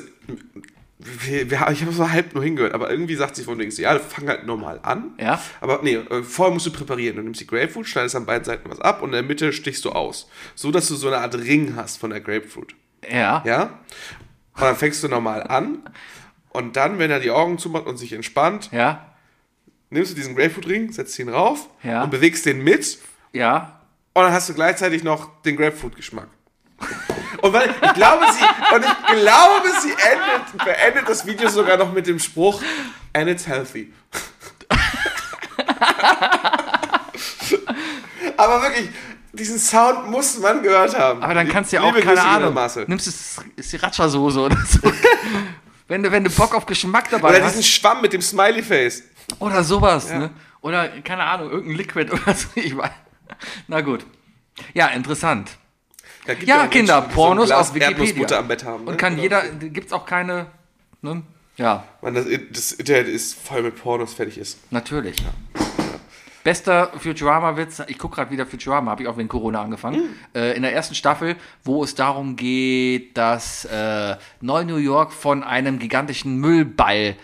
[0.98, 4.00] wir, wir, ich habe so halb nur hingehört, aber irgendwie sagt sie von wegen, ja,
[4.00, 5.12] fang halt normal an.
[5.20, 5.40] Ja.
[5.62, 7.18] Aber nee, äh, vorher musst du präparieren.
[7.18, 9.84] Du nimmst die Grapefruit, schneidest an beiden Seiten was ab und in der Mitte stichst
[9.86, 10.28] du aus.
[10.56, 12.74] So, dass du so eine Art Ring hast von der Grapefruit.
[13.10, 13.42] Ja.
[13.46, 13.62] Ja?
[14.56, 15.80] Und dann fängst du normal an
[16.50, 19.06] und dann, wenn er die Augen zumacht und sich entspannt, Ja.
[19.90, 22.04] nimmst du diesen Grapefruit-Ring, setzt ihn rauf Ja.
[22.04, 23.00] und bewegst den mit
[23.34, 23.80] Ja.
[24.14, 26.28] und dann hast du gleichzeitig noch den Grapefruit-Geschmack.
[27.42, 28.44] Und weil ich glaube, sie,
[28.76, 32.62] und ich glaube, sie endet, beendet das Video sogar noch mit dem Spruch,
[33.14, 33.94] and it's healthy.
[38.38, 38.90] Aber wirklich,
[39.36, 41.22] Diesen Sound muss man gehört haben.
[41.22, 42.86] Aber dann kannst du ja auch, Liebe keine Grüße, Ahnung, Marcel.
[42.88, 44.80] nimmst es Sriracha-Soße oder so.
[45.88, 47.54] wenn, du, wenn du Bock auf Geschmack dabei Oder hast.
[47.58, 49.04] diesen Schwamm mit dem Smiley-Face.
[49.40, 50.30] Oder sowas, ne?
[50.62, 52.48] Oder, keine Ahnung, irgendein Liquid oder so.
[52.56, 52.90] Ich weiß.
[53.68, 54.06] Na gut.
[54.74, 55.52] Ja, interessant.
[56.46, 58.40] Ja, auch Kinder, Menschen, so Pornos Glas auf Wikipedia.
[58.40, 58.82] Am Bett haben.
[58.88, 58.98] Und ne?
[58.98, 59.24] kann Genau.
[59.24, 60.48] jeder, gibt's auch keine,
[61.02, 61.22] ne?
[61.58, 64.58] Ja, Mann, das, das Internet ist voll mit Pornos, fertig ist.
[64.72, 65.18] natürlich.
[66.46, 69.98] Bester Futurama-Witz, ich gucke gerade wieder Futurama, habe ich auch wegen Corona angefangen.
[69.98, 70.40] Mhm.
[70.40, 75.80] Äh, in der ersten Staffel, wo es darum geht, dass äh, Neu-New York von einem
[75.80, 77.16] gigantischen Müllball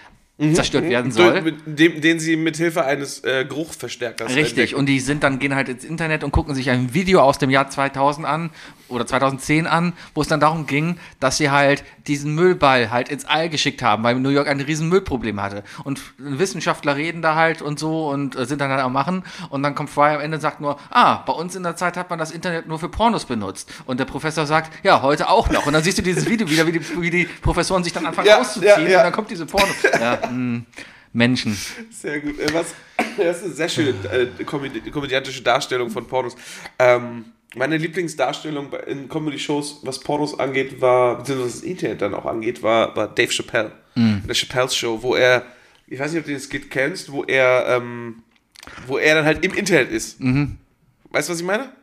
[0.42, 0.56] Mhm.
[0.56, 1.54] zerstört werden soll.
[1.66, 4.76] Dem, den sie mit Hilfe eines äh, Geruchverstärkers Richtig, entdecken.
[4.76, 7.50] und die sind dann, gehen halt ins Internet und gucken sich ein Video aus dem
[7.52, 8.50] Jahr 2000 an
[8.90, 13.26] oder 2010 an, wo es dann darum ging, dass sie halt diesen Müllball halt ins
[13.26, 15.64] All geschickt haben, weil New York ein riesen Müllproblem hatte.
[15.84, 19.64] Und Wissenschaftler reden da halt und so und äh, sind dann halt am Machen und
[19.64, 22.10] dann kommt Fry am Ende und sagt nur, ah, bei uns in der Zeit hat
[22.10, 23.72] man das Internet nur für Pornos benutzt.
[23.86, 25.66] Und der Professor sagt, ja, heute auch noch.
[25.68, 28.28] Und dann siehst du dieses Video wieder, wie die, wie die Professoren sich dann anfangen
[28.28, 28.98] Ja, auszuziehen ja, ja.
[28.98, 29.68] und dann kommt diese Porno.
[30.00, 30.20] Ja,
[31.14, 31.58] Menschen.
[31.90, 32.40] Sehr gut.
[32.40, 32.74] Äh, was,
[33.18, 36.36] das ist eine sehr schöne äh, komödi komödiantische Darstellung von Pornos.
[36.80, 37.26] Ähm,
[37.56, 42.64] meine Lieblingsdarstellung in Comedy-Shows, was Pornos angeht, war, beziehungsweise was das Internet dann auch angeht,
[42.64, 43.74] war, war Dave Chappelle.
[43.96, 45.46] In der Chappelle's Show, wo er,
[45.86, 48.24] ich weiß nicht, ob du das Skit kennst, wo er, ähm,
[48.88, 50.22] wo er dann halt im Internet ist.
[51.10, 51.74] Weißt du, was ich meine?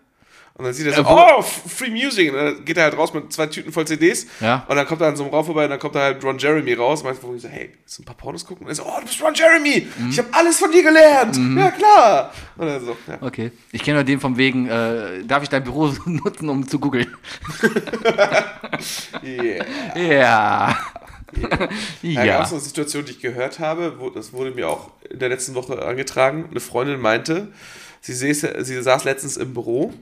[0.58, 2.30] Und dann sieht er so, Äh, wo- oh, F- Free Music.
[2.32, 4.26] Und dann geht er halt raus mit zwei Tüten voll CDs.
[4.40, 4.66] Ja.
[4.68, 6.36] Und dann kommt er an so einem Raum vorbei und dann kommt da halt Ron
[6.36, 7.00] Jeremy raus.
[7.02, 8.66] Und meint, wo ich so, hey, willst du ein paar Pornos gucken?
[8.66, 9.86] Und er so, oh, du bist Ron Jeremy.
[9.96, 10.10] Mhm.
[10.10, 11.38] Ich habe alles von dir gelernt.
[11.56, 12.32] Ja, klar.
[12.56, 13.18] Und dann so, ja.
[13.20, 13.52] Okay.
[13.70, 17.16] Ich kenne nur den vom wegen, äh, darf ich dein Büro nutzen, um zu googeln?
[19.24, 19.64] Yeah.
[19.96, 20.78] Ja.
[21.32, 21.68] Da
[22.02, 22.24] ja.
[22.24, 25.28] gab es eine Situation, die ich gehört habe, wo, das wurde mir auch in der
[25.28, 26.46] letzten Woche angetragen.
[26.50, 27.48] Eine Freundin meinte,
[28.00, 29.92] sie, säße, sie saß letztens im Büro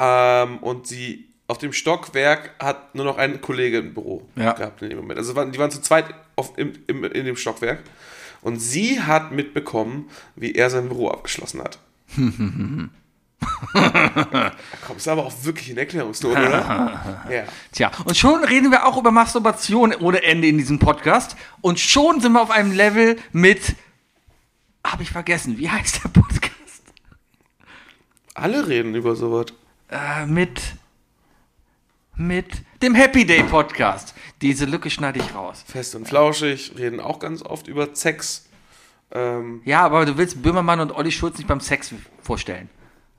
[0.00, 4.52] ähm, und sie auf dem Stockwerk hat nur noch ein Kollege im Büro Ja.
[4.52, 5.18] gehabt in dem Moment.
[5.18, 7.82] Also die waren zu zweit auf, im, im, in dem Stockwerk
[8.40, 11.78] und sie hat mitbekommen, wie er sein Büro abgeschlossen hat.
[13.74, 14.52] da
[14.86, 17.26] kommst du aber auch wirklich in Erklärungsnot, oder?
[17.30, 17.44] ja.
[17.72, 21.36] Tja, und schon reden wir auch über Masturbation ohne Ende in diesem Podcast.
[21.60, 23.74] Und schon sind wir auf einem Level mit.
[24.84, 26.50] Hab ich vergessen, wie heißt der Podcast?
[28.34, 29.46] Alle reden über sowas.
[29.90, 30.60] Äh, mit.
[32.16, 32.46] Mit
[32.82, 34.14] dem Happy Day Podcast.
[34.42, 35.64] Diese Lücke schneide ich raus.
[35.66, 38.46] Fest und flauschig, reden auch ganz oft über Sex.
[39.10, 42.68] Ähm, Ja, aber du willst Böhmermann und Olli Schulz nicht beim Sex vorstellen.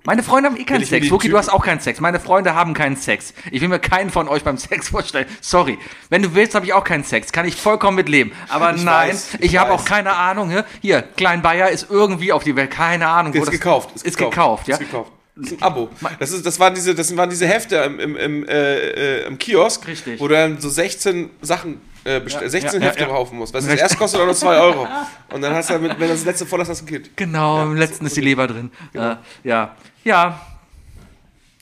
[0.04, 1.12] Meine Freunde haben eh keinen Sex.
[1.12, 2.00] Wookie, du hast auch keinen Sex.
[2.00, 3.34] Meine Freunde haben keinen Sex.
[3.52, 5.28] Ich will mir keinen von euch beim Sex vorstellen.
[5.42, 5.78] Sorry.
[6.10, 7.32] Wenn du willst, habe ich auch keinen Sex.
[7.32, 8.34] Kann ich vollkommen mitleben.
[8.50, 10.64] Aber Ich nein, weiß, ich, ich habe auch keine Ahnung.
[10.82, 12.72] Hier, Klein Bayer ist irgendwie auf die Welt.
[12.72, 13.34] Keine Ahnung.
[13.34, 13.92] wo ist gekauft.
[14.04, 14.76] Ist, gekauft, ja.
[14.76, 15.12] Ist gekauft.
[15.42, 15.90] Ein Abo.
[16.20, 19.38] Das, ist, das, waren diese, das waren diese Hefte im, im, im, äh, äh, im
[19.38, 20.20] Kiosk, Richtig.
[20.20, 23.54] wo du dann so 16 Sachen, äh, Ja, 16 ja, Hefte ja, kaufen musst.
[23.56, 23.82] Das Richtig.
[23.82, 24.88] erst kostet auch nur 2 Euro.
[25.34, 27.18] Und dann hast du, damit, wenn das letzte voll ist, hast du ein Kind.
[27.18, 28.72] Genau, im letzten ist die Leber drin.
[28.94, 29.76] Äh, ja.
[30.04, 30.42] Ja.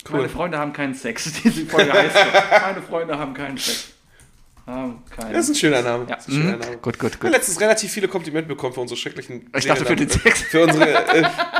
[0.09, 0.17] Cool.
[0.19, 1.30] Meine Freunde haben keinen Sex.
[1.43, 2.59] Diese Folge heißt so.
[2.65, 3.89] Meine Freunde haben keinen Sex.
[4.65, 6.05] Haben keinen Das ist ein schöner Name.
[6.09, 6.15] Ja.
[6.15, 6.59] Ein schöner Mhm.
[6.59, 6.77] Name.
[6.77, 7.32] Gut, gut, Ich habe gut.
[7.32, 9.49] letztens relativ viele Komplimente bekommen für unsere schrecklichen.
[9.57, 10.41] Ich dachte für den Sex.
[10.43, 10.88] Für unsere.
[11.15, 11.23] Äh,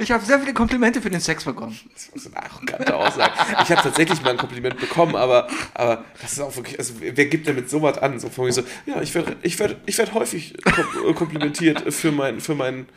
[0.00, 1.78] Ich habe sehr viele Komplimente für den Sex bekommen.
[1.92, 3.32] Das ist eine arrogante Aussage.
[3.62, 7.26] Ich habe tatsächlich mal ein Kompliment bekommen, aber, aber das ist auch wirklich, also wer
[7.26, 8.18] gibt denn mit sowas an?
[8.18, 12.12] So von mir so, ja, ich werde ich werd, ich werd häufig äh, komplimentiert für,
[12.12, 12.88] mein, für meinen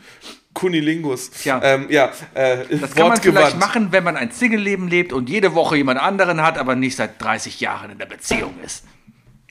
[0.54, 1.30] Kunilingus.
[1.30, 1.60] Tja.
[1.62, 5.54] ähm, ja äh, Das kann man vielleicht machen, wenn man ein Single-Leben lebt und jede
[5.54, 8.84] Woche jemand anderen hat, aber nicht seit 30 Jahren in der Beziehung ist.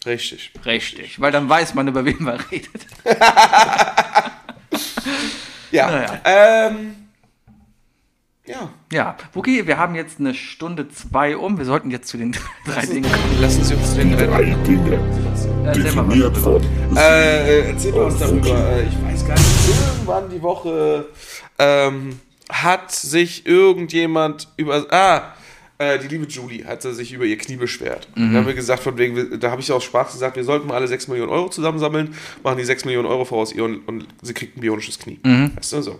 [0.05, 0.51] Richtig.
[0.65, 2.85] Richtig, weil dann weiß man, über wen man redet.
[5.71, 5.91] Ja.
[5.91, 6.21] Naja.
[6.23, 6.95] Ähm,
[8.47, 8.69] ja.
[8.91, 11.57] Ja, Wookie, wir haben jetzt eine Stunde zwei um.
[11.57, 12.35] Wir sollten jetzt zu den
[12.65, 13.41] drei Dingen kommen.
[13.41, 14.99] Lassen Sie uns den Drei Dinge,
[15.65, 16.39] Erzähl mal was darüber.
[16.39, 18.69] von Äh, erzähl mal was darüber.
[18.69, 19.69] Äh, Ich weiß gar nicht.
[19.95, 21.05] Irgendwann die Woche
[21.57, 22.19] ähm,
[22.49, 24.85] hat sich irgendjemand über.
[24.91, 25.33] Ah,
[25.77, 28.07] äh, die liebe Julie hatte sich über ihr Knie beschwert.
[28.15, 30.75] Da haben wir gesagt, von wegen, da habe ich aus Spaß gesagt, wir sollten mal
[30.75, 34.33] alle 6 Millionen Euro zusammensammeln, machen die 6 Millionen Euro voraus ihr und, und sie
[34.33, 35.19] kriegt ein bionisches Knie.
[35.57, 35.99] Weißt du, so.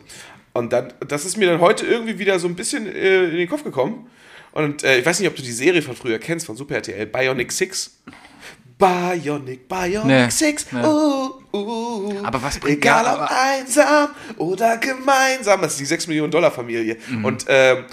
[0.55, 3.49] Und dann, das ist mir dann heute irgendwie wieder so ein bisschen äh, in den
[3.49, 4.09] Kopf gekommen.
[4.53, 7.05] Und äh, ich weiß nicht, ob du die Serie von früher kennst, von Super RTL,
[7.07, 7.99] Bionic Six.
[8.77, 10.29] Bionic, Bionic Nee.
[10.29, 10.67] Six.
[10.71, 10.81] Nee.
[10.83, 15.61] Uh, uh, Aber was bringt- Egal ja, ob einsam oder gemeinsam.
[15.61, 16.97] Das ist die 6 Millionen Dollar Familie.
[17.09, 17.25] Mhm.
[17.25, 17.85] Und ähm,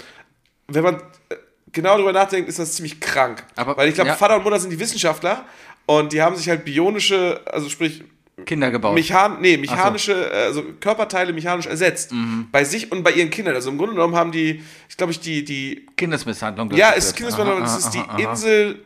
[0.67, 0.95] wenn man
[1.29, 1.35] äh,
[1.71, 3.45] genau darüber nachdenkt, ist das ziemlich krank.
[3.55, 4.15] Aber- Weil ich glaube, ja.
[4.15, 5.45] Vater und Mutter sind die Wissenschaftler
[5.85, 8.03] und die haben sich halt bionische, also sprich
[8.45, 8.95] Kinder gebaut.
[8.95, 12.11] Mechan nee, mechanische, also Körperteile mechanisch ersetzt.
[12.11, 12.47] Mhm.
[12.51, 13.53] Bei sich und bei ihren Kindern.
[13.53, 16.71] Also im Grunde genommen haben die, ich glaube ich, die, die, Kindesmisshandlung.
[16.71, 18.17] ja, es ist Kindesmisshandlung, Aha, es ist die aha.
[18.17, 18.83] Insel,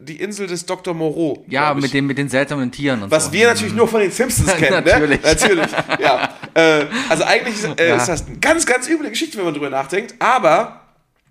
[0.00, 0.94] die Insel des Dr.
[0.94, 1.44] Moreau.
[1.48, 3.32] Ja, mit, dem, mit den seltsamen Tieren und Was so.
[3.32, 5.22] wir natürlich nur von den Simpsons kennen, Natürlich.
[5.22, 5.28] ne?
[5.28, 5.70] Natürlich.
[6.00, 6.36] Ja.
[6.54, 7.96] Äh, also eigentlich ist, äh, Ja.
[7.96, 10.16] ist das eine ganz, ganz üble Geschichte, wenn man drüber nachdenkt.
[10.18, 10.80] Aber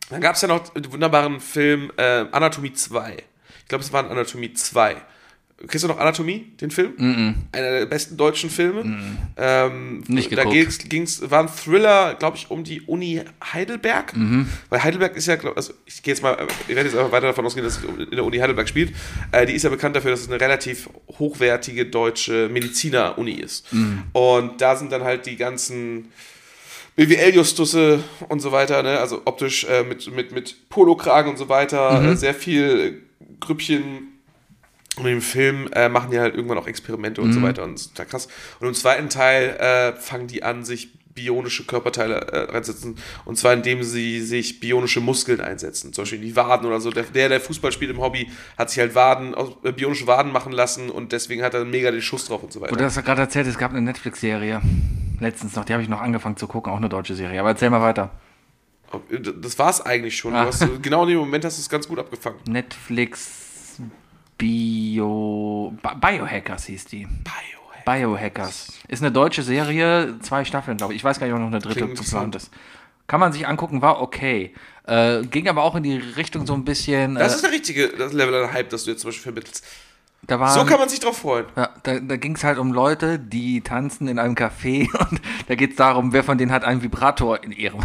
[0.09, 3.17] dann gab es ja noch den wunderbaren Film äh, Anatomie 2.
[3.59, 4.95] Ich glaube, es war Anatomie 2.
[5.67, 7.35] Kennst du noch Anatomie, den Film?
[7.51, 8.83] Einer der besten deutschen Filme.
[9.37, 10.53] Ähm, Nicht da geguckt.
[10.53, 13.21] ging's, ging's, war ein Thriller, glaube ich, um die Uni
[13.53, 14.13] Heidelberg.
[14.69, 16.37] Weil Heidelberg ist ja, glaub, also ich gehe jetzt mal,
[16.67, 18.93] ich werde jetzt einfach weiter davon ausgehen, dass es in der Uni Heidelberg spielt.
[19.31, 20.89] Äh, die ist ja bekannt dafür, dass es eine relativ
[21.19, 23.67] hochwertige deutsche Mediziner-Uni ist.
[24.13, 26.11] Und da sind dann halt die ganzen
[26.95, 28.99] BWL-Justusse und so weiter, ne?
[28.99, 33.01] also optisch äh, mit, mit, mit Polokragen und so weiter, äh, sehr viel
[33.39, 34.10] Grüppchen
[34.97, 38.05] und im Film äh, machen die halt irgendwann auch Experimente und so weiter und total
[38.07, 38.27] krass.
[38.59, 42.97] Und im zweiten Teil äh, fangen die an, sich bionische Körperteile äh, reinsetzen.
[43.25, 45.93] Und zwar indem sie sich bionische Muskeln einsetzen.
[45.93, 46.89] Zum Beispiel die Waden oder so.
[46.89, 49.33] Der, der, Fußball spielt im Hobby, hat sich halt Waden,
[49.63, 52.61] äh, bionische Waden machen lassen und deswegen hat er mega den Schuss drauf und so
[52.61, 52.75] weiter.
[52.75, 54.61] Du hast ja gerade erzählt, es gab eine Netflix-Serie.
[55.19, 57.39] Letztens noch, die habe ich noch angefangen zu gucken, auch eine deutsche Serie.
[57.39, 58.11] Aber erzähl mal weiter.
[59.41, 60.33] Das war es eigentlich schon.
[60.33, 60.43] Ah.
[60.43, 62.39] Du hast, genau in dem Moment hast du es ganz gut abgefangen.
[62.47, 63.40] Netflix
[64.41, 65.73] Bio.
[65.81, 67.05] Bi- Biohackers hieß die.
[67.05, 67.85] Biohack.
[67.85, 68.67] Biohackers.
[68.87, 70.97] Ist eine deutsche Serie, zwei Staffeln, glaube ich.
[70.97, 72.51] Ich weiß gar nicht, ob noch eine dritte geplant ist.
[73.07, 74.53] Kann man sich angucken, war okay.
[74.87, 77.15] Äh, ging aber auch in die Richtung so ein bisschen.
[77.15, 79.65] Das äh, ist der richtige das Level an Hype, das du jetzt zum Beispiel vermittelst.
[80.23, 81.45] da war, So kann man sich drauf freuen.
[81.55, 85.55] Ja, da, da ging es halt um Leute, die tanzen in einem Café und da
[85.55, 87.81] geht es darum, wer von denen hat einen Vibrator in ihrem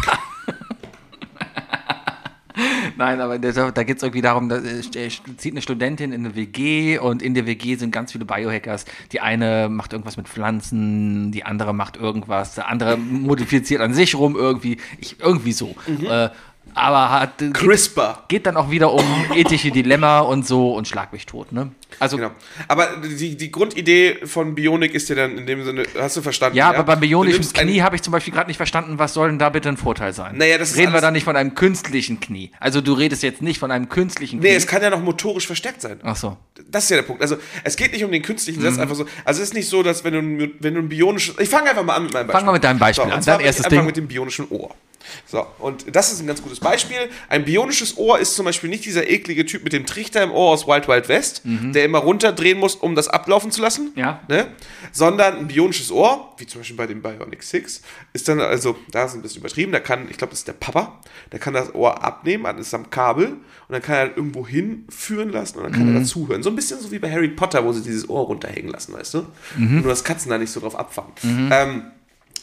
[2.97, 4.81] Nein, aber da, geht es irgendwie darum, da äh,
[5.37, 8.87] zieht eine Studentin in eine WG und in der WG sind ganz viele Biohackers.
[9.13, 14.15] Die eine macht irgendwas mit Pflanzen, die andere macht irgendwas, der andere modifiziert an sich
[14.15, 15.75] rum irgendwie, ich, irgendwie so.
[16.09, 16.31] Äh,
[16.77, 18.25] aber hat, geht, CRISPR.
[18.29, 19.05] geht dann auch wieder um
[19.35, 21.71] ethische Dilemma und so und schlag mich tot, ne?
[21.99, 22.31] Also Genau.
[22.69, 26.57] Aber die, die Grundidee von Bionik ist ja dann in dem Sinne, hast du verstanden?
[26.59, 29.39] Ja, aber beim bionischen Knie habe ich zum Beispiel gerade nicht verstanden, was soll denn
[29.39, 30.37] da bitte ein Vorteil sein?
[30.37, 32.51] Naja, das Reden wir da nicht von einem künstlichen Knie.
[32.61, 34.51] Also du redest jetzt nicht von einem künstlichen Knie.
[34.51, 35.99] Nee, es kann ja noch motorisch verstärkt sein.
[36.03, 36.37] Ach so.
[36.71, 37.23] Das ist ja der Punkt.
[37.23, 38.65] Also, es geht nicht um den künstlichen, Mhm.
[38.65, 39.07] das ist einfach so.
[39.25, 41.39] Also, es ist nicht so, dass wenn du, ein- wenn du ein bionisches.
[41.39, 42.39] Ich fange einfach mal an mit meinem Beispiel.
[42.39, 43.23] Fang mal mit deinem Beispiel so, an.
[43.25, 43.87] Dein ich erstes anfangen Ding.
[43.87, 44.75] mit dem bionischen Ohr.
[45.27, 46.97] So, und das ist ein ganz gutes Beispiel.
[47.29, 50.51] Ein bionisches Ohr ist zum Beispiel nicht dieser eklige Typ mit dem Trichter im Ohr
[50.53, 53.93] aus Wild Wild West, der immer runterdrehen muss, um das ablaufen zu lassen.
[53.95, 54.01] Mhm.
[54.01, 54.21] Ja.
[54.29, 54.49] Ne?
[54.93, 57.83] Sondern ein bionisches Ohr, wie zum Beispiel bei dem Bionic 6,
[58.13, 60.53] ist dann, also, da ist ein bisschen übertrieben, da kann, ich glaube, das ist der
[60.55, 61.01] Papa,
[61.33, 63.39] der kann das Ohr abnehmen, an ist am Kabel und
[63.69, 65.97] dann kann er irgendwo hinführen lassen und dann kann Mhm.
[65.97, 66.43] er dazuhören.
[66.43, 69.15] So ein bisschen so wie bei Harry Potter, wo sie dieses Ohr runterhängen lassen, weißt
[69.15, 69.27] du?
[69.57, 69.81] Mhm.
[69.81, 71.13] Nur dass Katzen da nicht so drauf abfangen.
[71.53, 71.83] Ähm,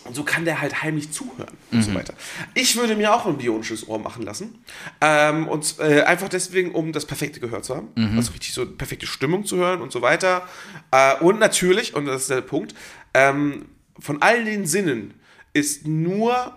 [0.06, 1.82] und so kann der halt heimlich zuhören und Mhm.
[1.84, 2.14] so weiter.
[2.54, 4.64] Ich würde mir auch ein bionisches Ohr machen lassen.
[5.02, 7.88] Ähm, und äh, einfach deswegen, um das perfekte Gehör zu haben.
[7.96, 8.18] Mhm.
[8.18, 10.48] Also richtig so perfekte Stimmung zu hören und so weiter.
[10.92, 12.74] Äh, und natürlich, und das ist der Punkt,
[13.14, 13.66] ähm,
[14.00, 15.14] von all den Sinnen
[15.54, 16.54] ist nur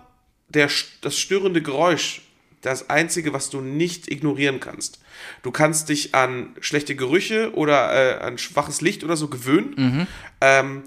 [0.49, 0.69] der,
[1.01, 2.21] das störende Geräusch
[2.61, 4.99] das Einzige, was du nicht ignorieren kannst.
[5.43, 10.07] Du kannst dich an schlechte Gerüche oder äh, an schwaches Licht oder so gewöhnen.
[10.41, 10.83] Ähm,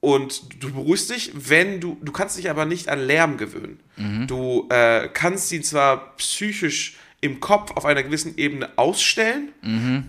[0.00, 3.80] und du beruhigst dich, wenn du, du kannst dich aber nicht an Lärm gewöhnen.
[4.26, 9.48] Du äh, kannst ihn zwar psychisch im Kopf auf einer gewissen Ebene ausstellen,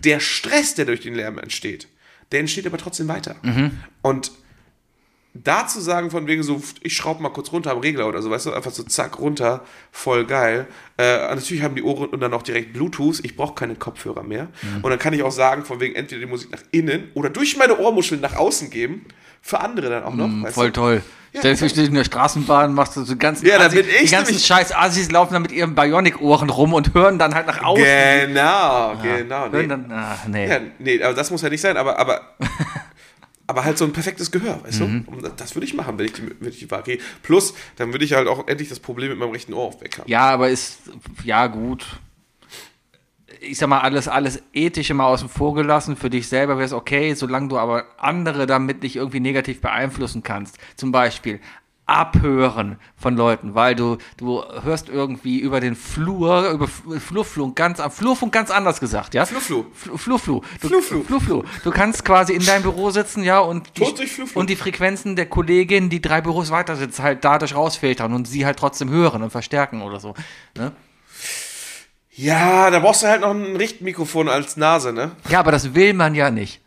[0.03, 1.87] der Stress, der durch den Lärm entsteht,
[2.31, 3.37] der entsteht aber trotzdem weiter.
[4.01, 4.31] Und
[5.33, 8.29] da zu sagen, von wegen so, ich schraube mal kurz runter am Regler oder so,
[8.31, 10.67] weißt du, einfach so zack runter, voll geil.
[10.97, 14.49] Äh, natürlich haben die Ohren und dann auch direkt Bluetooth, ich brauche keine Kopfhörer mehr.
[14.81, 17.55] Und dann kann ich auch sagen, von wegen entweder die Musik nach innen oder durch
[17.55, 19.05] meine Ohrmuscheln nach außen geben,
[19.41, 20.27] für andere dann auch noch.
[20.27, 20.73] Mm, Voll du?
[20.81, 21.01] toll.
[21.37, 24.09] Stell dir vor, in der Straßenbahn machst du so ganzen Ja, da Assi- bin ich
[24.09, 27.61] die ganzen scheiß Assis laufen dann mit ihren Bionic-Ohren rum und hören dann halt nach
[27.61, 27.83] außen.
[27.83, 29.41] Genau, genau.
[29.41, 29.67] Hören Nee.
[29.67, 30.47] dann, ah, nee.
[30.49, 32.21] Ja, nee, aber das muss ja nicht sein, aber, aber,
[33.45, 35.05] aber halt so ein perfektes Gehör, weißt Mhm.
[35.11, 35.21] du?
[35.21, 36.97] Das- das würde ich machen, wenn ich die, wenn ich die Wahl gehe.
[37.21, 40.07] Plus, dann würde ich halt auch endlich das Problem mit meinem rechten Ohr haben.
[40.07, 40.79] Ja, aber ist,
[41.23, 41.85] ja, gut.
[43.41, 45.95] Ich sag mal, alles, alles Ethische mal außen vor gelassen.
[45.95, 50.23] Für dich selber wäre es okay, solange du aber andere damit nicht irgendwie negativ beeinflussen
[50.23, 50.57] kannst.
[50.75, 51.39] Zum Beispiel
[51.89, 57.81] Abhören von Leuten, weil du, du hörst irgendwie über den Flur, über F- Flurflunk ganz,
[57.95, 59.25] Flurfunk ganz anders gesagt, ja?
[59.95, 60.41] Fluflu.
[60.61, 61.43] Fl- Fluflu.
[61.63, 63.83] Du, kannst quasi in deinem Büro sitzen, ja, und die,
[64.33, 68.45] und die Frequenzen der Kollegin, die drei Büros weiter sitzt, halt dadurch rausfiltern und sie
[68.45, 70.13] halt trotzdem hören und verstärken oder so.
[70.57, 70.73] Ne?
[72.17, 75.11] Ja, da brauchst du halt noch ein Richtmikrofon als Nase, ne?
[75.29, 76.61] Ja, aber das will man ja nicht.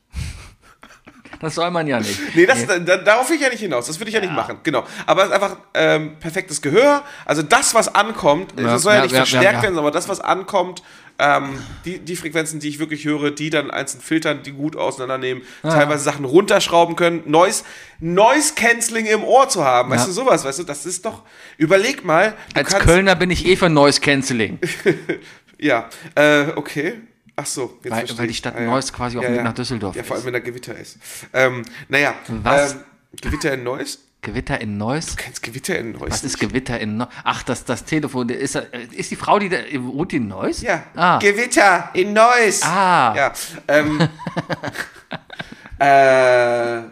[1.40, 2.20] Das soll man ja nicht.
[2.35, 3.86] Nee, das, Da, darauf will ich ja nicht hinaus.
[3.86, 4.59] Das würde ich ja, nicht machen.
[4.62, 4.85] Genau.
[5.06, 7.02] Aber einfach ähm, perfektes Gehör.
[7.24, 9.62] Also das, was ankommt, Ja, das soll ja, ja, nicht ja, verstärkt ja, ja.
[9.62, 10.82] werden, aber das, was ankommt,
[11.18, 15.43] ähm, die, die Frequenzen, die ich wirklich höre, die dann einzeln filtern, die gut auseinandernehmen,
[15.62, 17.64] teilweise Sachen runterschrauben können, Noise,
[18.01, 19.90] Noise Canceling im Ohr zu haben.
[19.90, 20.06] Weißt Ja.
[20.09, 21.22] du, sowas, weißt du, das ist doch,
[21.59, 24.59] überleg mal, Als Kölner bin ich eh für Noise Cancelling.
[25.61, 27.01] Ja, äh, okay.
[27.37, 28.35] Ach so, jetzt Weil- weil die.
[28.35, 28.66] Stadt Ah, ja.
[28.66, 30.27] Neuss quasi auf dem Weg nach Düsseldorf Ja, vor allem, ist.
[30.27, 30.99] wenn da Gewitter ist.
[31.32, 32.73] Ähm, naja, Was?
[32.74, 32.81] Ähm,
[33.20, 33.99] Gewitter in Neuss?
[34.23, 35.16] Gewitter in Neuss?
[35.16, 36.11] Kennst Gewitter in Neuss?
[36.11, 37.09] Was ist Gewitter in Neuss?
[37.24, 40.61] Ach, das, das Telefon, ist, äh, ist die Frau, die da, wohnt die in Neuss?
[40.61, 41.19] Ja, Ah.
[41.19, 42.61] Gewitter in Neuss.
[42.62, 43.15] Ah.
[43.16, 43.32] Ja,
[43.69, 43.99] ähm,
[45.78, 46.82] äh,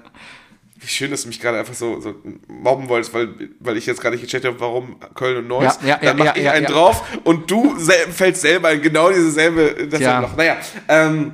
[0.88, 2.14] schön, dass du mich gerade einfach so, so
[2.48, 3.28] mobben wolltest, weil,
[3.60, 5.78] weil ich jetzt gerade nicht gecheckt habe, warum Köln und Neuss.
[5.82, 8.82] Ja, ja, Dann ja, mach ja, ich einen drauf und du sel fällst selber in
[8.82, 10.20] genau diese selbe Ja.
[10.20, 10.36] Loch.
[10.36, 10.56] Naja,
[10.88, 11.32] ähm,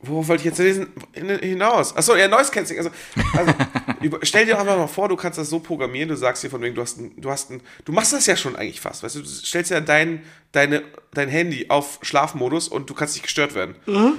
[0.00, 1.94] Worauf wollte ich jetzt lesen, hin- hinaus?
[1.96, 2.78] Achso, ja, Noise Cancelling.
[2.86, 2.90] Also,
[3.36, 3.52] also
[4.00, 6.62] über, stell dir einfach mal vor, du kannst das so programmieren, du sagst dir von
[6.62, 9.16] wegen, du hast ein, du hast ein, du machst das ja schon eigentlich fast, weißt
[9.16, 10.22] du, du stellst ja dein,
[10.52, 10.84] deine,
[11.14, 13.74] dein Handy auf Schlafmodus und du kannst nicht gestört werden.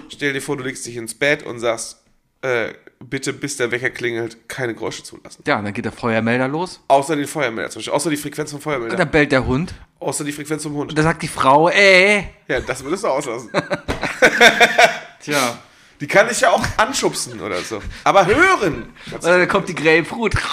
[0.09, 2.03] Stell dir vor, du legst dich ins Bett und sagst,
[2.41, 5.43] äh, bitte, bis der Wecker klingelt, keine Geräusche zulassen.
[5.47, 6.81] Ja, und dann geht der Feuermelder los.
[6.87, 9.73] Außer den Feuermelder zum Beispiel, außer die Frequenz vom Und Feuermelder, dann bellt der Hund.
[9.99, 10.91] außer die Frequenz vom Hund.
[10.91, 12.23] Und da sagt die Frau, äh.
[12.47, 13.49] Ja, das würdest du auslassen.
[15.21, 15.57] Tja.
[15.99, 17.81] Die kann ich ja auch anschubsen oder so.
[18.05, 20.33] Aber hören Und dann kommt die Grapefruit.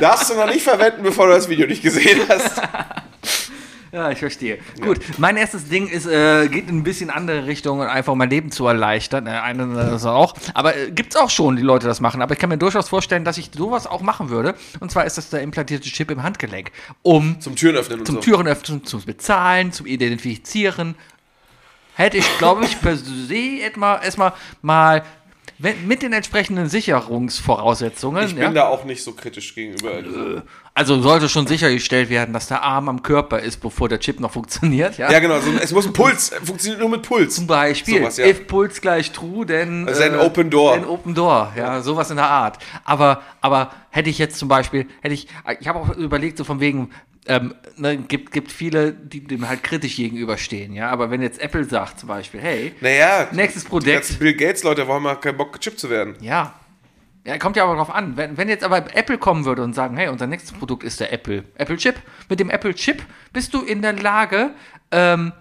[0.00, 2.60] darfst du noch nicht verwenden, bevor du das Video nicht gesehen hast.
[3.96, 4.58] Ja, ich verstehe.
[4.82, 8.28] Gut, mein erstes Ding ist, äh, geht in ein bisschen andere Richtung und einfach mein
[8.28, 9.26] Leben zu erleichtern.
[9.26, 10.34] Äh, eine das auch.
[10.52, 12.20] Aber äh, gibt's auch schon, die Leute das machen.
[12.20, 14.54] Aber ich kann mir durchaus vorstellen, dass ich sowas auch machen würde.
[14.80, 16.72] Und zwar ist das der implantierte Chip im Handgelenk.
[17.00, 18.20] Um Zum Türen öffnen und zum so.
[18.20, 20.94] Türen öffnen, zum Bezahlen, zum Identifizieren.
[21.94, 25.04] Hätte ich, glaube ich, per se erstmal, erstmal mal
[25.58, 28.26] wenn, mit den entsprechenden Sicherungsvoraussetzungen.
[28.26, 28.50] Ich bin ja?
[28.50, 30.02] da auch nicht so kritisch gegenüber.
[30.02, 30.42] dieser-
[30.76, 34.30] Also sollte schon sichergestellt werden, dass der Arm am Körper ist, bevor der Chip noch
[34.30, 34.98] funktioniert.
[34.98, 35.40] Ja, Ja, genau.
[35.40, 36.32] So, es muss ein Puls.
[36.44, 37.34] Funktioniert nur mit Puls.
[37.34, 38.26] Zum Beispiel, Sowas, ja.
[38.26, 40.74] if Puls gleich true, denn Also ein Open Door.
[40.74, 42.58] Ein Open Door, ja, sowas in der Art.
[42.84, 45.28] Aber, aber hätte ich jetzt zum Beispiel, hätte ich,
[45.60, 46.90] ich habe auch überlegt, so von wegen,
[47.26, 50.90] ähm, ne, gibt, gibt viele, die dem halt kritisch gegenüberstehen, ja.
[50.90, 53.94] Aber wenn jetzt Apple sagt zum Beispiel, hey, Naja, Nächstes die Projekt.
[53.94, 56.16] ganzen Bill Gates-Leute haben mal keinen Bock, gechippt zu werden.
[56.20, 56.52] ja.
[57.26, 58.16] Ja, kommt ja aber drauf an.
[58.16, 61.12] Wenn, wenn jetzt aber Apple kommen würde und sagen, hey, unser nächstes Produkt ist der
[61.12, 61.96] Apple, Apple Chip.
[62.28, 64.50] Mit dem Apple Chip bist du in der Lage,
[64.92, 65.32] ähm,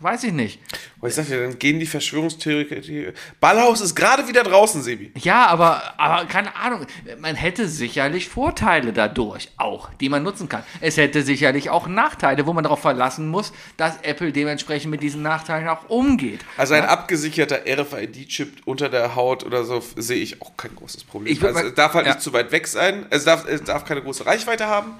[0.00, 0.60] weiß ich nicht.
[0.98, 3.12] Aber ich sag dir, dann gehen die Verschwörungstheoretiker.
[3.40, 5.12] Ballhaus ist gerade wieder draußen, Sebi.
[5.18, 6.86] Ja, aber, aber keine Ahnung.
[7.18, 10.62] Man hätte sicherlich Vorteile dadurch auch, die man nutzen kann.
[10.80, 15.22] Es hätte sicherlich auch Nachteile, wo man darauf verlassen muss, dass Apple dementsprechend mit diesen
[15.22, 16.40] Nachteilen auch umgeht.
[16.56, 21.36] Also ein abgesicherter RFID-Chip unter der Haut oder so sehe ich auch kein großes Problem.
[21.42, 22.12] Also mal- es darf halt ja.
[22.12, 23.06] nicht zu weit weg sein.
[23.10, 24.94] Es darf, es darf keine große Reichweite haben.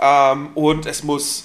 [0.00, 1.44] Ähm, und es muss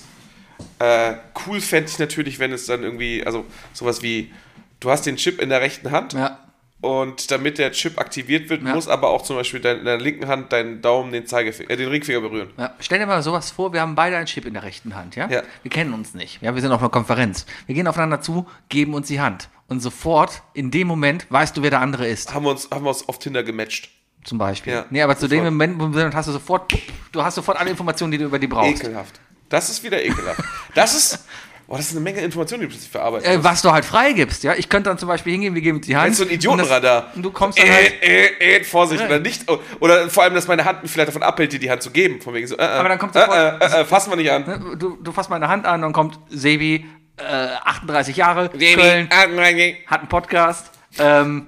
[0.80, 1.14] äh,
[1.48, 4.32] cool fände ich natürlich, wenn es dann irgendwie, also sowas wie,
[4.80, 6.40] du hast den Chip in der rechten Hand Ja.
[6.82, 8.74] und damit der Chip aktiviert wird, Ja.
[8.76, 11.78] muss aber auch zum Beispiel dein, in der linken Hand deinen Daumen, den Zeigefinger, äh,
[11.78, 12.50] den Ringfinger berühren.
[12.58, 15.16] Ja, stell dir mal sowas vor, wir haben beide einen Chip in der rechten Hand,
[15.16, 15.28] ja?
[15.30, 15.42] Ja.
[15.64, 16.42] Wir kennen uns nicht.
[16.42, 17.46] Ja, wir sind auf einer Konferenz.
[17.66, 19.50] Wir gehen aufeinander zu, geben uns die Hand.
[19.68, 22.34] Und sofort, in dem Moment, weißt du, wer der andere ist.
[22.34, 23.90] Haben wir uns, haben wir uns auf Tinder gematcht.
[24.24, 24.74] Zum Beispiel.
[24.74, 25.44] Ja, nee, aber zu dem.
[25.56, 26.74] Moment hast du sofort,
[27.12, 28.84] du hast sofort alle Informationen, die du über die brauchst.
[28.84, 29.20] Ekelhaft.
[29.50, 30.42] Das ist wieder ekelhaft.
[30.74, 31.26] Das ist,
[31.68, 34.44] boah, das ist eine Menge Informationen, die du plötzlich verarbeiten Äh, was du halt freigibst,
[34.44, 34.54] ja.
[34.56, 36.06] Ich könnte dann zum Beispiel hingehen, wir geben die Hand.
[36.06, 37.12] Kennst du ein und das- Idiotenradar?
[37.16, 37.94] Und du kommst dann halt.
[38.02, 39.46] Äh, äh, äh, Vorsicht, oder nicht.
[39.80, 42.22] Oder vor allem, dass meine Hand mich vielleicht davon abhält, dir die Hand zu geben.
[42.22, 44.18] Von wegen so, äh, äh, Aber dann kommt äh, sofort- äh, äh, äh, fassen wir
[44.18, 44.46] nicht an.
[44.46, 46.86] ne, Du, du fasst meine Hand an und kommt Sebi,
[47.18, 47.24] äh,
[47.64, 51.48] 38 Jahre, Nee, Köln, äh, hat einen Podcast, ähm,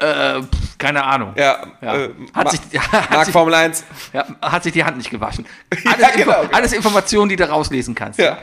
[0.00, 1.32] äh, pff, keine Ahnung.
[1.36, 1.94] Ja, Ja.
[1.96, 2.60] Äh, Hat sich-
[2.92, 3.84] hat Mark sich- Formel 1.
[4.12, 5.44] Ja, hat sich die Hand nicht gewaschen.
[5.84, 6.56] Ja, Alles, Info genau, genau.
[6.56, 8.18] alles Informationen, die du rauslesen kannst.
[8.18, 8.38] Ja.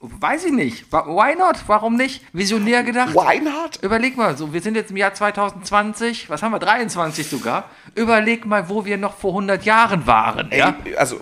[0.00, 0.92] Weiß ich nicht.
[0.92, 1.56] Why not?
[1.66, 2.22] Warum nicht?
[2.32, 3.14] Visionär gedacht.
[3.14, 3.82] Weinhardt?
[3.82, 7.64] Überleg mal, so, wir sind jetzt im Jahr 2020, was haben wir, 23 sogar.
[7.94, 10.52] Überleg mal, wo wir noch vor 100 Jahren waren.
[10.52, 10.74] Ey, ja?
[10.96, 11.18] Also,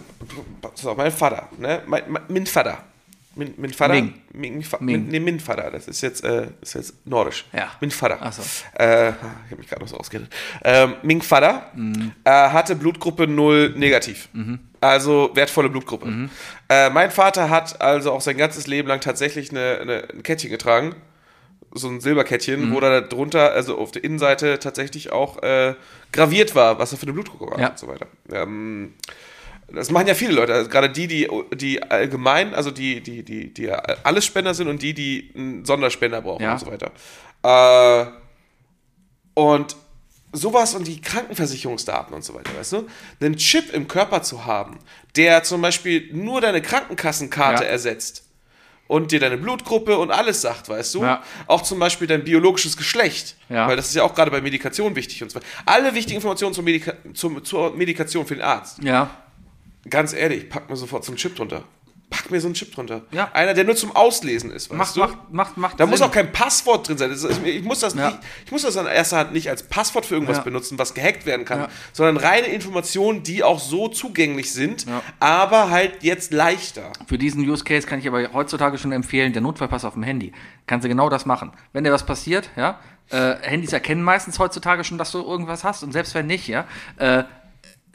[0.60, 1.82] pass auf, mein Vater, ne?
[1.86, 2.78] Mein, mein, mein Vater.
[3.36, 3.94] Mein, mein Vater.
[3.94, 4.14] Ming.
[4.32, 5.02] Ming, Fa- Ming.
[5.02, 5.70] Min, nee, mein Vater.
[5.70, 7.44] Das ist jetzt, äh, ist jetzt nordisch.
[7.52, 7.72] Ja.
[7.80, 8.18] Mein Vater.
[8.20, 8.42] Ach so.
[8.78, 10.32] Äh, ich habe mich gerade noch so ausgeredet.
[10.62, 12.12] Ähm, Ming Vater Mhm.
[12.24, 14.28] äh, hatte Blutgruppe 0 negativ.
[14.80, 16.06] Also wertvolle Blutgruppe.
[16.06, 16.30] Mhm.
[16.68, 20.50] Äh, mein Vater hat also auch sein ganzes Leben lang tatsächlich eine, eine, ein Kettchen
[20.50, 20.94] getragen.
[21.76, 22.74] So ein Silberkettchen, Mhm.
[22.74, 25.74] wo da drunter, also auf der Innenseite tatsächlich auch äh,
[26.12, 27.68] graviert war, was er für eine Blutgruppe war Ja.
[27.70, 28.06] und so weiter.
[28.32, 28.94] Ähm,
[29.72, 33.52] Das machen ja viele Leute, also gerade die, die, die allgemein, also die, die, die,
[33.52, 36.52] die Allesspender sind und die, die einen Sonderspender brauchen Ja.
[36.52, 36.92] und so weiter.
[37.42, 38.06] Äh,
[39.34, 39.76] und
[40.32, 42.86] sowas und die Krankenversicherungsdaten und so weiter, weißt du?
[43.20, 44.78] Einen Chip im Körper zu haben,
[45.16, 47.70] der zum Beispiel nur deine Krankenkassenkarte Ja.
[47.70, 48.24] ersetzt
[48.86, 51.02] und dir deine Blutgruppe und alles sagt, weißt du?
[51.02, 51.22] Ja.
[51.46, 53.66] Auch zum Beispiel dein biologisches Geschlecht, Ja.
[53.66, 55.46] weil das ist ja auch gerade bei Medikation wichtig und so weiter.
[55.66, 58.82] Alle wichtigen Informationen zur, Medika zum, zur Medikation für den Arzt.
[58.82, 59.10] Ja.
[59.90, 61.64] Ganz ehrlich, pack mir sofort so einen Chip drunter.
[62.10, 63.02] Pack mir so einen Chip drunter.
[63.10, 63.30] Ja.
[63.32, 65.00] Einer, der nur zum Auslesen ist, weißt Macht, du?
[65.00, 66.08] macht, macht, macht Da muss Sinn.
[66.08, 67.10] auch kein Passwort drin sein.
[67.10, 68.08] Ist, ich, muss das Ja.
[68.10, 70.42] nicht, ich muss das an erster Hand nicht als Passwort für irgendwas Ja.
[70.44, 74.86] benutzen, was gehackt werden kann, sondern reine Informationen, die auch so zugänglich sind,
[75.18, 76.92] aber halt jetzt leichter.
[77.06, 80.32] Für diesen Use Case kann ich aber heutzutage schon empfehlen, der Notfallpass auf dem Handy.
[80.66, 81.50] Kannst du genau das machen.
[81.72, 82.78] Wenn dir was passiert, ja,
[83.10, 86.66] äh, Handys erkennen meistens heutzutage schon, dass du irgendwas hast und selbst wenn nicht, ja,
[86.98, 87.24] äh,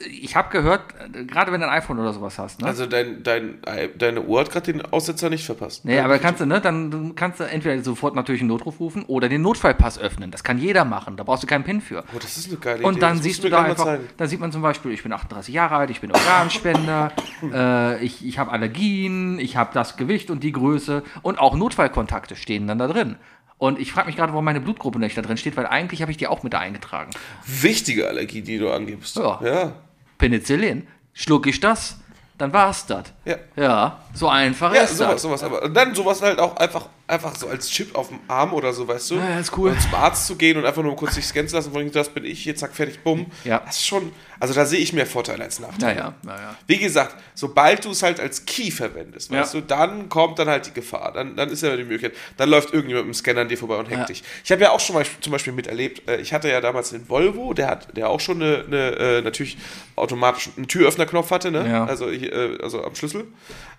[0.06, 2.66] ich habe gehört, äh, gerade wenn du ein iPhone oder sowas hast, ne?
[2.66, 3.58] Also dein, dein,
[3.96, 5.84] deine Uhr hat gerade den Aussetzer nicht verpasst.
[5.84, 9.28] Nee, aber kannst du, ne, dann kannst du entweder sofort natürlich einen Notruf rufen oder
[9.28, 10.30] den Notfallpass öffnen.
[10.30, 11.16] Das kann jeder machen.
[11.16, 12.04] Da brauchst du keinen PIN für.
[12.14, 12.86] Oh, das ist eine geile Idee.
[12.86, 15.54] Und dann Das siehst du da einfach, da sieht man zum Beispiel, ich bin 38
[15.54, 17.12] Jahre alt, ich bin Organspender,
[17.52, 22.36] äh, ich, ich habe Allergien, ich habe das Gewicht und die Größe und auch Notfallkontakte
[22.36, 23.16] stehen dann da drin.
[23.60, 26.10] Und ich frage mich gerade, warum meine Blutgruppe nicht da drin steht, weil eigentlich habe
[26.10, 27.10] ich die auch mit da eingetragen.
[27.44, 29.18] Wichtige Allergie, die du angibst.
[29.18, 29.38] Ja.
[29.44, 29.72] ja.
[30.20, 31.96] Penicillin, schluck ich das,
[32.36, 33.04] dann war's das.
[33.24, 33.36] Ja.
[33.56, 35.22] Ja, so einfach Ja, ist sowas, das.
[35.22, 35.42] sowas.
[35.42, 38.72] Aber und dann sowas halt auch einfach, einfach so als Chip auf dem Arm oder
[38.72, 39.14] so, weißt du?
[39.16, 39.70] Ja, ist cool.
[39.70, 42.08] Und zum Arzt zu gehen und einfach nur kurz sich scannen zu lassen, von das
[42.10, 43.26] bin ich, hier, zack, fertig, bumm.
[43.44, 43.60] Ja.
[43.64, 45.98] Das ist schon, also da sehe ich mehr Vorteile als Nachteile.
[45.98, 46.56] Ja, ja, ja, ja.
[46.66, 49.60] Wie gesagt, sobald du es halt als Key verwendest, weißt Ja.
[49.60, 51.12] du, dann kommt dann halt die Gefahr.
[51.12, 53.76] Dann, dann ist ja die Möglichkeit, dann läuft irgendjemand mit dem Scanner an dir vorbei
[53.76, 54.04] und hackt Ja.
[54.06, 54.24] dich.
[54.42, 57.08] Ich habe ja auch schon mal zum Beispiel miterlebt, äh, ich hatte ja damals den
[57.08, 59.58] Volvo, der hat, der auch schon eine, eine äh, natürlich
[59.94, 61.68] automatisch einen Türöffnerknopf hatte, ne?
[61.70, 61.84] Ja.
[61.84, 63.26] Also, äh, also am Schlüssel.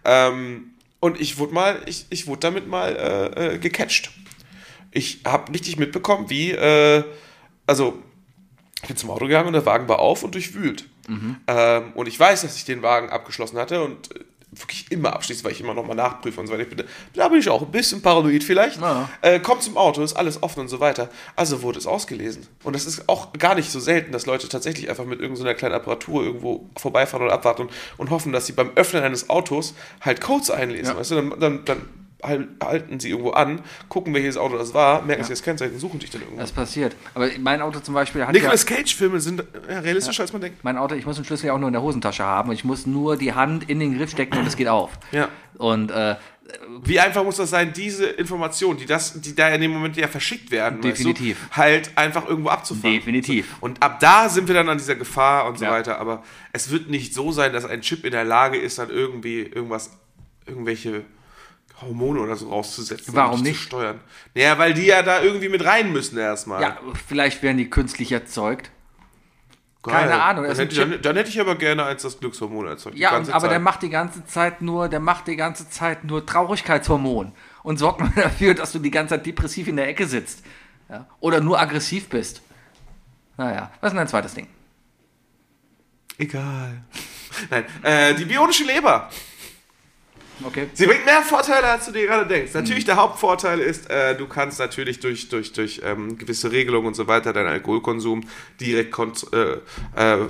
[0.05, 4.11] Ähm, und ich wurde mal, ich, ich wurde damit mal äh, gecatcht.
[4.91, 7.03] Ich habe richtig mitbekommen, wie, äh,
[7.65, 7.97] also
[8.81, 10.85] ich bin zum Auto gegangen und der Wagen war auf und durchwühlt.
[11.47, 14.19] Ähm, und ich weiß, dass ich den Wagen abgeschlossen hatte und äh,
[14.51, 16.63] wirklich immer abschließe, weil ich immer nochmal nachprüfe und so weiter.
[16.63, 18.81] Ich bin, da bin ich auch ein bisschen paranoid vielleicht.
[18.81, 19.09] Ja.
[19.21, 21.09] Äh, kommt zum Auto, ist alles offen und so weiter.
[21.35, 22.47] Also wurde es ausgelesen.
[22.63, 25.75] Und das ist auch gar nicht so selten, dass Leute tatsächlich einfach mit irgendeiner kleinen
[25.75, 30.21] Apparatur irgendwo vorbeifahren oder abwarten und, und hoffen, dass sie beim Öffnen eines Autos halt
[30.21, 30.93] Codes einlesen.
[30.93, 30.99] Ja.
[30.99, 31.81] Weißt du, dann, dann, dann
[32.23, 35.99] halten sie irgendwo an, gucken, welches Auto das war, merken sich das Kennzeichen und suchen
[35.99, 36.39] dich dann irgendwo.
[36.41, 36.95] Das passiert.
[37.13, 40.63] Aber mein Auto zum Beispiel hat Nicolas ja, Cage-Filme sind ja, realistischer, als man denkt.
[40.63, 42.51] mein Auto, ich muss den Schlüssel ja auch nur in der Hosentasche haben.
[42.51, 44.91] Ich muss nur die Hand in den Griff stecken und es geht auf.
[45.11, 45.29] Ja.
[45.57, 46.15] Und äh,
[46.83, 50.07] Wie einfach muss das sein, diese Informationen, die, das, die da in dem Moment ja
[50.07, 51.37] verschickt werden, Definitiv.
[51.41, 52.97] Weißt du, halt einfach irgendwo abzufangen.
[52.97, 53.55] definitiv.
[53.61, 55.71] Und ab da sind wir dann an dieser Gefahr und so Ja.
[55.71, 55.99] weiter.
[55.99, 59.41] Aber es wird nicht so sein, dass ein Chip in der Lage ist, dann irgendwie
[59.41, 59.91] irgendwas,
[60.47, 61.03] irgendwelche
[61.81, 63.13] Hormone oder so rauszusetzen.
[63.15, 63.59] Warum dich nicht?
[63.59, 63.99] Zu steuern.
[64.35, 66.61] Naja, weil die ja da irgendwie mit rein müssen erstmal.
[66.61, 68.71] Ja, vielleicht werden die künstlich erzeugt.
[69.83, 69.95] Geil.
[69.95, 72.97] keine Ahnung, Dann hätte, ich, dann, dann hätte ich aber gerne eins, das Glückshormon erzeugt.
[72.97, 73.51] Ja, und, aber Zeit.
[73.51, 77.31] der macht die ganze Zeit nur, der macht die ganze Zeit nur Traurigkeitshormon
[77.63, 80.43] und sorgt nur dafür, dass du die ganze Zeit depressiv in der Ecke sitzt.
[80.87, 81.07] Ja?
[81.19, 82.43] Oder nur aggressiv bist.
[83.37, 84.47] Naja, was ist denn dein zweites Ding?
[86.19, 86.83] Egal.
[87.49, 89.09] Nein, äh, die bionische Leber.
[90.45, 90.67] Okay.
[90.73, 92.53] Sie bringt mehr Vorteile, als du dir gerade denkst.
[92.53, 96.95] Natürlich, der Hauptvorteil ist, äh, du kannst natürlich durch, durch, durch ähm, gewisse Regelungen und
[96.95, 98.23] so weiter deinen Alkoholkonsum
[98.59, 98.97] direkt
[99.33, 99.57] äh,
[99.95, 100.27] äh,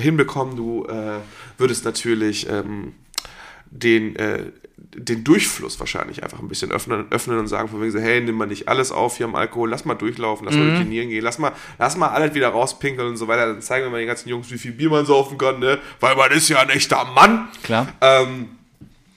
[0.00, 0.56] hinbekommen.
[0.56, 1.18] Du äh,
[1.58, 2.94] würdest natürlich ähm,
[3.70, 4.44] den, äh,
[4.76, 8.36] den Durchfluss wahrscheinlich einfach ein bisschen öffnen, öffnen und sagen von wegen so, hey, nimm
[8.36, 11.08] mal nicht alles auf hier am Alkohol, lass mal durchlaufen, lass mal durch die Nieren
[11.08, 13.46] gehen, lass mal, lass mal alles wieder rauspinkeln und so weiter.
[13.46, 15.78] Dann zeigen wir mal den ganzen Jungs, wie viel Bier man saufen kann, ne?
[16.00, 17.48] Weil man ist ja ein echter Mann.
[17.62, 17.88] Klar.
[18.00, 18.48] Ähm,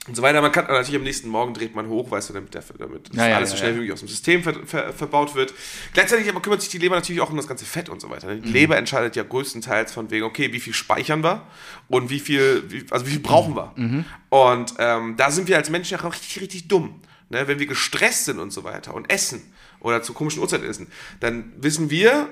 [0.06, 0.42] und so weiter.
[0.42, 3.28] Man kann natürlich am nächsten Morgen dreht man hoch, weißt du, damit, der, damit Ja,
[3.28, 5.54] ja, alles ja, so schnell wie möglich aus dem System ver, ver, verbaut wird.
[5.94, 8.34] Gleichzeitig aber kümmert sich die Leber natürlich auch um das ganze Fett und so weiter.
[8.34, 8.42] Mhm.
[8.42, 11.46] Die Leber entscheidet ja größtenteils von wegen, okay, wie viel speichern wir
[11.88, 13.72] und wie viel, wie, also wie viel brauchen wir.
[13.76, 14.04] Mhm.
[14.28, 17.00] Und ähm, da sind wir als Menschen ja auch richtig, richtig dumm.
[17.30, 17.48] Ne?
[17.48, 19.42] Wenn wir gestresst sind und so weiter und essen
[19.80, 20.88] oder zu komischen Uhrzeiten essen,
[21.20, 22.28] dann wissen wir,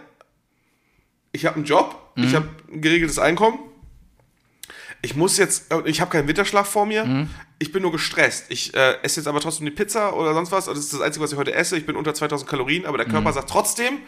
[1.32, 2.24] ich habe einen Job, Mhm.
[2.24, 3.58] ich habe ein geregeltes Einkommen,
[5.00, 7.30] ich muss jetzt, ich habe keinen Winterschlaf vor mir, Mhm.
[7.62, 8.46] Ich bin nur gestresst.
[8.50, 10.66] Ich äh, esse jetzt aber trotzdem die Pizza oder sonst was.
[10.66, 11.76] Das ist das Einzige, was ich heute esse.
[11.78, 13.34] Ich bin unter 2000 Kalorien, aber der Körper Mhm.
[13.34, 13.98] sagt trotzdem,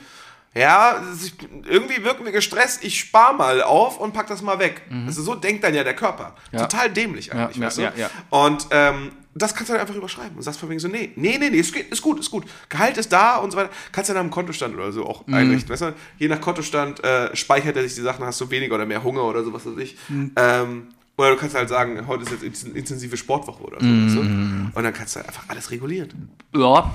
[0.54, 1.34] ja, ist-
[1.68, 4.82] irgendwie wirken wir gestresst, ich spare mal auf und pack das mal weg.
[5.06, 6.34] Also so denkt dann ja der Körper.
[6.52, 6.58] Mhm.
[6.58, 6.66] Ja.
[6.66, 8.00] Total dämlich eigentlich, Ja, weißt ja, du?
[8.00, 11.10] ja, Und ähm, das kannst du dann einfach überschreiben und sagst von wegen so, nee,
[11.16, 12.44] nee, nee, nee, ist, ist gut, ist gut.
[12.68, 13.70] Gehalt ist da und so weiter.
[13.90, 15.34] Kannst du dann am Kontostand oder so auch Mhm.
[15.34, 15.94] einrichten, weißt du?
[16.18, 19.24] Je nach Kontostand äh, speichert er sich die Sachen, hast du weniger oder mehr Hunger
[19.24, 19.96] oder sowas weiß ich.
[20.08, 20.32] Mhm.
[20.36, 20.86] Ähm,
[21.16, 23.86] Oder du kannst halt sagen, heute ist jetzt intensive Sportwoche oder so.
[23.86, 24.20] du?
[24.20, 26.30] Und dann kannst du halt einfach alles regulieren.
[26.54, 26.90] Ja.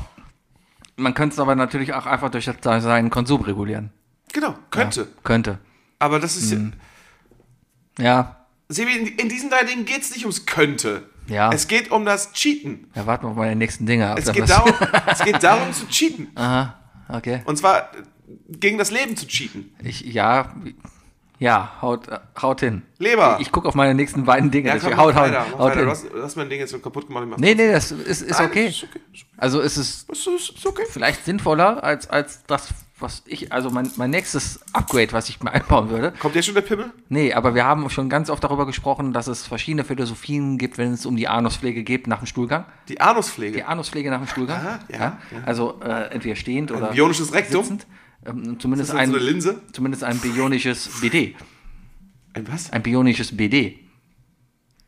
[0.98, 3.92] Man könnte es aber natürlich auch einfach durch seinen Konsum regulieren.
[4.34, 5.08] Genau, könnte.
[5.24, 5.60] Könnte.
[5.98, 6.74] Aber das ist Mhm.
[7.98, 8.04] ja.
[8.04, 8.36] Ja.
[8.68, 11.04] Sebi, in, in diesen drei Dingen geht es nicht ums Könnte.
[11.28, 11.52] Ja.
[11.52, 12.88] Es geht um das Cheaten.
[12.96, 14.20] Ja, warten wir auf meine nächsten Dinge ab.
[14.20, 14.72] Es geht, darum,
[15.08, 16.28] es geht darum zu cheaten.
[16.36, 16.76] Aha,
[17.08, 17.42] okay.
[17.46, 17.90] Und zwar
[18.50, 19.74] gegen das Leben zu cheaten.
[19.84, 20.54] Ich, ja,
[21.40, 22.08] ja, haut,
[22.42, 22.82] haut hin.
[22.98, 23.38] Leber.
[23.40, 24.68] Ich, ich gucke auf meine nächsten beiden Dinge.
[24.68, 25.76] Ja, komm, haut, weiter, haut weiter.
[25.76, 25.86] hin.
[25.86, 27.40] Du hast, du hast mein Ding jetzt so kaputt gemacht.
[27.40, 28.68] Nee, nee, das ist, ist Nein, okay.
[28.68, 29.00] Ist okay.
[29.38, 30.84] Also ist es Ist, ist, okay.
[30.90, 35.52] vielleicht sinnvoller als, als das, was ich, also mein, mein nächstes Upgrade, was ich mir
[35.52, 36.12] einbauen würde.
[36.20, 36.92] Kommt jetzt schon der Pimmel?
[37.08, 40.92] Nee, aber wir haben schon ganz oft darüber gesprochen, dass es verschiedene Philosophien gibt, wenn
[40.92, 42.66] es um die Anuspflege geht nach dem Stuhlgang.
[42.90, 43.56] Die Anuspflege.
[43.56, 44.60] Die Anuspflege nach dem Stuhlgang.
[44.60, 45.18] Aha, ja, ja.
[45.46, 47.64] Also äh, entweder stehend oder bionisches Rektum?
[47.64, 47.88] sitzend.
[48.26, 51.36] Ähm, zumindest, ein, so zumindest ein bionisches BD.
[52.34, 52.72] Ein was?
[52.72, 53.80] Ein bionisches BD.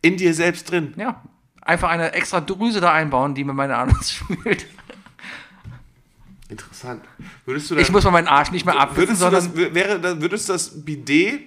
[0.01, 0.93] In dir selbst drin.
[0.97, 1.23] Ja.
[1.61, 4.65] Einfach eine extra Drüse da einbauen, die mir meine Anus spült.
[6.49, 7.05] Interessant.
[7.45, 10.01] Würdest du dann, Ich muss mal meinen Arsch nicht mehr abwischen, du sondern das, wäre,
[10.01, 11.43] dann würdest du das Bidet,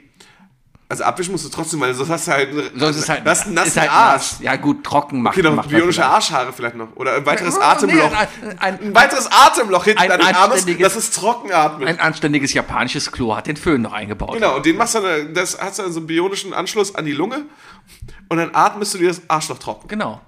[0.88, 3.46] also abwischen musst du trotzdem, weil sonst hast du halt, sonst ist halt, das ist
[3.46, 4.32] ein nassen ist halt Arsch.
[4.32, 4.36] nass.
[4.42, 6.10] Ja gut, trocken macht, Okay, noch macht bionische vielleicht.
[6.14, 6.88] Arschhaare vielleicht noch.
[6.96, 8.12] Oder ein weiteres Nee, Atemloch.
[8.12, 11.88] ein- ein- ein weiteres Atemloch hinten an den anständiges- das ist trocken atmet.
[11.88, 14.34] Ein anständiges japanisches Klo hat den Föhn noch eingebaut.
[14.34, 17.04] Genau, und den machst du dann, das hast du dann so einen bionischen Anschluss an
[17.06, 17.46] die Lunge
[18.28, 19.88] und dann atmest du dir das Arschloch trocken.
[19.88, 20.20] Genau.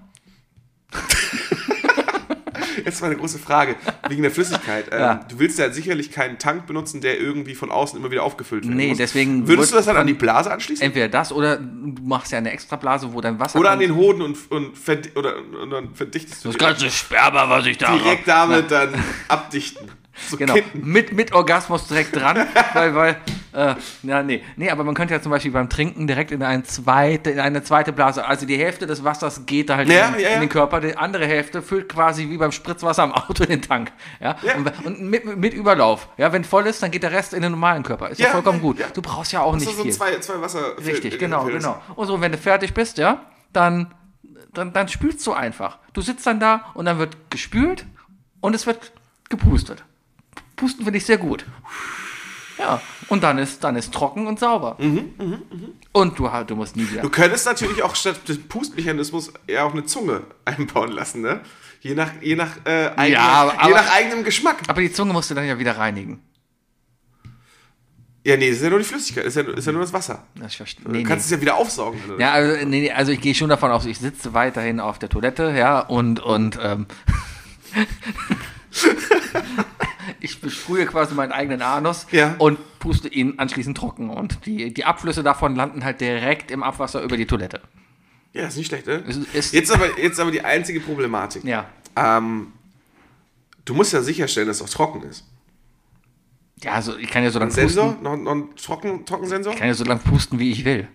[2.85, 3.77] Jetzt meine große Frage,
[4.09, 4.87] wegen der Flüssigkeit.
[4.93, 5.15] Ähm, Ja.
[5.29, 8.75] Du willst ja sicherlich keinen Tank benutzen, der irgendwie von außen immer wieder aufgefüllt wird.
[8.75, 10.85] Nee, deswegen Würdest du das dann an die Blase anschließen?
[10.85, 14.23] Entweder das oder du machst ja eine Extrablase, wo dein Wasser Oder an den Hoden
[14.23, 18.27] und, und, verdi oder, und dann verdichtest du das ganze Sperma, was ich da direkt
[18.29, 18.95] damit dann
[19.29, 19.89] abdichten.
[20.29, 23.17] So Genau, mit, mit Orgasmus direkt dran, weil, weil,
[23.53, 24.43] äh, ja, nee.
[24.57, 27.63] Nee, aber man könnte ja zum Beispiel beim Trinken direkt in eine zweite, in eine
[27.63, 30.49] zweite Blase, also die Hälfte des Wassers geht da halt Ja, in, ja, in den
[30.49, 34.37] Körper, die andere Hälfte füllt quasi wie beim Spritzwasser am Auto in den Tank, ja.
[34.57, 37.53] Und, und mit, mit Überlauf, ja, wenn voll ist, dann geht der Rest in den
[37.53, 38.79] normalen Körper, ist ja, vollkommen gut.
[38.95, 39.93] Du brauchst ja auch Das nicht ist so viel.
[39.93, 40.77] zwei, zwei Wasser.
[40.85, 41.59] Richtig, genau, Filter.
[41.59, 41.83] genau.
[41.95, 43.21] Und so, wenn du fertig bist, ja,
[43.53, 43.95] dann,
[44.53, 45.79] dann, dann spülst du einfach.
[45.93, 47.87] Du sitzt dann da und dann wird gespült
[48.41, 48.93] und es wird
[49.29, 49.83] gepustet.
[50.57, 51.45] Pusten finde ich sehr gut.
[52.59, 54.79] Ja, und dann ist, dann ist trocken und sauber.
[55.93, 57.03] Und du, du musst nie wieder.
[57.03, 61.41] Du könntest natürlich auch statt des Pustmechanismus ja auch eine Zunge einbauen lassen, ne?
[61.83, 64.57] Je nach, je nach, äh, eigener, Ja, aber- je nach eigenem Geschmack.
[64.69, 66.23] aber die Zunge musst du dann ja wieder reinigen.
[68.25, 69.83] Ja, nee, das ist ja nur die Flüssigkeit, das ist ja, nur- ist ja nur
[69.83, 70.25] das Wasser.
[70.35, 70.85] Das ich verstehe.
[70.85, 71.35] Du Nee, kannst nee.
[71.35, 72.01] es ja wieder aufsaugen.
[72.09, 72.19] Also.
[72.19, 75.55] Ja, also, nee, also ich gehe schon davon aus, ich sitze weiterhin auf der Toilette,
[75.57, 76.87] ja, und, und ähm,
[80.27, 82.35] ich besprühe quasi meinen eigenen Anus Ja.
[82.39, 84.11] und puste ihn anschließend trocken.
[84.11, 87.61] Und die, die Abflüsse davon landen halt direkt im Abwasser über die Toilette.
[88.33, 89.03] Ja, ist nicht schlecht, ne?
[89.07, 91.43] Es ist- Jetzt aber, jetzt aber die einzige Problematik.
[91.45, 91.67] Ja.
[91.97, 92.53] Ähm,
[93.65, 95.25] du musst ja sicherstellen, dass es auch trocken ist.
[96.63, 97.87] Ja, also ich kann ja so lange Ein Sensor?
[97.89, 98.03] pusten.
[98.03, 99.53] Noch, noch ein Trocken, Trockensensor?
[99.53, 100.89] Ich kann ja so lange pusten, wie ich will.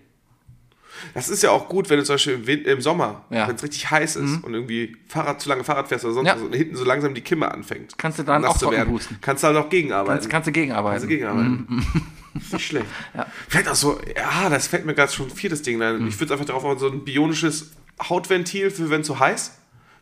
[1.14, 3.44] Das ist ja auch gut, wenn du zum Beispiel im, Win- im Sommer, Ja.
[3.44, 3.48] Mhm.
[3.50, 6.34] wenn es richtig heiß ist und irgendwie Fahrrad, zu lange Fahrrad fährst oder sonst Ja.
[6.36, 7.96] was und hinten so langsam die Kimme anfängt.
[7.98, 9.18] Kannst du dann auch zu werden, pusten.
[9.20, 10.14] Kannst du halt auch gegenarbeiten.
[10.14, 10.92] Kannst, kannst du gegenarbeiten.
[10.92, 11.86] Kannst du gegenarbeiten.
[12.40, 12.86] Ist nicht schlecht.
[13.48, 16.06] Vielleicht auch so, ja, das fällt mir gerade schon ein viertes Ding ein.
[16.08, 17.72] Ich würde einfach darauf machen, so ein bionisches
[18.08, 19.52] Hautventil für wenn es so heiß.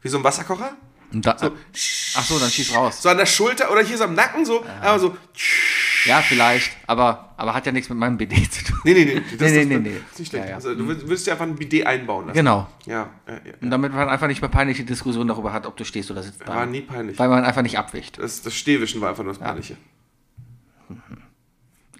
[0.02, 0.76] Wie so ein Wasserkocher.
[1.12, 3.02] Da, ach so, dann schieß raus.
[3.02, 4.64] So an der Schulter oder hier so am Nacken so.
[4.80, 5.16] Aber so.
[6.06, 8.78] Ja, vielleicht, aber, aber hat ja nichts mit meinem BD zu tun.
[8.84, 9.14] Nee, nee, nee.
[9.14, 10.44] Das, Nee, das, nee, das, nee, ist nicht schlecht.
[10.44, 10.56] Ja, ja.
[10.56, 12.36] Also, du würdest dir einfach ein Bidet einbauen lassen.
[12.36, 12.66] Genau.
[12.86, 13.52] Ja, ja, ja.
[13.60, 16.46] Und damit man einfach nicht mehr peinliche Diskussion darüber hat, ob du stehst oder sitzt.
[16.46, 17.18] War nie peinlich.
[17.18, 18.18] Weil man einfach nicht abwischt.
[18.18, 19.76] Das, das Stehwischen war einfach nur das Peinliche.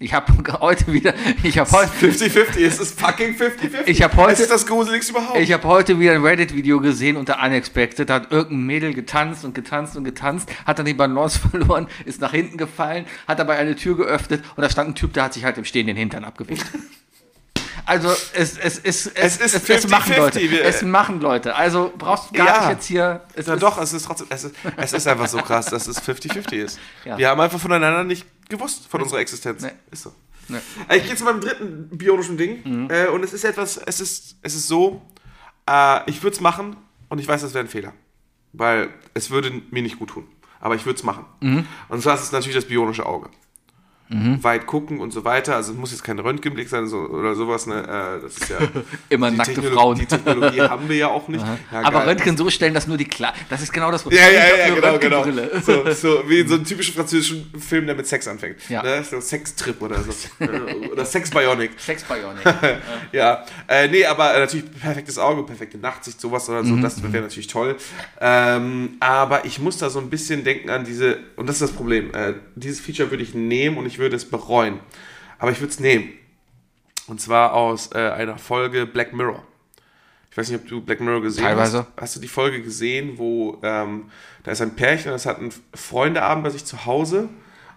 [0.01, 1.13] Ich habe heute wieder,
[1.43, 3.85] ich habe heute, 50-50, es ist fucking 50-50.
[3.85, 5.37] Ich hab heute- Es ist das Gruseligste überhaupt.
[5.39, 8.09] ich habe heute wieder ein Reddit-Video gesehen unter Unexpected.
[8.09, 12.19] Da hat irgendein Mädel getanzt und getanzt und getanzt, hat dann die Balance verloren, ist
[12.19, 15.33] nach hinten gefallen, hat dabei eine Tür geöffnet und da stand ein Typ, der hat
[15.35, 16.65] sich halt im Stehen den Hintern abgewischt.
[17.83, 20.61] Also es, es, es, Es ist es, es machen 50-50, Leute.
[20.61, 21.55] Es machen Leute.
[21.55, 22.59] Also brauchst du gar Ja.
[22.61, 23.21] nicht jetzt hier.
[23.33, 25.87] Es Ja, ist, doch, es ist trotzdem, es ist, es ist einfach so krass, dass
[25.87, 26.79] es 50-50 ist.
[27.05, 27.17] Ja.
[27.17, 29.63] Wir haben einfach voneinander nicht gewusst, von unserer Existenz.
[29.63, 29.71] Nee.
[29.91, 30.13] Ist so.
[30.47, 30.59] Nee.
[30.87, 32.61] Äh, Ich gehe zu meinem dritten bionischen Ding.
[32.63, 32.89] Mhm.
[32.91, 35.01] Äh, und es ist etwas, es ist, es ist so,
[35.67, 36.75] äh, ich würde es machen
[37.09, 37.93] und ich weiß, das wäre ein Fehler.
[38.53, 40.27] Weil es würde mir nicht gut tun.
[40.59, 41.25] Aber ich würde es machen.
[41.39, 41.65] Mhm.
[41.89, 43.29] Und zwar ist es natürlich das bionische Auge.
[44.41, 45.55] Weit gucken und so weiter.
[45.55, 47.65] Also es muss jetzt kein Röntgenblick sein so, oder sowas.
[47.67, 47.81] Ne?
[47.81, 48.57] Äh, das ist ja
[49.09, 49.97] Immer nackte Technolo- Frauen.
[49.99, 51.45] Die Technologie haben wir ja auch nicht.
[51.71, 52.09] Ja, Aber geil.
[52.09, 53.33] Röntgen so stellen, dass nur die klar.
[53.49, 55.43] Das ist genau das Ja, ja, ja, Nur genau, genau.
[55.65, 58.57] So, so wie in so einem typischen französischen Film, der mit Sex anfängt.
[58.69, 58.83] Ja.
[58.83, 59.03] Ne?
[59.03, 60.11] So Sextrip oder so.
[60.91, 61.71] Oder Sex Bionic.
[61.77, 62.43] Sex Bionic.
[63.11, 67.47] Ja, äh, nee, aber natürlich perfektes Auge, perfekte Nachtsicht, sowas oder so, das wäre natürlich
[67.47, 67.75] toll.
[68.19, 71.71] Ähm, aber ich muss da so ein bisschen denken an diese, und das ist das
[71.71, 74.79] Problem, äh, dieses Feature würde ich nehmen und ich würde es bereuen.
[75.39, 76.09] Aber ich würde es nehmen.
[77.07, 79.43] Und zwar aus äh, einer Folge Black Mirror.
[80.29, 81.79] Ich weiß nicht, ob du Black Mirror gesehen Teilweise.
[81.79, 81.87] hast.
[82.01, 84.05] Hast du die Folge gesehen, wo ähm,
[84.43, 87.27] da ist ein Pärchen, das hat einen Freundeabend bei sich zu Hause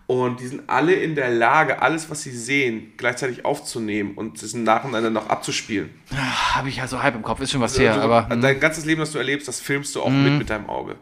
[0.06, 4.54] und die sind alle in der Lage, alles, was sie sehen, gleichzeitig aufzunehmen und es
[4.54, 5.90] nacheinander noch abzuspielen.
[6.12, 8.28] Habe ich ja so halb im Kopf, ist schon was her, Also, aber.
[8.28, 8.40] hm.
[8.40, 10.96] dein ganzes Leben, das du erlebst, das filmst du auch mit mit deinem Auge.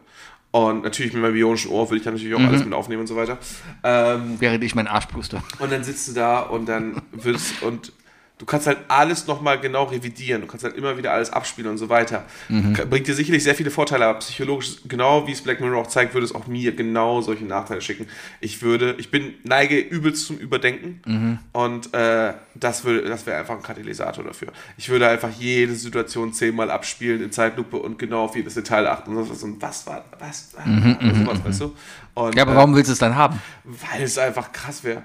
[0.55, 3.07] Und natürlich mit meinem bionischen Ohr will ich dann natürlich auch alles mit aufnehmen und
[3.07, 3.39] so weiter.
[3.83, 5.41] Ähm, Während ich meinen Arsch puste.
[5.57, 7.91] und dann sitzt du da und dann wirst und
[8.39, 10.41] du kannst halt alles nochmal genau revidieren.
[10.41, 12.25] Du kannst halt immer wieder alles abspielen und so weiter.
[12.73, 15.87] Ka- Bringt dir sicherlich sehr viele Vorteile, aber psychologisch, genau wie es Black Mirror auch
[15.87, 18.07] zeigt, würde es auch mir genau solche Nachteile schicken.
[18.41, 23.55] Ich würde, ich bin, neige übelst zum Überdenken und äh, das, würde, das wäre einfach
[23.55, 24.49] ein Katalysator dafür.
[24.77, 29.15] Ich würde einfach jede Situation zehnmal abspielen in Zeitlupe und genau auf jedes Detail achten
[29.15, 30.81] und so, und was war, was, was,
[31.25, 31.75] sowas, weißt du?
[32.15, 33.39] Und, Ja, aber äh, warum willst du es dann haben?
[33.63, 35.03] weil es einfach krass wäre.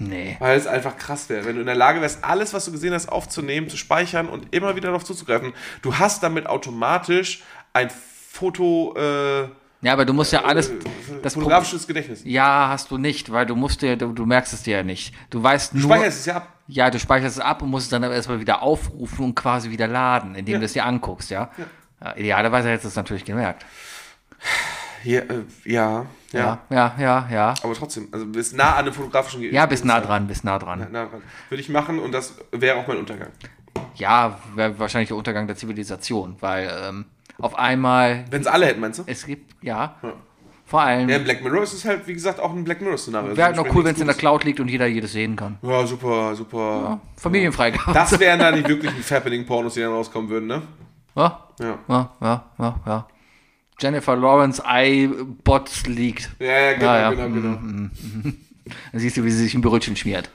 [0.00, 0.36] Nee.
[0.40, 1.44] Weil es einfach krass wäre.
[1.44, 4.52] Wenn du in der Lage wärst, alles, was du gesehen hast, aufzunehmen, zu speichern und
[4.54, 5.52] immer wieder darauf zuzugreifen.
[5.82, 7.42] Du hast damit automatisch
[7.74, 9.42] ein Foto, äh,
[9.82, 10.68] Ja, aber du musst ja alles.
[10.70, 12.22] Das Problem, fotografisches Gedächtnis.
[12.22, 14.82] Du ja, hast du nicht, weil du musst dir, du, du merkst es dir ja
[14.82, 15.14] nicht.
[15.28, 15.82] Du weißt nur.
[15.84, 16.48] speicherst es ja ab.
[16.66, 19.70] Ja, du speicherst es ab und musst es dann aber erstmal wieder aufrufen und quasi
[19.70, 20.58] wieder laden, indem Ja.
[20.60, 21.50] du es dir anguckst, ja?
[22.02, 22.16] ja.
[22.16, 23.66] idealerweise hättest du es natürlich gemerkt.
[25.02, 27.54] Hier, äh, ja, ja, Ja, ja, ja, ja.
[27.62, 30.86] Aber trotzdem, also bis nah an dem fotografischen Ja, bist nah dran, bist nah dran.
[30.90, 31.22] Nah dran.
[31.48, 33.28] Würde ich machen und das wäre auch mein Untergang.
[33.96, 37.04] Ja, wäre wahrscheinlich der Untergang der Zivilisation, weil ähm,
[37.38, 39.04] auf einmal, Wenn es alle hätten, meinst du?
[39.06, 39.96] es gibt, ja,
[40.66, 43.36] vor allem, Ja, Black Mirror ist halt, wie gesagt, auch ein Black Mirror-Szenario.
[43.36, 45.58] wäre halt noch cool, wenn es in der Cloud liegt und jeder jedes sehen kann.
[45.62, 47.00] Ja, super, super.
[47.16, 47.92] Familienfreigabe.
[47.92, 50.62] Das wären dann die wirklichen Fappening-Pornos, die dann rauskommen würden, ne?
[51.16, 51.78] Ja, Ja.
[51.88, 53.06] ja, ja, ja, ja.
[53.80, 56.30] Jennifer Lawrence iBot liegt.
[56.38, 57.10] Ja, ja, genau, Ja, ja.
[57.10, 57.58] genau, genau.
[58.92, 60.30] Dann siehst du, wie sie sich ein Brötchen schmiert.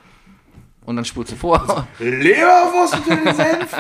[0.85, 1.88] Und dann spulst du vor.
[1.99, 3.72] Leberwurst unter den Senf?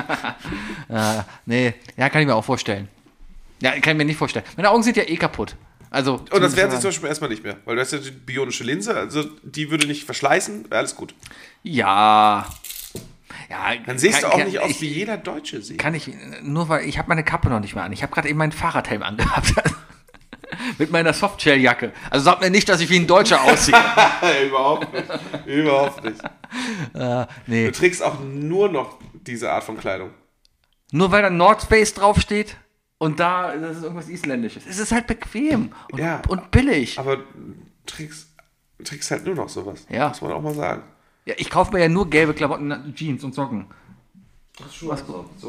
[0.89, 2.87] ja, nee, ja, kann ich mir auch vorstellen.
[3.61, 4.45] Ja, kann ich mir nicht vorstellen.
[4.55, 5.55] Meine Augen sind ja eh kaputt.
[5.91, 8.11] Also, Und das wären sie zum Beispiel erstmal nicht mehr, weil du hast ja die
[8.11, 11.13] bionische Linse, also die würde nicht verschleißen, wäre alles gut.
[11.63, 12.47] Ja.
[13.49, 15.77] Ja, Dann siehst kann- du auch kann- nicht aus, wie jeder Deutsche sieht.
[15.77, 16.09] Kann ich,
[16.41, 17.91] nur weil ich habe meine Kappe noch nicht mehr an.
[17.93, 19.53] Ich habe gerade eben meinen Fahrradhelm angehabt.
[20.77, 21.91] Mit meiner Softshelljacke.
[22.09, 23.75] Also sagt mir nicht, dass ich wie ein Deutscher aussehe.
[24.47, 25.05] überhaupt nicht.
[25.47, 26.21] Überhaupt nicht.
[27.47, 27.65] nee.
[27.65, 30.11] Du trägst auch nur noch diese Art von Kleidung.
[30.91, 32.55] Nur weil da North Face draufsteht
[32.99, 34.63] und da das ist irgendwas Isländisches.
[34.65, 36.21] Es ist halt bequem und, Ja.
[36.29, 36.97] und billig.
[36.99, 37.23] Aber du
[37.85, 38.29] trägst,
[38.83, 39.85] trägst halt nur noch sowas.
[39.89, 40.09] Ja.
[40.09, 40.83] Muss man auch mal sagen.
[41.25, 43.65] Ja, ich kaufe mir ja nur gelbe Klamotten, Jeans und Socken.
[44.71, 44.97] Schuhe,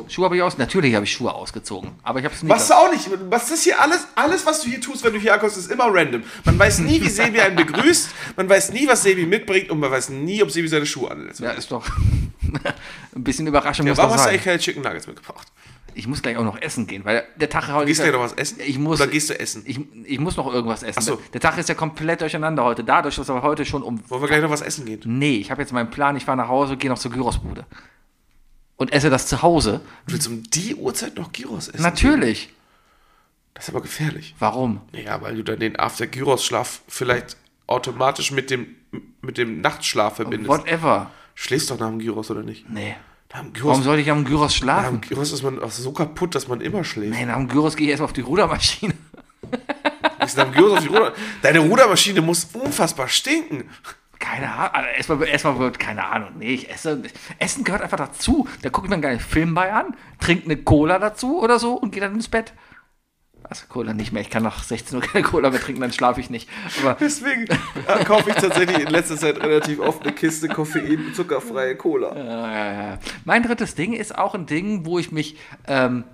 [0.08, 0.58] Schuhe habe ich aus.
[0.58, 2.52] Natürlich habe ich Schuhe ausgezogen, aber ich habe es nicht.
[2.52, 3.08] Was du auch nicht.
[3.30, 5.86] Was ist hier alles, alles, was du hier tust, wenn du hier ankommst, ist immer
[5.94, 6.24] random.
[6.44, 9.92] Man weiß nie, wie Sebi einen begrüßt, man weiß nie, was Sebi mitbringt und man
[9.92, 11.38] weiß nie, ob Sebi seine Schuhe anlässt.
[11.38, 11.86] Ja, ist doch
[13.14, 15.52] ein bisschen Überraschung Ja, warum hast du eigentlich keine Chicken Nuggets mitgebracht?
[15.94, 18.20] Ich muss gleich auch noch essen gehen, weil der Tag heute Gehst du ja- noch
[18.20, 18.58] was essen?
[18.60, 19.62] Ich muss, Oder gehst du essen?
[19.66, 20.98] Ich, ich muss noch irgendwas essen.
[20.98, 21.22] Ach so.
[21.32, 22.84] Der Tag ist ja komplett durcheinander heute.
[22.84, 23.98] Dadurch, dass aber heute schon um.
[24.10, 25.00] Wollen wir gleich noch was essen gehen?
[25.04, 26.16] Nee, ich habe jetzt meinen Plan.
[26.16, 27.64] Ich fahre nach Hause, gehe noch zur Gyrosbude.
[28.76, 29.80] Und esse das zu Hause.
[30.06, 31.82] Du willst um die Uhrzeit noch Gyros essen?
[31.82, 32.50] Natürlich.
[33.54, 34.34] Das ist aber gefährlich.
[34.38, 34.82] Warum?
[34.92, 38.66] Ja, weil du dann den After-Gyros-Schlaf vielleicht automatisch mit dem,
[39.22, 40.50] mit dem Nachtschlaf verbindest.
[40.50, 41.10] Whatever.
[41.34, 42.68] Schläfst doch nach dem Gyros, oder nicht?
[42.68, 42.96] Nee.
[43.32, 45.00] Dem Warum Gyros, sollte ich am Gyros schlafen?
[45.00, 47.12] Gyros ist man so kaputt, dass man immer schläft.
[47.12, 48.94] Nee, nach dem Gyros gehe ich erstmal auf die Rudermaschine.
[50.18, 51.12] Nach dem Gyros auf die Ruder
[51.42, 53.68] Deine Rudermaschine muss unfassbar stinken.
[54.18, 54.70] Keine Ahnung.
[54.74, 56.30] Also erstmal, erstmal wird, keine Ahnung.
[56.38, 57.02] Nee, ich esse.
[57.38, 58.48] Essen gehört einfach dazu.
[58.62, 61.74] Da gucke ich mir einen geilen Film bei an, trinke eine Cola dazu oder so
[61.74, 62.52] und gehe dann ins Bett.
[63.48, 64.22] Also Cola nicht mehr.
[64.22, 66.48] Ich kann nach 16 Uhr keine Cola mehr trinken, dann schlafe ich nicht.
[66.80, 71.76] Aber Deswegen äh, kaufe ich tatsächlich in letzter Zeit relativ oft eine Kiste Koffein, zuckerfreie
[71.76, 72.94] Cola.
[72.94, 75.36] Äh, mein drittes Ding ist auch ein Ding, wo ich mich,
[75.68, 76.04] ähm,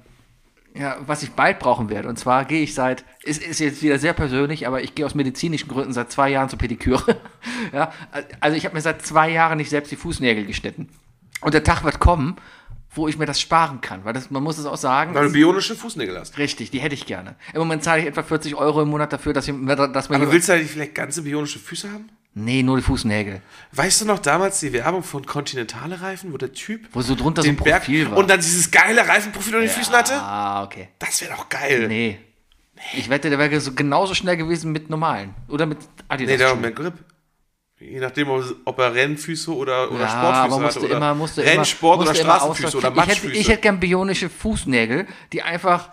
[0.74, 2.09] ja, was ich bald brauchen werde.
[2.09, 5.14] Und zwar gehe ich seit, ist, ist jetzt wieder sehr persönlich, aber ich gehe aus
[5.14, 7.16] medizinischen Gründen seit zwei Jahren zur Pediküre.
[7.72, 7.92] ja,
[8.40, 10.88] also ich habe mir seit zwei Jahren nicht selbst die Fußnägel geschnitten.
[11.40, 12.36] Und der Tag wird kommen,
[12.94, 15.14] wo ich mir das sparen kann, weil das, man muss es auch sagen.
[15.14, 16.39] Weil du bionische Fußnägel hast.
[16.39, 17.36] Richtig, die hätte ich gerne.
[17.55, 20.31] Im Moment zahle ich etwa 40 Euro im Monat dafür, dass, ich, dass mir Aber
[20.32, 22.10] willst du eigentlich vielleicht ganze bionische Füße haben?
[22.35, 23.43] Nee, nur die Fußnägel.
[23.73, 27.43] Weißt du noch damals die Werbung von Continentale Reifen, wo der Typ Wo so drunter
[27.43, 28.16] so den ein Berg Profil war.
[28.19, 30.14] und dann dieses geile Reifenprofil unter den Füßen hatte?
[30.14, 30.89] Ah, okay.
[30.98, 31.89] Das wäre doch geil.
[31.89, 32.19] Nee.
[32.94, 35.35] Ich wette, der wäre so genauso schnell gewesen mit normalen.
[35.48, 35.78] Oder mit
[36.09, 36.32] Adidas.
[36.32, 36.94] Nee, der hat mehr Grip.
[37.82, 38.28] Je nachdem,
[38.64, 40.86] ob- er Rennfüße oder, oder ja, Sportfüße aber musste hatte.
[40.86, 43.40] Oder immer, musste Rennsport immer, oder musste immer Straßenfüße oder Ausdauer- ich hätte, Matschfüße.
[43.40, 45.90] ich hätte gern bionische Fußnägel, die einfach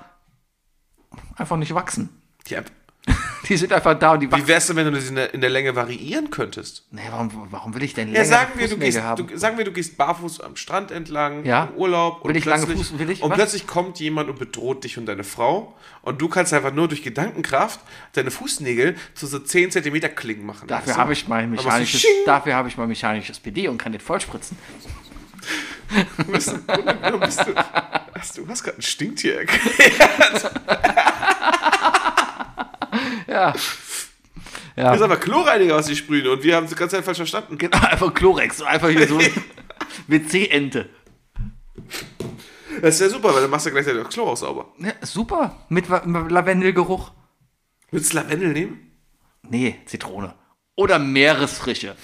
[1.35, 2.09] einfach nicht wachsen.
[2.47, 2.61] ja,
[3.49, 4.47] Die sind einfach da und die wie wachsen.
[4.47, 6.85] wär's denn, wenn du das in der, in der Länge variieren könntest?
[6.91, 9.27] Nee, warum, warum will ich denn Ja, längere sagen wir, du gehst, haben?
[9.27, 11.63] du, sagen wir, du gehst barfuß am Strand entlang, Ja.
[11.63, 13.37] im Urlaub Will und, ich lange plötzlich, Fuß- will ich und was?
[13.37, 17.01] plötzlich kommt jemand und bedroht dich und deine Frau und du kannst einfach nur durch
[17.01, 17.79] Gedankenkraft
[18.13, 20.67] deine Fußnägel zu so 10 cm Klingen machen.
[20.67, 20.99] Dafür du?
[20.99, 24.57] habe ich mein du mechanisches, dafür habe ich mein mechanisches PD und kann den vollspritzen.
[26.27, 27.55] Bist du, bist du,
[28.13, 30.51] hast, du hast gerade ein Stinktier erklärt.
[33.29, 33.51] Ja.
[33.51, 34.07] Das
[34.75, 34.93] Ja.
[34.93, 37.57] ist aber Chlorreiniger, was sie sprühen und wir haben es die ganze Zeit falsch verstanden.
[37.57, 39.19] Genau, einfach Chlorex, einfach hier so
[40.07, 40.89] WC-Ente.
[42.81, 44.73] Das ist ja super, weil dann machst du gleichzeitig auch Chlor auch sauber.
[44.77, 45.57] Ja, super.
[45.69, 47.11] Mit, mit Lavendelgeruch.
[47.91, 48.91] Willst du Lavendel nehmen?
[49.43, 50.33] Nee, Zitrone.
[50.75, 51.95] Oder Meeresfrische.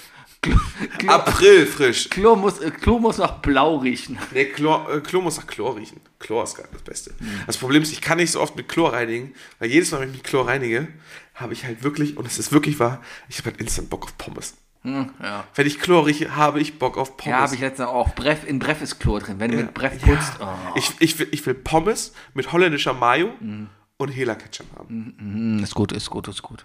[0.50, 0.58] Klo,
[0.98, 2.08] Klo, April frisch.
[2.10, 4.18] Klo, muss, äh, Klo muss nach Blau riechen.
[4.32, 6.00] Nee, Chlor, äh, Chlor muss nach Chlor riechen.
[6.18, 7.12] Chlor ist gar das Beste.
[7.18, 7.40] Mhm.
[7.46, 10.08] Das Problem ist, ich kann nicht so oft mit Chlor reinigen, weil jedes Mal, wenn
[10.10, 10.88] ich mit Chlor reinige,
[11.34, 14.16] habe ich halt wirklich, und es ist wirklich wahr, ich habe halt instant Bock auf
[14.18, 14.54] Pommes.
[14.84, 15.44] ja.
[15.54, 17.30] Wenn ich Chlor rieche, habe ich Bock auf Pommes.
[17.30, 18.14] Ja, habe ich letztens auch.
[18.14, 19.40] Bref, in Bref ist Chlor drin.
[19.40, 19.64] Wenn du Ja.
[19.64, 20.34] mit Bref putzt.
[20.40, 20.46] Oh.
[20.76, 23.68] Ich, ich, will, ich will Pommes mit holländischer Mayo Mhm.
[23.96, 25.14] und Hela-Ketchup haben.
[25.58, 26.64] Mm, Ist gut, ist gut, ist gut.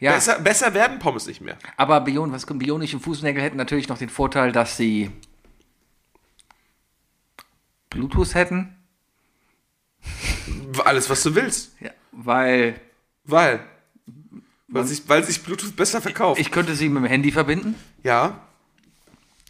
[0.00, 1.56] Ja, Besser, besser werden Pommes nicht mehr.
[1.76, 5.10] aber Bion, was bionische Fußnägel hätten natürlich noch den Vorteil, dass sie
[7.90, 8.74] Bluetooth hätten.
[10.84, 11.72] Alles, was du willst.
[11.80, 12.80] Ja, weil
[13.24, 13.60] Weil.
[14.68, 16.40] Weil sich, weil sich Bluetooth besser verkauft.
[16.40, 18.40] ich könnte sie mit dem Handy verbinden ja.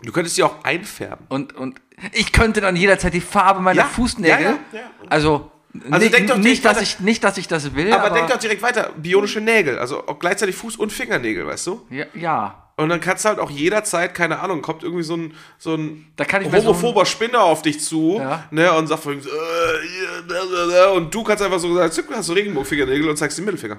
[0.02, 1.24] Du könntest sie auch einfärben.
[1.30, 1.80] und, und
[2.12, 4.40] ich könnte dann jederzeit die Farbe meiner Ja, Fußnägel.
[4.44, 4.90] ja, ja, ja.
[5.08, 5.50] Also,
[5.90, 6.82] Also denk doch nicht, dass weiter.
[6.82, 8.92] ich, nicht, dass ich das will, Aber, aber, denk doch direkt weiter.
[8.96, 9.78] Bionische Nägel.
[9.78, 11.86] Also auch gleichzeitig Fuß- und Fingernägel, weißt du?
[11.90, 12.62] ja, ja.
[12.78, 16.12] Und dann kannst du halt auch jederzeit, keine Ahnung, kommt irgendwie so ein, so ein
[16.16, 18.44] Da kann ich mir so homophober Spinner auf dich zu Ja.
[18.50, 23.08] ne, und sagt vorhin so, äh, und du kannst einfach so sagen, hast du Regenbogenfingernägel
[23.08, 23.78] und zeigst den Mittelfinger.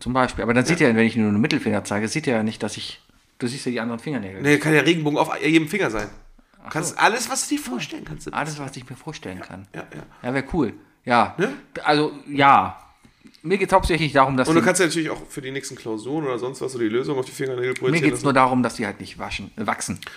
[0.00, 0.42] Zum Beispiel.
[0.42, 2.76] Aber dann sieht er, wenn ich nur einen Mittelfinger zeige, sieht er ja nicht, dass
[2.76, 3.00] ich.
[3.38, 4.42] Du siehst ja die anderen Fingernägel.
[4.42, 6.08] Ne, kann ja Regenbogen auf jedem Finger sein.
[6.70, 8.32] Kannst alles, was du dir vorstellen kannst.
[8.34, 9.66] Alles, was ich mir vorstellen kann.
[9.74, 10.02] Ja, ja.
[10.22, 10.74] Ja, wäre cool.
[11.08, 11.34] Ja.
[11.38, 11.54] Ne?
[11.84, 12.78] Also, ja.
[13.42, 15.50] Mir geht es hauptsächlich darum, dass Und du die, kannst ja natürlich auch für die
[15.50, 18.24] nächsten Klausuren oder sonst was so die Lösung auf die Fingernägel mir projizieren geht es
[18.24, 19.98] nur darum, dass die halt nicht waschen, äh, wachsen.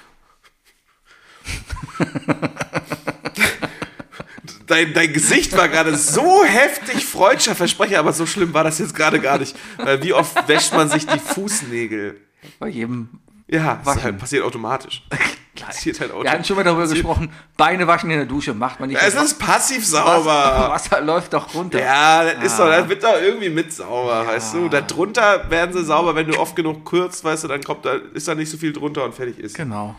[4.68, 8.96] Dein, dein Gesicht war gerade so heftig freudscher Versprecher, aber so schlimm war das jetzt
[8.96, 9.54] gerade gar nicht.
[9.76, 12.22] Weil wie oft wäscht man sich die Fußnägel?
[12.58, 13.10] Bei jedem.
[13.50, 15.04] Ja, das halt, passiert automatisch.
[15.60, 16.32] Passiert halt Wir automatisch.
[16.34, 19.02] hatten schon mal darüber gesprochen, Beine waschen in der Dusche, macht man nicht.
[19.02, 20.70] Es Das ist passiv Wasser, sauber.
[20.72, 21.80] Wasser läuft doch runter.
[21.80, 24.70] Ja, das ist doch, das wird doch irgendwie mit sauber, weißt du?
[24.70, 27.96] Da drunter werden sie sauber, wenn du oft genug kürzt, weißt du, dann kommt da,
[28.14, 29.56] ist da nicht so viel drunter und fertig ist.
[29.58, 29.96] Genau.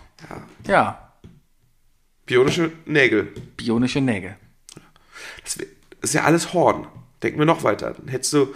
[0.66, 1.12] Ja.
[2.24, 3.24] Bionische Nägel.
[3.56, 4.36] Bionische Nägel.
[5.42, 5.58] Das
[6.00, 6.86] ist ja alles Horn.
[7.22, 7.92] Denken wir noch weiter.
[7.92, 8.54] Dann hättest du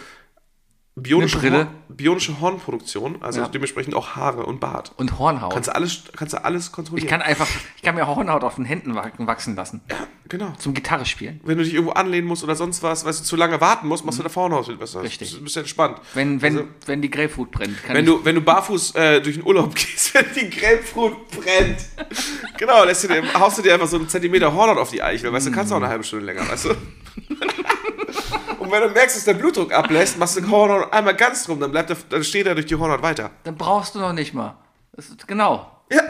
[0.96, 1.40] bionische.
[1.42, 3.48] Horn, bionische Hornproduktion, also Ja.
[3.48, 4.92] dementsprechend auch Haare und Bart.
[4.96, 5.52] Und Hornhaut.
[5.52, 7.04] Kannst du alles, kannst du alles kontrollieren.
[7.06, 7.46] ich kann einfach,
[7.76, 9.80] ich kann mir Hornhaut auf den Händen wa- wachsen lassen.
[10.28, 10.52] genau.
[10.58, 11.40] Zum Gitarre spielen.
[11.44, 14.04] Wenn du dich irgendwo anlehnen musst oder sonst was, weißt du, zu lange warten musst,
[14.04, 14.98] machst du der Hornhaut viel besser.
[15.00, 15.04] Mhm.
[15.04, 15.34] Richtig.
[15.36, 15.98] Du bist entspannt.
[16.14, 17.76] Wenn, wenn, Also- wenn die Grapefruit brennt.
[17.88, 21.78] Wenn du, wenn du barfuß äh, durch den Urlaub gehst, wenn die Grapefruit brennt.
[22.58, 25.32] genau, lässt du dir, haust du dir einfach so einen Zentimeter Hornhaut auf die Eichel,
[25.32, 26.74] weißt du, kannst du auch eine halbe Stunde länger, weißt du?
[28.58, 31.60] Und wenn du merkst, dass der Blutdruck ablässt, machst du die Hornhaut einmal ganz drum,
[31.60, 33.30] dann, bleibt er, dann steht er durch die Hornhaut weiter.
[33.44, 34.56] dann brauchst du noch nicht mal.
[34.92, 35.70] Das ist, genau.
[35.92, 36.02] Ja.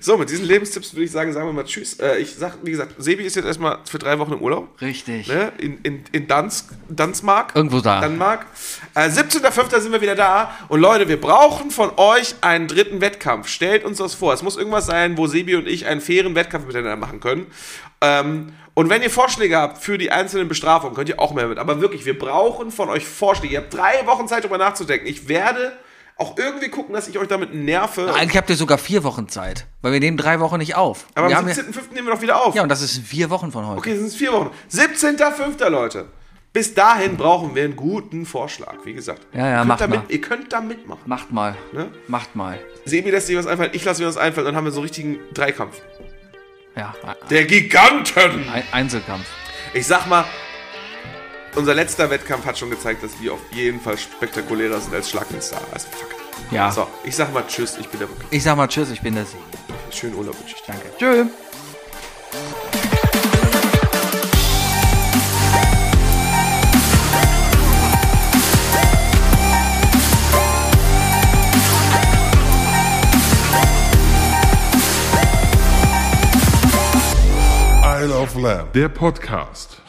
[0.00, 1.98] So, mit diesen Lebenstipps würde ich sagen, sagen wir mal Tschüss.
[2.00, 4.80] Äh, ich sag, wie gesagt, Sebi ist jetzt erstmal für drei Wochen im Urlaub.
[4.80, 5.28] Richtig.
[5.28, 5.52] Ne?
[5.58, 7.54] In, in, in Dansk, Dansmark.
[7.54, 8.00] Irgendwo da.
[8.00, 8.46] Danmark.
[8.94, 9.80] Äh, 17.05.
[9.80, 10.54] sind wir wieder da.
[10.68, 13.48] Und Leute, wir brauchen von euch einen dritten Wettkampf.
[13.48, 14.32] Stellt uns das vor.
[14.32, 17.46] Es muss irgendwas sein, wo Sebi und ich einen fairen Wettkampf miteinander machen können.
[18.00, 21.58] Ähm, und wenn ihr Vorschläge habt für die einzelnen Bestrafungen, könnt ihr auch mehr mit.
[21.58, 23.54] Aber wirklich, wir brauchen von euch Vorschläge.
[23.54, 25.08] Ihr habt drei Wochen Zeit, darüber nachzudenken.
[25.08, 25.72] Ich werde
[26.18, 28.12] auch irgendwie gucken, dass ich euch damit nerve.
[28.14, 31.06] Eigentlich habt ihr sogar vier Wochen Zeit, weil wir nehmen drei Wochen nicht auf.
[31.14, 31.94] Aber wir am haben ja, 17.05.
[31.94, 32.54] nehmen wir doch wieder auf.
[32.54, 33.78] ja, und das ist vier Wochen von heute.
[33.78, 34.50] Okay, das sind vier Wochen.
[34.70, 35.68] 17.05.
[35.68, 36.06] Leute.
[36.52, 39.26] Bis dahin brauchen wir einen guten Vorschlag, wie gesagt.
[39.32, 40.02] Ja, ja, ihr macht da mal.
[40.08, 41.02] Ihr könnt da mitmachen.
[41.06, 41.54] Macht mal.
[41.72, 41.90] Ne?
[42.08, 42.58] Macht mal.
[42.84, 44.84] Sebi lässt sich was einfallen, ich lasse mir was einfallen, dann haben wir so einen
[44.84, 45.80] richtigen Dreikampf.
[46.74, 46.94] Ja,
[47.30, 48.48] Der Giganten!
[48.52, 49.26] ein Einzelkampf.
[49.74, 50.24] Ich sag mal,
[51.58, 55.60] unser letzter Wettkampf hat schon gezeigt, dass wir auf jeden Fall spektakulärer sind als Schlagnenstar.
[55.72, 56.08] Also fuck.
[56.52, 56.70] Ja.
[56.70, 58.16] So, ich sag mal Tschüss, ich bin der Bock.
[58.30, 59.40] Ich sag mal Tschüss, ich bin der Sieg.
[59.90, 60.72] Schönen Urlaub wünsche ich dir.
[60.72, 60.92] Danke.
[60.98, 61.26] Tschö.
[78.00, 78.72] Isle of Lamb.
[78.74, 79.82] Der Podcast.